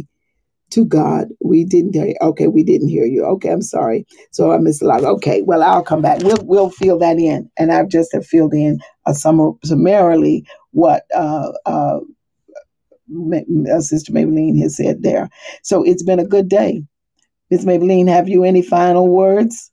to 0.71 0.85
God. 0.85 1.27
We 1.43 1.65
didn't 1.65 1.93
hear 1.93 2.07
you. 2.07 2.15
Okay, 2.21 2.47
we 2.47 2.63
didn't 2.63 2.89
hear 2.89 3.05
you. 3.05 3.25
Okay, 3.25 3.49
I'm 3.51 3.61
sorry. 3.61 4.05
So 4.31 4.51
I 4.51 4.57
missed 4.57 4.81
a 4.81 4.85
lot. 4.85 5.03
Okay, 5.03 5.41
well, 5.43 5.63
I'll 5.63 5.83
come 5.83 6.01
back. 6.01 6.21
We'll 6.23 6.43
we'll 6.43 6.69
fill 6.69 6.99
that 6.99 7.17
in. 7.19 7.49
And 7.57 7.71
I've 7.71 7.89
just 7.89 8.15
filled 8.25 8.53
in 8.53 8.79
a 9.07 9.13
summer, 9.13 9.51
summarily 9.63 10.45
what 10.71 11.03
uh, 11.15 11.51
uh, 11.65 11.99
uh, 13.11 13.81
Sister 13.81 14.11
Maybelline 14.11 14.59
has 14.61 14.77
said 14.77 15.03
there. 15.03 15.29
So 15.63 15.83
it's 15.83 16.03
been 16.03 16.19
a 16.19 16.25
good 16.25 16.49
day. 16.49 16.83
Ms. 17.49 17.65
Maybelline, 17.65 18.07
have 18.07 18.29
you 18.29 18.43
any 18.43 18.61
final 18.61 19.09
words? 19.09 19.71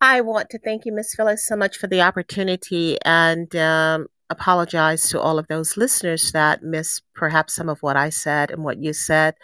I 0.00 0.20
want 0.20 0.50
to 0.50 0.58
thank 0.58 0.84
you, 0.84 0.92
Miss 0.92 1.14
Phyllis, 1.14 1.46
so 1.46 1.56
much 1.56 1.78
for 1.78 1.86
the 1.86 2.02
opportunity. 2.02 2.98
And 3.04 3.54
um, 3.56 4.08
apologize 4.28 5.08
to 5.10 5.20
all 5.20 5.38
of 5.38 5.48
those 5.48 5.76
listeners 5.76 6.32
that 6.32 6.62
missed 6.62 7.02
perhaps 7.14 7.54
some 7.54 7.68
of 7.68 7.82
what 7.82 7.96
I 7.96 8.10
said 8.10 8.50
and 8.50 8.64
what 8.64 8.78
you 8.78 8.92
said. 8.92 9.34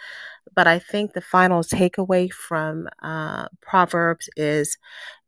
But 0.55 0.67
I 0.67 0.77
think 0.77 1.13
the 1.13 1.21
final 1.21 1.63
takeaway 1.63 2.31
from 2.31 2.87
uh, 3.01 3.47
Proverbs 3.61 4.29
is 4.35 4.77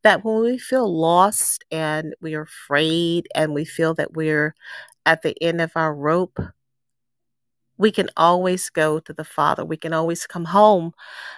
that 0.03 0.24
when 0.24 0.41
we 0.41 0.60
feel 0.60 0.93
lost 0.93 1.64
and 1.72 2.14
we're 2.22 2.43
afraid 2.43 3.28
and 3.34 3.53
we 3.53 3.66
feel 3.66 3.95
that 3.95 4.14
we're 4.14 4.53
at 5.06 5.22
the 5.22 5.36
end 5.41 5.62
of 5.62 5.72
our 5.76 5.93
rope, 5.93 6.39
we 7.78 7.91
can 7.91 8.10
always 8.16 8.70
go 8.70 8.99
to 8.99 9.14
the 9.14 9.24
Father. 9.24 9.66
We 9.66 9.78
can 9.78 9.93
always 9.93 10.26
come 10.26 10.45
home 10.45 10.93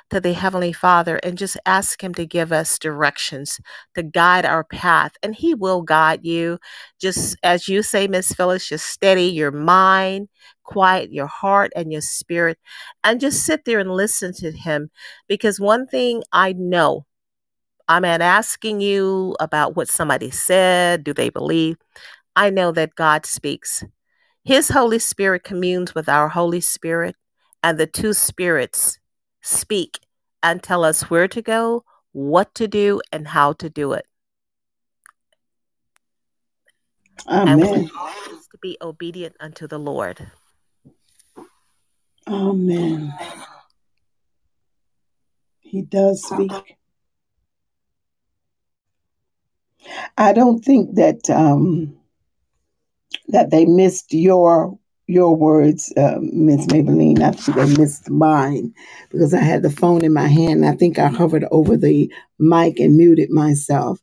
to 0.09 0.21
the 0.21 0.33
Heavenly 0.33 0.71
Father 0.71 1.17
and 1.17 1.37
just 1.37 1.57
ask 1.65 2.03
Him 2.03 2.13
to 2.13 2.25
give 2.25 2.51
us 2.51 2.77
directions, 2.77 3.59
to 3.95 4.03
guide 4.03 4.45
our 4.45 4.63
path. 4.63 5.13
And 5.23 5.35
He 5.35 5.53
will 5.53 5.81
guide 5.81 6.23
you. 6.23 6.59
Just 6.99 7.37
as 7.43 7.67
you 7.67 7.81
say, 7.81 8.07
Miss 8.07 8.33
Phyllis, 8.33 8.69
just 8.69 8.85
steady 8.85 9.25
your 9.25 9.51
mind, 9.51 10.29
quiet 10.63 11.11
your 11.11 11.27
heart 11.27 11.71
and 11.75 11.91
your 11.91 12.01
spirit, 12.01 12.59
and 13.03 13.19
just 13.19 13.43
sit 13.43 13.65
there 13.65 13.79
and 13.79 13.91
listen 13.91 14.33
to 14.35 14.51
Him. 14.51 14.91
Because 15.27 15.59
one 15.59 15.87
thing 15.87 16.23
I 16.31 16.53
know, 16.53 17.05
I'm 17.87 18.03
not 18.03 18.21
asking 18.21 18.81
you 18.81 19.35
about 19.39 19.75
what 19.75 19.87
somebody 19.87 20.29
said, 20.29 21.03
do 21.03 21.13
they 21.13 21.29
believe? 21.29 21.77
I 22.37 22.51
know 22.51 22.71
that 22.71 22.93
God 22.93 23.25
speaks. 23.25 23.83
His 24.43 24.69
Holy 24.69 24.99
Spirit 24.99 25.43
communes 25.43 25.95
with 25.95 26.07
our 26.07 26.29
Holy 26.29 26.61
Spirit, 26.61 27.15
and 27.63 27.79
the 27.79 27.87
two 27.87 28.13
spirits 28.13 28.99
speak 29.41 29.97
and 30.43 30.61
tell 30.61 30.83
us 30.83 31.09
where 31.09 31.27
to 31.27 31.41
go, 31.41 31.83
what 32.11 32.53
to 32.53 32.67
do, 32.67 33.01
and 33.11 33.27
how 33.27 33.53
to 33.53 33.71
do 33.71 33.93
it. 33.93 34.05
Amen. 37.27 37.47
And 37.49 37.59
we 37.59 37.87
to 37.87 38.57
be 38.61 38.77
obedient 38.83 39.35
unto 39.39 39.67
the 39.67 39.79
Lord. 39.79 40.31
Amen. 42.27 43.15
He 45.59 45.81
does 45.81 46.23
speak. 46.23 46.51
I 50.15 50.33
don't 50.33 50.63
think 50.63 50.95
that 50.95 51.29
um, 51.31 51.96
that 53.29 53.51
they 53.51 53.65
missed 53.65 54.13
your 54.13 54.77
your 55.07 55.35
words, 55.35 55.93
uh, 55.97 56.17
Miss 56.21 56.65
Maybelline. 56.67 57.19
Think 57.39 57.57
they 57.57 57.77
missed 57.81 58.09
mine 58.09 58.73
because 59.11 59.33
I 59.33 59.41
had 59.41 59.63
the 59.63 59.69
phone 59.71 60.03
in 60.05 60.13
my 60.13 60.27
hand. 60.27 60.65
I 60.65 60.73
think 60.73 60.99
I 60.99 61.07
hovered 61.07 61.45
over 61.51 61.77
the 61.77 62.11
mic 62.39 62.79
and 62.79 62.97
muted 62.97 63.29
myself. 63.31 63.99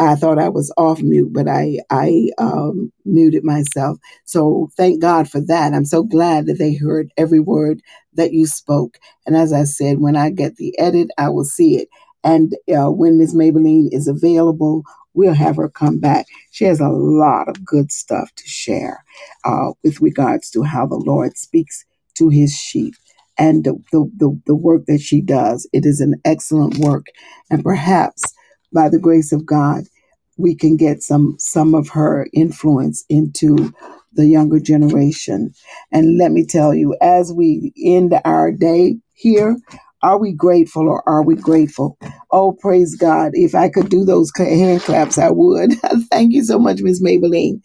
I 0.00 0.14
thought 0.16 0.38
I 0.38 0.48
was 0.50 0.72
off 0.78 1.02
mute, 1.02 1.32
but 1.32 1.48
I 1.48 1.78
I 1.90 2.30
um, 2.38 2.92
muted 3.04 3.44
myself. 3.44 3.98
So 4.24 4.70
thank 4.76 5.00
God 5.02 5.30
for 5.30 5.40
that. 5.42 5.74
I'm 5.74 5.86
so 5.86 6.02
glad 6.04 6.46
that 6.46 6.58
they 6.58 6.74
heard 6.74 7.12
every 7.18 7.40
word 7.40 7.80
that 8.14 8.32
you 8.32 8.46
spoke. 8.46 8.98
And 9.26 9.36
as 9.36 9.52
I 9.52 9.64
said, 9.64 10.00
when 10.00 10.16
I 10.16 10.30
get 10.30 10.56
the 10.56 10.78
edit, 10.78 11.08
I 11.18 11.30
will 11.30 11.44
see 11.44 11.76
it. 11.78 11.88
And 12.24 12.54
uh, 12.76 12.90
when 12.90 13.18
Miss 13.18 13.34
Maybelline 13.34 13.88
is 13.92 14.08
available, 14.08 14.84
we'll 15.18 15.34
have 15.34 15.56
her 15.56 15.68
come 15.68 15.98
back. 15.98 16.26
She 16.52 16.64
has 16.64 16.80
a 16.80 16.88
lot 16.88 17.48
of 17.48 17.64
good 17.64 17.90
stuff 17.90 18.30
to 18.36 18.44
share 18.48 19.04
uh, 19.44 19.72
with 19.82 20.00
regards 20.00 20.48
to 20.52 20.62
how 20.62 20.86
the 20.86 20.96
Lord 20.96 21.36
speaks 21.36 21.84
to 22.18 22.28
his 22.28 22.54
sheep 22.54 22.94
and 23.36 23.64
the, 23.64 23.74
the, 23.92 24.10
the, 24.16 24.40
the 24.46 24.54
work 24.54 24.86
that 24.86 25.00
she 25.00 25.20
does. 25.20 25.68
It 25.72 25.84
is 25.84 26.00
an 26.00 26.14
excellent 26.24 26.78
work. 26.78 27.06
And 27.50 27.64
perhaps 27.64 28.32
by 28.72 28.88
the 28.88 29.00
grace 29.00 29.32
of 29.32 29.44
God, 29.44 29.84
we 30.38 30.54
can 30.54 30.76
get 30.76 31.02
some 31.02 31.34
some 31.40 31.74
of 31.74 31.88
her 31.88 32.28
influence 32.32 33.04
into 33.08 33.74
the 34.12 34.26
younger 34.26 34.60
generation. 34.60 35.52
And 35.90 36.16
let 36.16 36.30
me 36.30 36.46
tell 36.46 36.72
you, 36.72 36.96
as 37.02 37.32
we 37.32 37.72
end 37.84 38.14
our 38.24 38.52
day 38.52 38.98
here, 39.14 39.56
Are 40.02 40.18
we 40.18 40.32
grateful 40.32 40.88
or 40.88 41.08
are 41.08 41.24
we 41.24 41.36
grateful? 41.36 41.98
Oh, 42.32 42.52
praise 42.52 42.96
God. 42.96 43.32
If 43.34 43.54
I 43.54 43.68
could 43.70 43.90
do 43.90 44.04
those 44.04 44.32
hand 44.36 44.82
claps, 44.82 45.18
I 45.18 45.30
would. 45.30 45.74
Thank 46.12 46.32
you 46.34 46.44
so 46.44 46.58
much, 46.58 46.80
Miss 46.82 47.02
Maybelline. 47.02 47.62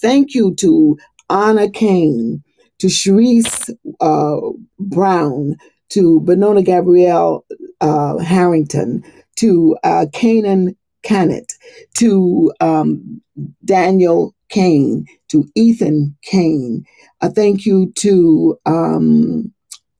Thank 0.00 0.34
you 0.34 0.54
to 0.56 0.98
Anna 1.30 1.70
Kane, 1.70 2.42
to 2.80 2.88
Sharice 2.88 3.70
uh, 4.00 4.40
Brown, 4.80 5.56
to 5.90 6.20
Benona 6.22 6.64
Gabrielle 6.64 7.46
uh, 7.82 8.18
Harrington, 8.18 9.04
to 9.36 9.76
uh, 9.84 10.06
Kanan 10.14 10.76
Canet, 11.04 11.52
to 11.98 12.52
um, 12.60 13.22
Daniel 13.64 14.34
Kane, 14.50 15.06
to 15.28 15.46
Ethan 15.56 16.16
Kane. 16.24 16.84
A 17.22 17.30
thank 17.30 17.66
you 17.66 17.92
to 17.96 18.58
um, 18.66 19.52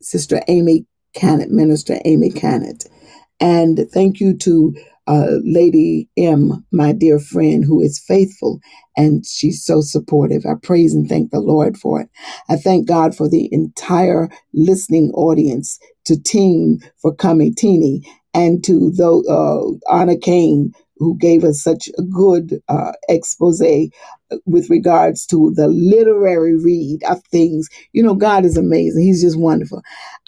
Sister 0.03 0.43
Amy 0.49 0.87
Canet, 1.15 1.51
Minister 1.51 1.99
Amy 2.05 2.31
Canet. 2.31 2.85
And 3.41 3.89
thank 3.95 4.21
you 4.21 4.37
to 4.39 4.75
uh, 5.09 5.39
Lady 5.45 6.11
M, 6.19 6.67
my 6.73 6.93
dear 6.93 7.19
friend, 7.21 7.65
who 7.65 7.81
is 7.83 8.05
faithful 8.07 8.61
and 8.97 9.27
she's 9.27 9.65
so 9.65 9.81
supportive. 9.83 10.47
I 10.47 10.55
praise 10.63 10.95
and 10.95 11.09
thank 11.09 11.33
the 11.33 11.41
Lord 11.41 11.79
for 11.79 12.03
it. 12.03 12.11
I 12.51 12.57
thank 12.57 12.89
God 12.89 13.17
for 13.17 13.31
the 13.31 13.49
entire 13.53 14.31
listening 14.55 15.13
audience, 15.15 15.81
to 16.07 16.23
Team 16.23 16.81
for 17.03 17.15
coming, 17.15 17.55
Teeny, 17.55 18.03
and 18.35 18.65
to 18.65 18.93
uh, 19.31 19.95
Anna 19.95 20.19
Kane, 20.19 20.75
who 21.05 21.19
gave 21.19 21.45
us 21.45 21.63
such 21.63 21.89
a 21.99 22.03
good 22.03 22.61
uh, 22.69 22.93
expose 23.09 23.63
with 24.47 24.71
regards 24.71 25.27
to 25.27 25.53
the 25.57 25.69
literary 25.69 26.57
read 26.57 27.03
of 27.05 27.23
things. 27.31 27.69
You 27.93 28.03
know, 28.03 28.15
God 28.15 28.45
is 28.45 28.57
amazing. 28.57 29.05
He's 29.05 29.23
just 29.23 29.39
wonderful. 29.39 29.83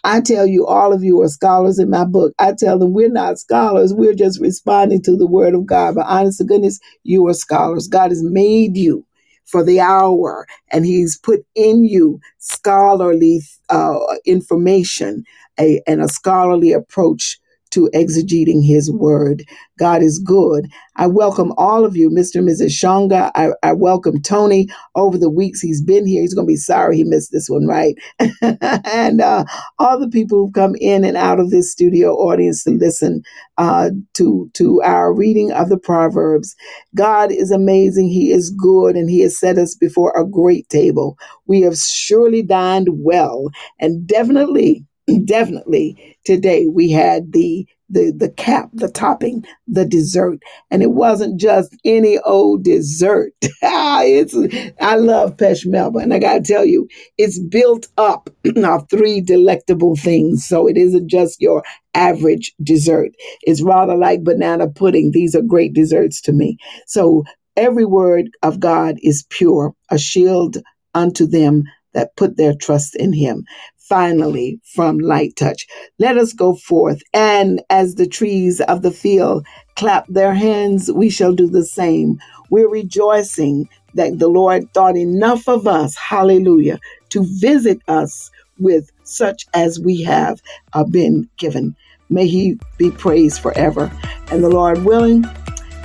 I 0.04 0.20
tell 0.20 0.46
you, 0.46 0.66
all 0.66 0.92
of 0.92 1.04
you 1.04 1.22
are 1.22 1.28
scholars 1.28 1.78
in 1.78 1.90
my 1.90 2.04
book. 2.04 2.34
I 2.38 2.54
tell 2.58 2.78
them 2.78 2.92
we're 2.94 3.10
not 3.10 3.38
scholars. 3.38 3.94
We're 3.94 4.14
just 4.14 4.40
responding 4.40 5.02
to 5.04 5.16
the 5.16 5.26
word 5.26 5.54
of 5.54 5.66
God. 5.66 5.96
But 5.96 6.06
honest 6.06 6.38
to 6.38 6.44
goodness, 6.44 6.80
you 7.04 7.26
are 7.28 7.34
scholars. 7.34 7.88
God 7.88 8.10
has 8.10 8.22
made 8.22 8.76
you 8.76 9.06
for 9.46 9.64
the 9.64 9.80
hour 9.80 10.46
and 10.72 10.86
he's 10.86 11.18
put 11.18 11.40
in 11.54 11.84
you 11.84 12.20
scholarly 12.38 13.42
uh, 13.70 13.98
information 14.26 15.24
a, 15.60 15.82
and 15.86 16.02
a 16.02 16.08
scholarly 16.08 16.72
approach 16.72 17.38
to 17.76 17.90
exegeting 17.94 18.66
his 18.66 18.92
word. 18.92 19.44
God 19.78 20.02
is 20.02 20.20
good. 20.20 20.68
I 20.96 21.08
welcome 21.08 21.54
all 21.58 21.86
of 21.86 21.96
you, 21.96 22.10
Mr. 22.10 22.36
and 22.36 22.48
Mrs. 22.48 22.72
Shonga. 22.72 23.32
I, 23.36 23.50
I 23.64 23.74
welcome 23.74 24.22
Tony 24.22 24.68
over 24.96 25.18
the 25.18 25.30
weeks 25.30 25.60
he's 25.62 25.82
been 25.82 26.06
here. 26.06 26.22
He's 26.22 26.34
going 26.34 26.46
to 26.46 26.52
be 26.52 26.56
sorry 26.56 26.98
he 26.98 27.04
missed 27.04 27.32
this 27.32 27.48
one, 27.50 27.66
right? 27.66 27.96
and 28.42 29.22
uh, 29.22 29.46
all 29.80 30.00
the 30.00 30.10
people 30.10 30.38
who've 30.46 30.54
come 30.54 30.76
in 30.80 31.04
and 31.04 31.16
out 31.16 31.40
of 31.40 31.50
this 31.50 31.72
studio 31.72 32.14
audience 32.14 32.64
to 32.64 32.72
listen 32.72 33.22
uh, 33.58 33.90
to, 34.14 34.50
to 34.54 34.82
our 34.82 35.14
reading 35.14 35.52
of 35.52 35.70
the 35.70 35.78
Proverbs. 35.78 36.56
God 36.96 37.32
is 37.32 37.52
amazing. 37.52 38.08
He 38.10 38.32
is 38.32 38.50
good, 38.50 38.96
and 38.96 39.10
He 39.10 39.22
has 39.22 39.38
set 39.38 39.58
us 39.58 39.76
before 39.76 40.12
a 40.18 40.26
great 40.26 40.68
table. 40.70 41.18
We 41.46 41.62
have 41.62 41.78
surely 41.78 42.42
dined 42.42 42.88
well, 42.92 43.50
and 43.80 44.06
definitely 44.06 44.84
definitely 45.24 46.16
today 46.24 46.66
we 46.66 46.90
had 46.90 47.32
the 47.32 47.66
the 47.90 48.12
the 48.16 48.30
cap, 48.30 48.70
the 48.74 48.88
topping, 48.88 49.44
the 49.68 49.84
dessert, 49.84 50.40
and 50.70 50.82
it 50.82 50.92
wasn't 50.92 51.40
just 51.40 51.76
any 51.84 52.18
old 52.20 52.64
dessert. 52.64 53.32
It's 53.62 54.34
I 54.80 54.96
love 54.96 55.36
Pesh 55.36 55.66
Melba, 55.66 56.00
and 56.00 56.14
I 56.14 56.18
gotta 56.18 56.42
tell 56.42 56.64
you, 56.64 56.88
it's 57.18 57.38
built 57.38 57.88
up 57.98 58.30
of 58.56 58.90
three 58.90 59.20
delectable 59.20 59.96
things. 59.96 60.46
So 60.46 60.68
it 60.68 60.76
isn't 60.78 61.08
just 61.10 61.40
your 61.40 61.62
average 61.94 62.54
dessert. 62.62 63.12
It's 63.42 63.62
rather 63.62 63.96
like 63.96 64.24
banana 64.24 64.68
pudding. 64.68 65.12
These 65.12 65.36
are 65.36 65.42
great 65.42 65.74
desserts 65.74 66.20
to 66.22 66.32
me. 66.32 66.58
So 66.86 67.24
every 67.56 67.86
word 67.86 68.30
of 68.42 68.60
God 68.60 68.96
is 69.02 69.26
pure, 69.30 69.74
a 69.90 69.98
shield 69.98 70.58
unto 70.94 71.26
them 71.26 71.64
that 71.94 72.16
put 72.16 72.36
their 72.36 72.54
trust 72.54 72.96
in 72.96 73.12
Him 73.14 73.44
finally 73.88 74.60
from 74.74 74.98
light 74.98 75.36
touch. 75.36 75.66
Let 75.98 76.18
us 76.18 76.32
go 76.32 76.54
forth, 76.54 77.02
and 77.12 77.62
as 77.70 77.94
the 77.94 78.06
trees 78.06 78.60
of 78.62 78.82
the 78.82 78.90
field 78.90 79.46
clap 79.76 80.06
their 80.08 80.34
hands, 80.34 80.90
we 80.90 81.10
shall 81.10 81.32
do 81.32 81.48
the 81.48 81.64
same. 81.64 82.18
We're 82.50 82.70
rejoicing 82.70 83.68
that 83.94 84.18
the 84.18 84.28
Lord 84.28 84.72
thought 84.72 84.96
enough 84.96 85.48
of 85.48 85.66
us, 85.66 85.96
hallelujah, 85.96 86.78
to 87.10 87.24
visit 87.40 87.80
us 87.88 88.30
with 88.58 88.90
such 89.04 89.46
as 89.54 89.78
we 89.78 90.02
have 90.02 90.40
uh, 90.72 90.84
been 90.84 91.28
given. 91.38 91.76
May 92.08 92.26
He 92.26 92.58
be 92.78 92.90
praised 92.90 93.40
forever. 93.40 93.90
And 94.30 94.42
the 94.42 94.48
Lord 94.48 94.84
willing, 94.84 95.24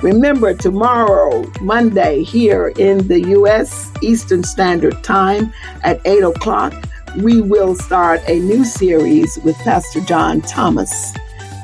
remember 0.02 0.54
tomorrow, 0.54 1.50
Monday, 1.60 2.22
here 2.22 2.68
in 2.76 3.06
the 3.08 3.20
U.S. 3.28 3.90
Eastern 4.02 4.44
Standard 4.44 5.02
Time 5.02 5.52
at 5.82 6.00
8 6.04 6.22
o'clock 6.22 6.74
we 7.18 7.40
will 7.42 7.74
start 7.74 8.22
a 8.26 8.38
new 8.40 8.64
series 8.64 9.38
with 9.38 9.56
Pastor 9.58 10.00
John 10.00 10.40
Thomas 10.40 11.12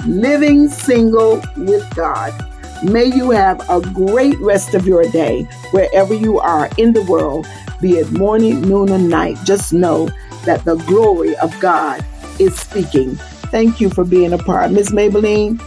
Living 0.07 0.69
Single 0.69 1.43
with 1.57 1.95
God. 1.95 2.35
May 2.85 3.07
you 3.07 3.31
have 3.31 3.69
a 3.71 3.81
great 3.81 4.39
rest 4.41 4.75
of 4.75 4.87
your 4.87 5.05
day 5.11 5.45
wherever 5.71 6.13
you 6.13 6.39
are 6.39 6.69
in 6.77 6.93
the 6.93 7.03
world, 7.05 7.49
be 7.81 7.97
it 7.97 8.13
morning, 8.13 8.61
noon, 8.61 8.91
or 8.91 8.99
night. 8.99 9.39
Just 9.45 9.73
know 9.73 10.11
that 10.45 10.65
the 10.65 10.77
glory 10.77 11.35
of 11.37 11.59
God 11.61 12.05
is 12.39 12.55
speaking. 12.59 13.15
Thank 13.51 13.81
you 13.81 13.89
for 13.89 14.05
being 14.05 14.35
a 14.35 14.39
part. 14.39 14.71
Miss 14.71 14.91
Maybelline, 14.91 15.61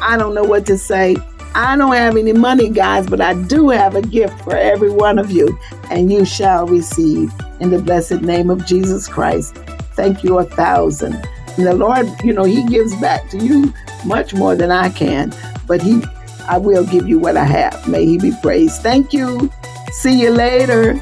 I 0.00 0.16
don't 0.16 0.34
know 0.34 0.44
what 0.44 0.64
to 0.66 0.78
say. 0.78 1.16
I 1.54 1.76
don't 1.76 1.94
have 1.94 2.16
any 2.16 2.32
money, 2.32 2.70
guys, 2.70 3.06
but 3.06 3.20
I 3.20 3.34
do 3.44 3.68
have 3.68 3.96
a 3.96 4.02
gift 4.02 4.42
for 4.42 4.56
every 4.56 4.90
one 4.90 5.18
of 5.18 5.30
you, 5.30 5.58
and 5.90 6.10
you 6.10 6.24
shall 6.24 6.66
receive 6.66 7.30
in 7.60 7.70
the 7.70 7.78
blessed 7.78 8.22
name 8.22 8.50
of 8.50 8.64
Jesus 8.66 9.08
Christ. 9.08 9.54
Thank 9.94 10.22
you 10.22 10.38
a 10.38 10.44
thousand. 10.44 11.14
And 11.56 11.66
the 11.66 11.74
Lord, 11.74 12.06
you 12.22 12.32
know, 12.32 12.44
He 12.44 12.64
gives 12.66 12.94
back 12.96 13.28
to 13.30 13.38
you 13.38 13.72
much 14.04 14.34
more 14.34 14.54
than 14.54 14.70
I 14.70 14.90
can, 14.90 15.32
but 15.66 15.80
He, 15.82 16.02
I 16.48 16.58
will 16.58 16.84
give 16.84 17.08
you 17.08 17.18
what 17.18 17.36
I 17.36 17.44
have. 17.44 17.88
May 17.88 18.04
He 18.04 18.18
be 18.18 18.32
praised. 18.42 18.82
Thank 18.82 19.12
you. 19.12 19.50
See 19.92 20.20
you 20.20 20.30
later. 20.30 21.00